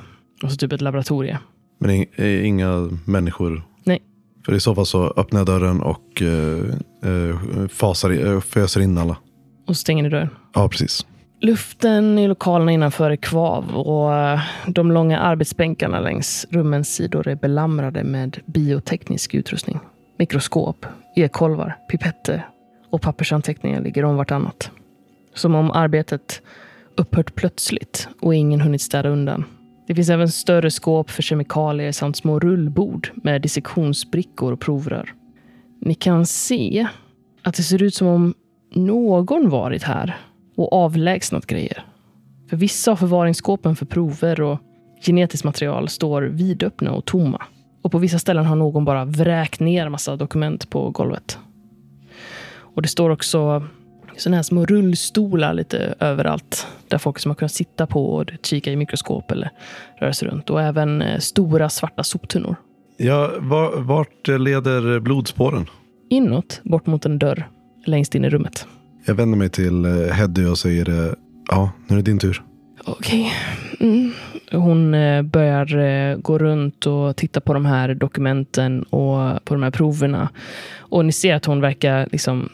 Alltså 0.42 0.57
typ 0.59 0.72
ett 0.72 0.81
laboratorie. 0.81 1.38
Men 1.79 1.90
ing- 1.90 2.09
eh, 2.16 2.46
inga 2.46 2.90
människor. 3.05 3.62
Nej. 3.85 4.03
För 4.46 4.55
i 4.55 4.61
så 4.61 4.74
fall 4.74 4.87
så 4.87 5.12
öppnar 5.16 5.40
jag 5.40 5.46
dörren 5.46 5.81
och 5.83 6.22
eh, 6.22 7.11
eh, 7.11 7.68
fasar, 7.68 8.27
eh, 8.35 8.40
föser 8.40 8.81
in 8.81 8.98
alla. 8.98 9.16
Och 9.66 9.77
så 9.77 9.81
stänger 9.81 10.03
ni 10.03 10.09
dörren. 10.09 10.29
Ja, 10.55 10.68
precis. 10.68 11.07
Luften 11.40 12.18
i 12.18 12.29
lokalerna 12.29 12.72
innanför 12.72 13.11
är 13.11 13.16
kvav 13.16 13.70
och 13.77 14.38
de 14.66 14.92
långa 14.92 15.18
arbetsbänkarna 15.18 16.01
längs 16.01 16.46
rummens 16.51 16.94
sidor 16.94 17.29
är 17.29 17.35
belamrade 17.37 18.05
med 18.05 18.38
bioteknisk 18.46 19.35
utrustning. 19.35 19.79
Mikroskop, 20.18 20.87
e-kolvar, 21.16 21.77
pipetter 21.90 22.46
och 22.90 23.03
pappersanteckningar 23.03 23.81
ligger 23.81 24.05
om 24.05 24.16
vartannat. 24.16 24.70
Som 25.35 25.55
om 25.55 25.70
arbetet 25.70 26.42
upphört 26.96 27.35
plötsligt 27.35 28.09
och 28.20 28.35
ingen 28.35 28.61
hunnit 28.61 28.83
städa 28.83 29.09
undan. 29.09 29.44
Det 29.88 29.94
finns 29.94 30.11
även 30.11 30.29
större 30.29 30.70
skåp 30.70 31.11
för 31.11 31.22
kemikalier 31.22 31.92
samt 31.92 32.16
små 32.16 32.38
rullbord 32.38 33.11
med 33.14 33.42
dissektionsbrickor 33.42 34.53
och 34.53 34.61
provrör. 34.61 35.14
Ni 35.81 35.94
kan 35.94 36.27
se 36.27 36.88
att 37.42 37.55
det 37.55 37.62
ser 37.62 37.83
ut 37.83 37.94
som 37.94 38.07
om 38.07 38.35
någon 38.74 39.48
varit 39.48 39.83
här 39.83 40.16
och 40.57 40.72
avlägsnat 40.72 41.46
grejer. 41.46 41.85
För 42.51 42.57
vissa 42.57 42.92
av 42.92 42.96
förvaringsskåpen 42.96 43.77
för 43.77 43.87
prover 43.87 44.40
och 44.40 44.59
genetiskt 45.01 45.44
material 45.44 45.88
står 45.88 46.22
vidöppna 46.22 46.92
och 46.92 47.05
tomma. 47.05 47.42
Och 47.83 47.92
på 47.92 47.98
vissa 47.98 48.18
ställen 48.18 48.46
har 48.46 48.57
någon 48.57 48.85
bara 48.85 49.05
vräkt 49.05 49.61
ner 49.61 49.88
massa 49.88 50.16
dokument 50.16 50.70
på 50.70 50.90
golvet. 50.90 51.38
Och 52.59 52.83
det 52.83 52.88
står 52.88 53.11
också 53.11 53.62
sådana 54.18 54.37
här 54.37 54.42
små 54.42 54.66
rullstolar 54.66 55.54
lite 55.54 55.94
överallt. 56.00 56.66
Där 56.88 56.98
folk 56.98 57.18
som 57.18 57.31
har 57.31 57.35
kunnat 57.35 57.52
sitta 57.52 57.87
på 57.87 58.14
och 58.14 58.31
kika 58.42 58.72
i 58.72 58.76
mikroskop 58.76 59.31
eller 59.31 59.50
röra 60.00 60.12
sig 60.12 60.28
runt. 60.28 60.50
Och 60.50 60.62
även 60.62 61.02
eh, 61.02 61.18
stora 61.18 61.68
svarta 61.68 62.02
soptunnor. 62.02 62.57
Ja, 62.96 63.31
var, 63.38 63.81
vart 63.81 64.28
leder 64.28 65.00
blodspåren? 65.00 65.66
Inåt, 66.11 66.61
bort 66.64 66.87
mot 66.87 67.07
en 67.07 67.18
dörr, 67.18 67.48
längst 67.85 68.14
in 68.14 68.24
i 68.24 68.31
rummet. 68.31 68.66
Jag 69.07 69.14
vänder 69.14 69.38
mig 69.38 69.48
till 69.48 69.85
eh, 69.85 70.14
Heddy 70.14 70.44
och 70.44 70.59
säger 70.59 70.88
eh, 70.88 71.12
ja, 71.50 71.70
nu 71.87 71.96
är 71.96 72.02
det 72.02 72.11
din 72.11 72.18
tur. 72.18 72.42
Okej. 72.85 73.33
Mm. 73.81 74.12
Hon 74.52 74.90
börjar 75.31 76.16
gå 76.16 76.38
runt 76.38 76.87
och 76.87 77.16
titta 77.16 77.40
på 77.40 77.54
de 77.54 77.66
här 77.66 77.94
dokumenten 77.94 78.83
och 78.83 79.44
på 79.44 79.54
de 79.54 79.62
här 79.62 79.70
proverna. 79.70 80.28
Och 80.78 81.04
ni 81.04 81.12
ser 81.12 81.35
att 81.35 81.44
hon 81.44 81.61
verkar 81.61 82.09
liksom 82.12 82.48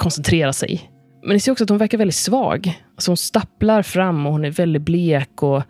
koncentrera 0.00 0.52
sig. 0.52 0.89
Men 1.22 1.32
ni 1.32 1.40
ser 1.40 1.52
också 1.52 1.64
att 1.64 1.70
hon 1.70 1.78
verkar 1.78 1.98
väldigt 1.98 2.14
svag. 2.14 2.82
Alltså 2.94 3.10
hon 3.10 3.16
stapplar 3.16 3.82
fram 3.82 4.26
och 4.26 4.32
hon 4.32 4.44
är 4.44 4.50
väldigt 4.50 4.82
blek 4.82 5.42
och 5.42 5.62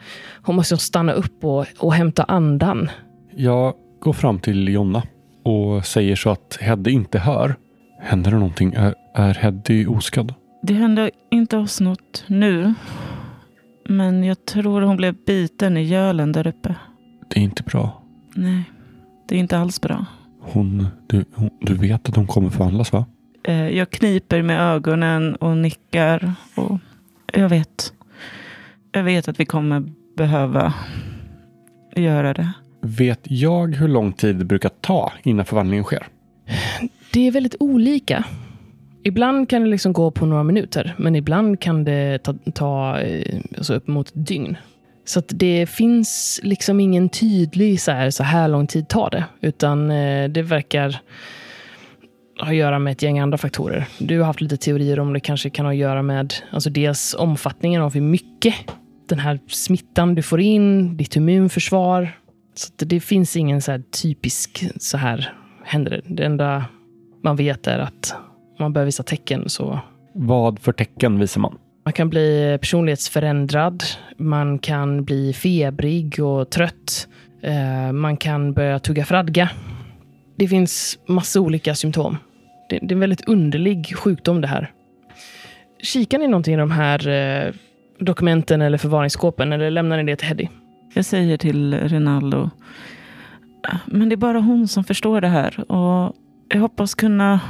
hon 0.42 0.56
måste 0.56 0.76
stanna 0.76 1.12
upp 1.12 1.44
och, 1.44 1.66
och 1.78 1.94
hämta 1.94 2.24
andan. 2.24 2.90
Jag 3.36 3.74
går 4.00 4.12
fram 4.12 4.38
till 4.38 4.68
Jonna 4.68 5.02
och 5.44 5.86
säger 5.86 6.16
så 6.16 6.30
att 6.30 6.58
Heddy 6.60 6.90
inte 6.90 7.18
hör. 7.18 7.56
Händer 8.00 8.30
det 8.30 8.36
någonting? 8.36 8.74
Är, 8.74 8.94
är 9.14 9.34
Heddy 9.34 9.86
oskadd? 9.86 10.34
Det 10.62 10.74
hände 10.74 11.10
inte 11.30 11.56
oss 11.56 11.80
något 11.80 12.24
nu. 12.26 12.74
Men 13.88 14.24
jag 14.24 14.44
tror 14.44 14.80
hon 14.80 14.96
blev 14.96 15.14
biten 15.26 15.76
i 15.76 15.82
gölen 15.82 16.32
där 16.32 16.46
uppe. 16.46 16.74
Det 17.28 17.40
är 17.40 17.44
inte 17.44 17.62
bra. 17.62 18.02
Nej, 18.34 18.62
det 19.28 19.34
är 19.34 19.38
inte 19.38 19.58
alls 19.58 19.80
bra. 19.80 20.06
Hon, 20.40 20.86
du, 21.06 21.24
hon, 21.34 21.50
du 21.60 21.74
vet 21.74 22.08
att 22.08 22.16
hon 22.16 22.26
kommer 22.26 22.50
förvandlas 22.50 22.92
va? 22.92 23.06
Eh, 23.42 23.68
Jag 23.68 23.90
kniper 23.90 24.42
med 24.42 24.60
ögonen 24.60 25.34
och 25.34 25.56
nickar. 25.56 26.32
Och 26.54 26.78
jag 27.32 27.48
vet. 27.48 27.92
Jag 28.92 29.02
vet 29.02 29.28
att 29.28 29.40
vi 29.40 29.44
kommer 29.46 29.82
behöva 30.16 30.74
göra 31.96 32.34
det. 32.34 32.52
Vet 32.82 33.20
jag 33.22 33.74
hur 33.74 33.88
lång 33.88 34.12
tid 34.12 34.36
det 34.36 34.44
brukar 34.44 34.68
ta 34.80 35.12
innan 35.22 35.44
förvandlingen 35.44 35.84
sker? 35.84 36.06
Det 37.12 37.26
är 37.26 37.30
väldigt 37.30 37.56
olika. 37.60 38.24
Ibland 39.02 39.48
kan 39.48 39.62
det 39.62 39.68
liksom 39.68 39.92
gå 39.92 40.10
på 40.10 40.26
några 40.26 40.42
minuter, 40.42 40.94
men 40.98 41.16
ibland 41.16 41.60
kan 41.60 41.84
det 41.84 42.18
ta, 42.18 42.34
ta 42.54 43.00
eh, 43.00 43.40
alltså 43.56 43.74
upp 43.74 43.86
mot 43.88 44.08
ett 44.08 44.26
dygn. 44.26 44.56
Så 45.04 45.18
att 45.18 45.28
det 45.28 45.66
finns 45.66 46.40
liksom 46.42 46.80
ingen 46.80 47.08
tydlig 47.08 47.80
så 47.80 47.90
här, 47.92 48.10
så 48.10 48.22
här 48.22 48.48
lång 48.48 48.66
tid 48.66 48.88
tar 48.88 49.10
det, 49.10 49.24
utan 49.40 49.90
eh, 49.90 50.28
det 50.28 50.42
verkar 50.42 51.00
ha 52.40 52.48
att 52.48 52.54
göra 52.54 52.78
med 52.78 52.90
ett 52.90 53.02
gäng 53.02 53.18
andra 53.18 53.38
faktorer. 53.38 53.86
Du 53.98 54.18
har 54.18 54.26
haft 54.26 54.40
lite 54.40 54.56
teorier 54.56 55.00
om 55.00 55.12
det 55.12 55.20
kanske 55.20 55.50
kan 55.50 55.66
ha 55.66 55.72
att 55.72 55.78
göra 55.78 56.02
med 56.02 56.34
alltså 56.52 56.70
dels 56.70 57.14
omfattningen 57.18 57.82
av 57.82 57.94
hur 57.94 58.00
mycket 58.00 58.54
den 59.08 59.18
här 59.18 59.40
smittan 59.48 60.14
du 60.14 60.22
får 60.22 60.40
in, 60.40 60.96
ditt 60.96 61.16
immunförsvar. 61.16 62.16
Så 62.54 62.72
det 62.76 63.00
finns 63.00 63.36
ingen 63.36 63.62
så 63.62 63.70
här 63.70 63.82
typisk 64.02 64.64
så 64.80 64.96
här 64.96 65.34
händer 65.64 65.90
det. 65.90 66.14
Det 66.14 66.24
enda 66.24 66.64
man 67.22 67.36
vet 67.36 67.66
är 67.66 67.78
att 67.78 68.14
man 68.58 68.72
börjar 68.72 68.86
visa 68.86 69.02
tecken 69.02 69.48
så 69.48 69.80
Vad 70.14 70.58
för 70.58 70.72
tecken 70.72 71.18
visar 71.18 71.40
man? 71.40 71.58
man 71.84 71.92
kan 71.92 72.10
bli 72.10 72.58
personlighetsförändrad. 72.60 73.82
Man 74.16 74.58
kan 74.58 75.04
bli 75.04 75.32
febrig 75.32 76.20
och 76.20 76.50
trött. 76.50 77.08
Eh, 77.42 77.92
man 77.92 78.16
kan 78.16 78.52
börja 78.52 78.78
tugga 78.78 79.04
fradga. 79.04 79.50
Det 80.36 80.48
finns 80.48 80.98
massa 81.06 81.40
olika 81.40 81.74
symptom. 81.74 82.16
Det, 82.70 82.78
det 82.82 82.92
är 82.92 82.96
en 82.96 83.00
väldigt 83.00 83.28
underlig 83.28 83.96
sjukdom 83.96 84.40
det 84.40 84.46
här. 84.46 84.72
Kikar 85.82 86.18
ni 86.18 86.26
någonting 86.26 86.54
i 86.54 86.56
de 86.56 86.70
här 86.70 87.08
eh, 87.08 87.52
dokumenten 87.98 88.62
eller 88.62 88.78
förvaringsskåpen 88.78 89.52
eller 89.52 89.70
lämnar 89.70 89.96
ni 89.96 90.04
det 90.04 90.16
till 90.16 90.28
Heddy? 90.28 90.48
Jag 90.94 91.04
säger 91.04 91.36
till 91.36 91.88
Rinaldo. 91.88 92.50
Men 93.86 94.08
det 94.08 94.14
är 94.14 94.16
bara 94.16 94.40
hon 94.40 94.68
som 94.68 94.84
förstår 94.84 95.20
det 95.20 95.28
här. 95.28 95.72
Och 95.72 96.16
jag 96.48 96.60
hoppas 96.60 96.94
kunna 96.94 97.40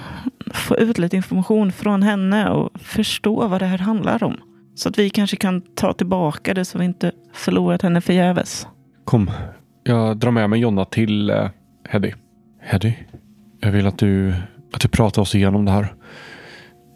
få 0.55 0.77
ut 0.77 0.99
lite 0.99 1.17
information 1.17 1.73
från 1.73 2.03
henne 2.03 2.51
och 2.51 2.81
förstå 2.81 3.49
vad 3.49 3.61
det 3.61 3.67
här 3.67 3.79
handlar 3.79 4.23
om. 4.23 4.37
Så 4.75 4.89
att 4.89 4.99
vi 4.99 5.11
kanske 5.11 5.37
kan 5.37 5.61
ta 5.61 5.93
tillbaka 5.93 6.55
det 6.55 6.65
så 6.65 6.79
vi 6.79 6.85
inte 6.85 7.13
förlorat 7.33 7.83
henne 7.83 8.01
förgäves. 8.01 8.67
Kom, 9.05 9.31
jag 9.85 10.17
drar 10.17 10.31
med 10.31 10.51
mig 10.51 10.61
Jonna 10.61 10.85
till 10.85 11.31
eh, 11.31 11.49
Heddy. 11.89 12.13
Heddy, 12.61 12.93
jag 13.61 13.73
vill 13.73 13.87
att 13.87 13.99
du, 13.99 14.35
att 14.73 14.81
du 14.81 14.89
pratar 14.89 15.23
oss 15.23 15.35
igenom 15.35 15.65
det 15.65 15.71
här. 15.73 15.95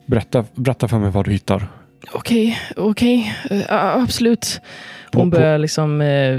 Berätta, 0.07 0.45
berätta 0.55 0.89
för 0.89 0.99
mig 0.99 1.11
vad 1.11 1.25
du 1.25 1.31
hittar. 1.33 1.67
Okej, 2.13 2.59
okej. 2.77 3.35
Eh, 3.51 3.61
ja, 3.69 4.03
absolut. 4.03 4.61
På- 5.13 5.21
Hon 5.21 5.31
på- 5.31 5.37
börjar 5.37 5.59
liksom 5.59 6.01
eh, 6.01 6.39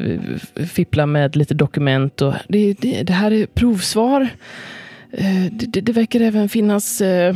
fippla 0.67 1.05
med 1.05 1.35
lite 1.35 1.53
dokument. 1.53 2.21
Och 2.21 2.33
det, 2.47 2.73
det, 2.73 3.03
det 3.03 3.13
här 3.13 3.31
är 3.33 3.45
provsvar. 3.45 4.29
Eh, 5.11 5.45
det, 5.51 5.81
det, 5.81 5.91
verkar 5.91 6.19
även 6.19 6.49
finnas 6.49 7.01
eh, 7.01 7.35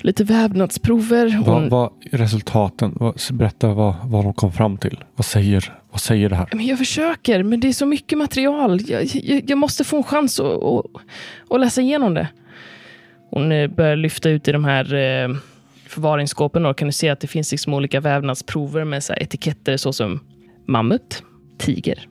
lite 0.00 0.24
vävnadsprover. 0.24 1.42
Vad, 1.46 1.70
vad 1.70 1.90
resultaten? 2.12 2.92
Vad, 3.00 3.20
berätta 3.32 3.68
vad, 3.74 3.94
vad 4.04 4.24
de 4.24 4.34
kom 4.34 4.52
fram 4.52 4.76
till. 4.76 5.04
Vad 5.16 5.24
säger, 5.24 5.72
vad 5.90 6.00
säger 6.00 6.28
det 6.28 6.36
här? 6.36 6.48
men 6.52 6.66
jag 6.66 6.78
försöker, 6.78 7.42
men 7.42 7.60
det 7.60 7.68
är 7.68 7.72
så 7.72 7.86
mycket 7.86 8.18
material. 8.18 8.80
Jag, 8.88 9.04
jag, 9.04 9.50
jag 9.50 9.58
måste 9.58 9.84
få 9.84 9.96
en 9.96 10.02
chans 10.02 10.40
att, 10.40 10.62
att, 10.62 10.84
att 11.50 11.60
läsa 11.60 11.80
igenom 11.80 12.14
det. 12.14 12.28
Hon 13.30 13.52
eh, 13.52 13.70
börjar 13.70 13.96
lyfta 13.96 14.30
ut 14.30 14.48
i 14.48 14.52
de 14.52 14.64
här 14.64 14.94
eh, 14.94 15.36
förvaringsskåpen 15.88 16.66
och 16.66 16.78
kan 16.78 16.88
du 16.88 16.92
se 16.92 17.08
att 17.08 17.20
det 17.20 17.26
finns 17.26 17.50
liksom 17.50 17.74
olika 17.74 18.00
vävnadsprover 18.00 18.84
med 18.84 19.04
så 19.04 19.12
här 19.12 19.22
etiketter 19.22 19.76
såsom 19.76 20.20
mammut, 20.66 21.22
tiger, 21.58 22.08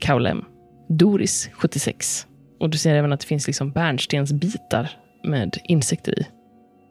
kaulem, 0.00 0.44
doris 0.88 1.50
76. 1.52 2.26
Och 2.60 2.70
du 2.70 2.78
ser 2.78 2.94
även 2.94 3.12
att 3.12 3.20
det 3.20 3.26
finns 3.26 3.46
liksom 3.46 3.70
bärnstensbitar 3.70 4.90
med 5.24 5.56
insekter 5.64 6.18
i. 6.18 6.26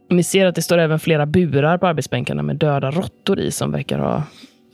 Ni 0.09 0.23
ser 0.23 0.45
att 0.45 0.55
det 0.55 0.61
står 0.61 0.77
även 0.77 0.99
flera 0.99 1.25
burar 1.25 1.77
på 1.77 1.87
arbetsbänkarna 1.87 2.43
med 2.43 2.55
döda 2.55 2.91
råttor 2.91 3.39
i 3.39 3.51
som 3.51 3.71
verkar 3.71 3.99
ha 3.99 4.23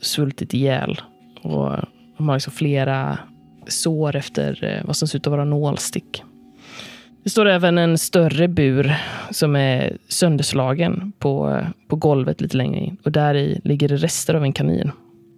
svultit 0.00 0.54
ihjäl. 0.54 1.00
Och 1.42 1.72
de 2.16 2.28
har 2.28 2.36
liksom 2.36 2.52
flera 2.52 3.18
sår 3.66 4.16
efter 4.16 4.64
eh, 4.64 4.86
vad 4.86 4.96
som 4.96 5.08
ser 5.08 5.18
ut 5.18 5.26
att 5.26 5.30
vara 5.30 5.44
nålstick. 5.44 6.22
Det 7.24 7.30
står 7.30 7.46
även 7.46 7.78
en 7.78 7.98
större 7.98 8.48
bur 8.48 8.94
som 9.30 9.56
är 9.56 9.96
sönderslagen 10.08 11.12
på, 11.18 11.60
på 11.88 11.96
golvet 11.96 12.40
lite 12.40 12.56
längre 12.56 12.80
in. 12.80 12.96
Och 13.04 13.12
där 13.12 13.34
i 13.34 13.60
ligger 13.64 13.88
det 13.88 13.96
rester 13.96 14.34
av 14.34 14.44
en 14.44 14.52
kanin. 14.52 14.90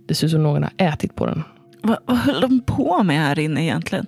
Det 0.09 0.15
ser 0.15 0.27
ut 0.27 0.31
som 0.31 0.43
någon 0.43 0.63
har 0.63 0.73
ätit 0.79 1.15
på 1.15 1.27
den. 1.27 1.43
Vad, 1.83 1.99
vad 2.07 2.17
höll 2.17 2.41
de 2.41 2.61
på 2.61 3.03
med 3.03 3.17
här 3.17 3.39
inne 3.39 3.63
egentligen? 3.65 4.07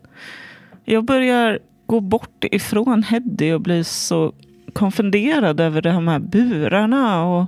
Jag 0.85 1.05
börjar 1.05 1.59
gå 1.87 2.01
bort 2.01 2.45
ifrån 2.45 3.03
Heddy 3.03 3.53
och 3.53 3.61
blir 3.61 3.83
så 3.83 4.33
konfunderad 4.73 5.61
över 5.61 5.83
de 5.83 6.09
här 6.09 6.19
burarna 6.19 7.25
och 7.25 7.47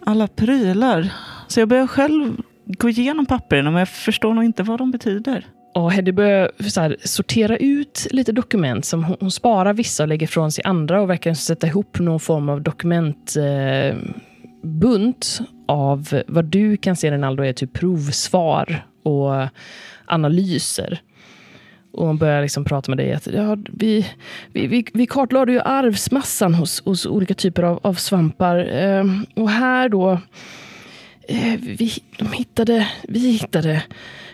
alla 0.00 0.28
prylar. 0.28 1.12
Så 1.48 1.60
jag 1.60 1.68
börjar 1.68 1.86
själv 1.86 2.36
gå 2.66 2.88
igenom 2.88 3.26
papperna 3.26 3.70
men 3.70 3.78
jag 3.78 3.88
förstår 3.88 4.34
nog 4.34 4.44
inte 4.44 4.62
vad 4.62 4.78
de 4.78 4.90
betyder. 4.90 5.46
Och 5.78 5.92
Heddy 5.92 6.12
börjar 6.12 6.50
så 6.68 6.80
här, 6.80 6.96
sortera 7.04 7.56
ut 7.56 8.06
lite 8.10 8.32
dokument. 8.32 8.84
som 8.84 9.04
Hon, 9.04 9.16
hon 9.20 9.30
sparar 9.30 9.72
vissa 9.72 10.02
och 10.02 10.08
lägger 10.08 10.24
ifrån 10.24 10.52
sig 10.52 10.64
andra 10.64 11.00
och 11.00 11.10
verkar 11.10 11.30
liksom 11.30 11.54
sätta 11.54 11.66
ihop 11.66 11.98
någon 11.98 12.20
form 12.20 12.48
av 12.48 12.62
dokumentbunt 12.62 15.38
eh, 15.40 15.46
av 15.68 16.22
vad 16.26 16.44
du 16.44 16.76
kan 16.76 16.96
se 16.96 17.10
Rinaldo 17.10 17.42
är 17.42 17.52
typ 17.52 17.72
provsvar 17.72 18.86
och 19.02 19.48
analyser. 20.06 21.00
Och 21.92 22.06
hon 22.06 22.18
börjar 22.18 22.42
liksom 22.42 22.64
prata 22.64 22.90
med 22.90 22.98
dig 22.98 23.12
att 23.12 23.26
ja, 23.26 23.56
vi, 23.72 24.06
vi, 24.52 24.66
vi, 24.66 24.86
vi 24.94 25.06
kartlade 25.06 25.52
ju 25.52 25.60
arvsmassan 25.60 26.54
hos, 26.54 26.84
hos 26.84 27.06
olika 27.06 27.34
typer 27.34 27.62
av, 27.62 27.80
av 27.82 27.94
svampar. 27.94 28.84
Eh, 28.84 29.04
och 29.36 29.50
här 29.50 29.88
då, 29.88 30.20
Eh, 31.28 31.60
vi, 31.60 31.92
de 32.18 32.32
hittade, 32.32 32.88
vi 33.08 33.18
hittade 33.18 33.82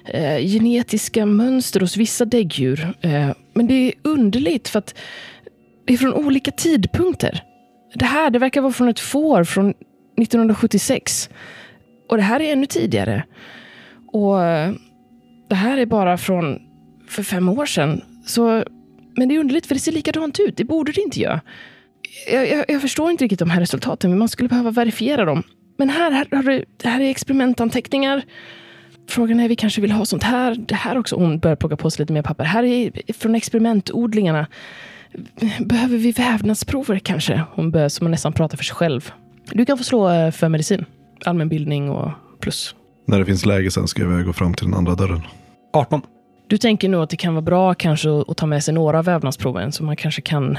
eh, 0.04 0.38
genetiska 0.38 1.26
mönster 1.26 1.80
hos 1.80 1.96
vissa 1.96 2.24
däggdjur. 2.24 2.94
Eh, 3.00 3.30
men 3.54 3.66
det 3.66 3.74
är 3.74 3.92
underligt 4.02 4.68
för 4.68 4.78
att 4.78 4.94
det 5.84 5.94
är 5.94 5.98
från 5.98 6.14
olika 6.14 6.50
tidpunkter. 6.50 7.42
Det 7.94 8.04
här 8.04 8.30
det 8.30 8.38
verkar 8.38 8.60
vara 8.60 8.72
från 8.72 8.88
ett 8.88 9.00
får 9.00 9.44
från 9.44 9.70
1976. 9.70 11.30
Och 12.08 12.16
det 12.16 12.22
här 12.22 12.40
är 12.40 12.52
ännu 12.52 12.66
tidigare. 12.66 13.24
Och 14.12 14.42
eh, 14.42 14.72
det 15.48 15.54
här 15.54 15.78
är 15.78 15.86
bara 15.86 16.18
från 16.18 16.58
för 17.08 17.22
fem 17.22 17.48
år 17.48 17.66
sedan. 17.66 18.00
Så, 18.26 18.64
men 19.16 19.28
det 19.28 19.34
är 19.34 19.38
underligt 19.38 19.66
för 19.66 19.74
det 19.74 19.80
ser 19.80 19.92
likadant 19.92 20.40
ut. 20.40 20.56
Det 20.56 20.64
borde 20.64 20.92
det 20.92 21.00
inte 21.00 21.20
göra. 21.20 21.40
Jag, 22.32 22.50
jag, 22.50 22.64
jag 22.68 22.80
förstår 22.80 23.10
inte 23.10 23.24
riktigt 23.24 23.38
de 23.38 23.50
här 23.50 23.60
resultaten, 23.60 24.10
men 24.10 24.18
man 24.18 24.28
skulle 24.28 24.48
behöva 24.48 24.70
verifiera 24.70 25.24
dem. 25.24 25.42
Men 25.76 25.90
här, 25.90 26.10
här, 26.10 26.26
har 26.32 26.42
du, 26.42 26.64
här 26.84 27.00
är 27.00 27.10
experimentanteckningar. 27.10 28.22
Frågan 29.08 29.40
är, 29.40 29.48
vi 29.48 29.56
kanske 29.56 29.80
vill 29.80 29.92
ha 29.92 30.04
sånt 30.04 30.22
här. 30.22 30.54
Det 30.54 30.74
här 30.74 30.98
också. 30.98 31.16
Hon 31.16 31.38
börjar 31.38 31.56
plocka 31.56 31.76
på 31.76 31.90
sig 31.90 32.02
lite 32.02 32.12
mer 32.12 32.22
papper. 32.22 32.44
Här 32.44 32.62
är 32.62 33.12
från 33.12 33.34
experimentodlingarna. 33.34 34.46
Behöver 35.60 35.96
vi 35.96 36.12
vävnadsprover 36.12 36.98
kanske? 36.98 37.42
Hon 37.52 37.70
börjar 37.70 37.88
som 37.88 38.10
nästan 38.10 38.32
prata 38.32 38.56
för 38.56 38.64
sig 38.64 38.76
själv. 38.76 39.12
Du 39.52 39.64
kan 39.64 39.78
få 39.78 39.84
slå 39.84 40.10
eh, 40.10 40.30
för 40.30 40.48
medicin. 40.48 40.84
Allmänbildning 41.24 41.90
och 41.90 42.10
plus. 42.40 42.74
När 43.06 43.18
det 43.18 43.24
finns 43.24 43.46
läge 43.46 43.70
sen 43.70 43.88
ska 43.88 44.02
jag 44.02 44.24
gå 44.24 44.32
fram 44.32 44.54
till 44.54 44.66
den 44.66 44.74
andra 44.74 44.94
dörren. 44.94 45.22
18. 45.72 46.02
Du 46.46 46.58
tänker 46.58 46.88
nog 46.88 47.02
att 47.02 47.10
det 47.10 47.16
kan 47.16 47.34
vara 47.34 47.42
bra 47.42 47.74
kanske 47.74 48.08
att 48.28 48.36
ta 48.36 48.46
med 48.46 48.64
sig 48.64 48.74
några 48.74 48.98
av 48.98 49.04
vävnadsproven 49.04 49.72
så 49.72 49.84
man 49.84 49.96
kanske 49.96 50.22
kan 50.22 50.58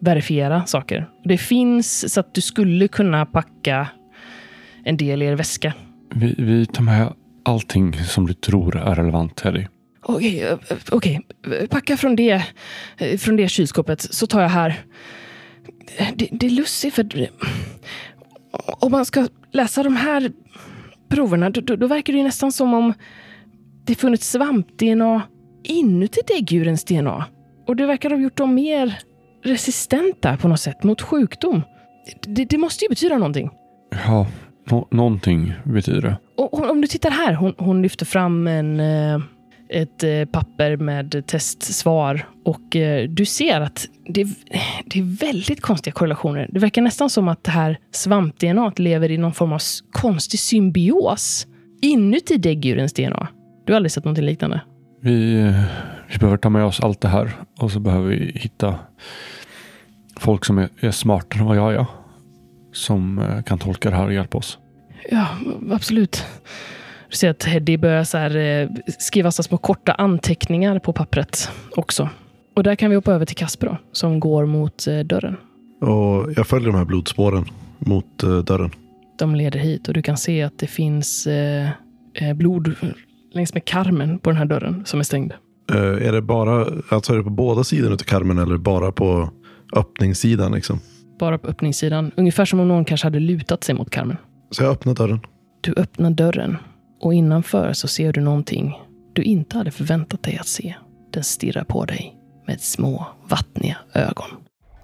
verifiera 0.00 0.66
saker. 0.66 1.08
Det 1.24 1.38
finns 1.38 2.12
så 2.12 2.20
att 2.20 2.34
du 2.34 2.40
skulle 2.40 2.88
kunna 2.88 3.26
packa 3.26 3.88
en 4.84 4.96
del 4.96 5.22
i 5.22 5.26
er 5.26 5.36
väska. 5.36 5.72
Vi, 6.14 6.34
vi 6.38 6.66
tar 6.66 6.82
med 6.82 7.12
allting 7.44 7.92
som 7.92 8.26
du 8.26 8.34
tror 8.34 8.76
är 8.76 8.94
relevant, 8.94 9.36
Teddy. 9.36 9.66
Okej, 10.02 10.42
eh, 10.42 10.58
okej. 10.92 11.20
Packa 11.70 11.96
från 11.96 12.16
det, 12.16 12.42
eh, 12.98 13.18
från 13.18 13.36
det 13.36 13.48
kylskåpet 13.48 14.00
så 14.02 14.26
tar 14.26 14.42
jag 14.42 14.48
här. 14.48 14.80
Det, 16.14 16.28
det 16.32 16.46
är 16.46 16.90
för 16.90 17.28
om 18.80 18.92
man 18.92 19.04
ska 19.04 19.28
läsa 19.52 19.82
de 19.82 19.96
här 19.96 20.32
proverna 21.08 21.50
då, 21.50 21.60
då, 21.60 21.76
då 21.76 21.86
verkar 21.86 22.12
det 22.12 22.22
nästan 22.22 22.52
som 22.52 22.74
om 22.74 22.94
det 23.84 23.94
funnits 23.94 24.30
svamp-DNA 24.30 25.22
inuti 25.64 26.20
däggdjurens 26.26 26.84
DNA. 26.84 27.24
Och 27.66 27.76
det 27.76 27.86
verkar 27.86 28.10
ha 28.10 28.18
gjort 28.18 28.36
dem 28.36 28.54
mer 28.54 28.98
resistenta 29.44 30.36
på 30.36 30.48
något 30.48 30.60
sätt 30.60 30.82
mot 30.82 31.02
sjukdom. 31.02 31.62
Det, 32.26 32.44
det 32.44 32.58
måste 32.58 32.84
ju 32.84 32.88
betyda 32.88 33.18
någonting. 33.18 33.50
Ja, 34.06 34.26
no 34.70 34.88
någonting 34.90 35.52
betyder 35.64 36.00
det. 36.00 36.16
Och, 36.36 36.54
och 36.54 36.70
om 36.70 36.80
du 36.80 36.86
tittar 36.86 37.10
här, 37.10 37.34
hon, 37.34 37.54
hon 37.58 37.82
lyfter 37.82 38.06
fram 38.06 38.46
en, 38.46 38.80
eh, 38.80 39.20
ett 39.68 40.02
eh, 40.02 40.24
papper 40.32 40.76
med 40.76 41.26
testsvar 41.26 42.28
och 42.44 42.76
eh, 42.76 43.08
du 43.08 43.24
ser 43.24 43.60
att 43.60 43.86
det, 44.06 44.24
det 44.84 44.98
är 44.98 45.26
väldigt 45.26 45.60
konstiga 45.60 45.92
korrelationer. 45.94 46.48
Det 46.52 46.58
verkar 46.58 46.82
nästan 46.82 47.10
som 47.10 47.28
att 47.28 47.44
det 47.44 47.50
här 47.50 47.78
svamp-DNA 47.92 48.72
lever 48.76 49.10
i 49.10 49.18
någon 49.18 49.34
form 49.34 49.52
av 49.52 49.60
konstig 49.92 50.40
symbios 50.40 51.46
inuti 51.82 52.36
däggdjurens 52.36 52.92
DNA. 52.92 53.28
Du 53.66 53.72
har 53.72 53.76
aldrig 53.76 53.92
sett 53.92 54.04
någonting 54.04 54.24
liknande? 54.24 54.60
Vi, 55.00 55.34
vi 56.12 56.18
behöver 56.18 56.36
ta 56.36 56.50
med 56.50 56.64
oss 56.64 56.80
allt 56.80 57.00
det 57.00 57.08
här 57.08 57.32
och 57.58 57.70
så 57.70 57.80
behöver 57.80 58.08
vi 58.08 58.32
hitta 58.34 58.78
folk 60.16 60.44
som 60.44 60.58
är, 60.58 60.68
är 60.80 60.90
smartare 60.90 61.40
än 61.40 61.46
vad 61.46 61.56
jag 61.56 61.74
är. 61.74 61.86
Som 62.74 63.18
eh, 63.18 63.42
kan 63.42 63.58
tolka 63.58 63.90
det 63.90 63.96
här 63.96 64.06
och 64.06 64.12
hjälpa 64.12 64.38
oss. 64.38 64.58
Ja, 65.10 65.26
absolut. 65.70 66.24
Du 67.10 67.16
ser 67.16 67.30
att 67.30 67.44
Heddy 67.44 67.76
börjar 67.76 68.04
så 68.04 68.18
här, 68.18 68.36
eh, 68.36 68.68
skriva 68.98 69.30
så 69.30 69.42
små 69.42 69.58
korta 69.58 69.92
anteckningar 69.92 70.78
på 70.78 70.92
pappret 70.92 71.50
också. 71.76 72.08
Och 72.56 72.62
där 72.62 72.74
kan 72.74 72.90
vi 72.90 72.96
hoppa 72.96 73.12
över 73.12 73.26
till 73.26 73.36
Kasper 73.36 73.66
då, 73.66 73.76
som 73.92 74.20
går 74.20 74.46
mot 74.46 74.86
eh, 74.86 74.98
dörren. 74.98 75.36
Och 75.80 76.32
jag 76.36 76.46
följer 76.46 76.66
de 76.66 76.78
här 76.78 76.84
blodspåren 76.84 77.44
mot 77.78 78.18
dörren. 78.18 78.70
De 79.18 79.34
leder 79.34 79.58
hit 79.58 79.88
och 79.88 79.94
du 79.94 80.02
kan 80.02 80.16
se 80.16 80.42
att 80.42 80.58
det 80.58 80.66
finns 80.66 81.28
blod 82.34 82.74
längs 83.32 83.54
med 83.54 83.64
karmen 83.64 84.18
på 84.18 84.30
den 84.30 84.36
här 84.36 84.44
dörren 84.44 84.82
som 84.86 85.00
är 85.00 85.04
stängd. 85.04 85.32
Uh, 85.72 86.06
är 86.06 86.12
det 86.12 86.22
bara, 86.22 86.66
alltså 86.88 87.12
är 87.12 87.16
det 87.16 87.22
på 87.22 87.30
båda 87.30 87.64
sidorna 87.64 87.92
av 87.92 87.98
karmen 87.98 88.38
eller 88.38 88.56
bara 88.56 88.92
på 88.92 89.30
öppningssidan? 89.76 90.52
Liksom? 90.52 90.80
Bara 91.18 91.38
på 91.38 91.48
öppningssidan. 91.48 92.10
Ungefär 92.16 92.44
som 92.44 92.60
om 92.60 92.68
någon 92.68 92.84
kanske 92.84 93.06
hade 93.06 93.20
lutat 93.20 93.64
sig 93.64 93.74
mot 93.74 93.90
karmen. 93.90 94.16
Så 94.50 94.62
jag 94.62 94.72
öppnar 94.72 94.94
dörren. 94.94 95.20
Du 95.60 95.74
öppnar 95.76 96.10
dörren 96.10 96.56
och 97.00 97.14
innanför 97.14 97.72
så 97.72 97.88
ser 97.88 98.12
du 98.12 98.20
någonting 98.20 98.74
du 99.14 99.22
inte 99.22 99.56
hade 99.58 99.70
förväntat 99.70 100.22
dig 100.22 100.38
att 100.38 100.46
se. 100.46 100.74
Den 101.12 101.24
stirrar 101.24 101.64
på 101.64 101.84
dig 101.84 102.16
med 102.46 102.60
små 102.60 103.06
vattniga 103.28 103.76
ögon. 103.92 104.28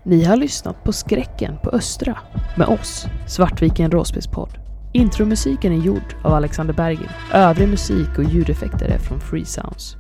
Ni 0.04 0.24
har 0.24 0.36
lyssnat 0.36 0.84
på 0.84 0.92
Skräcken 0.92 1.56
på 1.62 1.70
Östra 1.70 2.18
med 2.56 2.68
oss, 2.68 3.06
Svartviken 3.28 3.90
Råspelspodd. 3.90 4.50
Intromusiken 4.92 5.72
är 5.72 5.86
gjord 5.86 6.16
av 6.24 6.34
Alexander 6.34 6.74
Bergin. 6.74 7.08
Övrig 7.32 7.68
musik 7.68 8.18
och 8.18 8.24
ljudeffekter 8.24 8.86
är 8.86 8.98
från 8.98 9.20
Free 9.20 9.44
Sounds. 9.44 9.96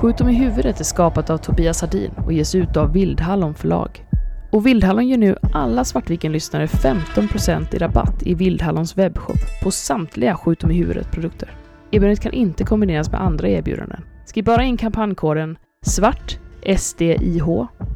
Skjut 0.00 0.18
dem 0.18 0.28
i 0.28 0.34
huvudet 0.34 0.80
är 0.80 0.84
skapat 0.84 1.30
av 1.30 1.38
Tobias 1.38 1.80
Hardin 1.80 2.10
och 2.26 2.32
ges 2.32 2.54
ut 2.54 2.76
av 2.76 2.92
Vildhallon 2.92 3.54
förlag. 3.54 4.04
Och 4.52 4.66
Vildhallon 4.66 5.08
ger 5.08 5.18
nu 5.18 5.36
alla 5.52 5.84
Svartviken-lyssnare 5.84 6.66
15% 6.66 7.74
i 7.74 7.78
rabatt 7.78 8.22
i 8.22 8.34
Vildhallons 8.34 8.98
webbshop 8.98 9.36
på 9.62 9.70
samtliga 9.70 10.36
Skjut 10.36 10.60
dem 10.60 10.70
i 10.70 10.74
huvudet-produkter. 10.74 11.56
Erbjudandet 11.90 12.20
kan 12.20 12.32
inte 12.32 12.64
kombineras 12.64 13.12
med 13.12 13.20
andra 13.20 13.48
erbjudanden. 13.48 14.04
Skriv 14.26 14.44
bara 14.44 14.64
in 14.64 14.76
kampanjkoden 14.76 15.58
SVART 15.82 16.38
SDIH, 16.76 17.46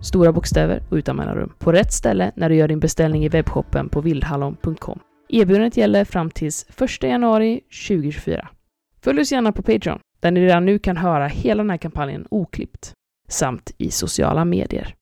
stora 0.03 0.32
bokstäver 0.32 0.82
och 0.90 0.96
utan 0.96 1.16
mellanrum, 1.16 1.53
på 1.59 1.72
rätt 1.72 1.92
ställe 1.92 2.32
när 2.36 2.48
du 2.48 2.55
gör 2.55 2.68
din 2.68 2.80
beställning 2.80 3.24
i 3.24 3.28
webbshoppen 3.28 3.88
på 3.88 4.00
vildhallon.com. 4.00 4.98
Erbjudandet 5.28 5.76
gäller 5.76 6.05
fram 6.05 6.30
till 6.30 6.50
1 6.78 7.03
januari 7.03 7.61
2024. 7.88 8.48
Följ 9.05 9.20
oss 9.20 9.32
gärna 9.32 9.53
på 9.53 9.62
Patreon, 9.62 9.98
där 10.22 10.30
ni 10.30 10.40
redan 10.40 10.64
nu 10.64 10.78
kan 10.78 10.96
höra 10.96 11.26
hela 11.26 11.62
den 11.62 11.70
här 11.70 11.76
kampanjen 11.76 12.26
oklippt, 12.30 12.92
samt 13.28 13.74
i 13.78 13.90
sociala 13.90 14.44
medier. 14.44 14.94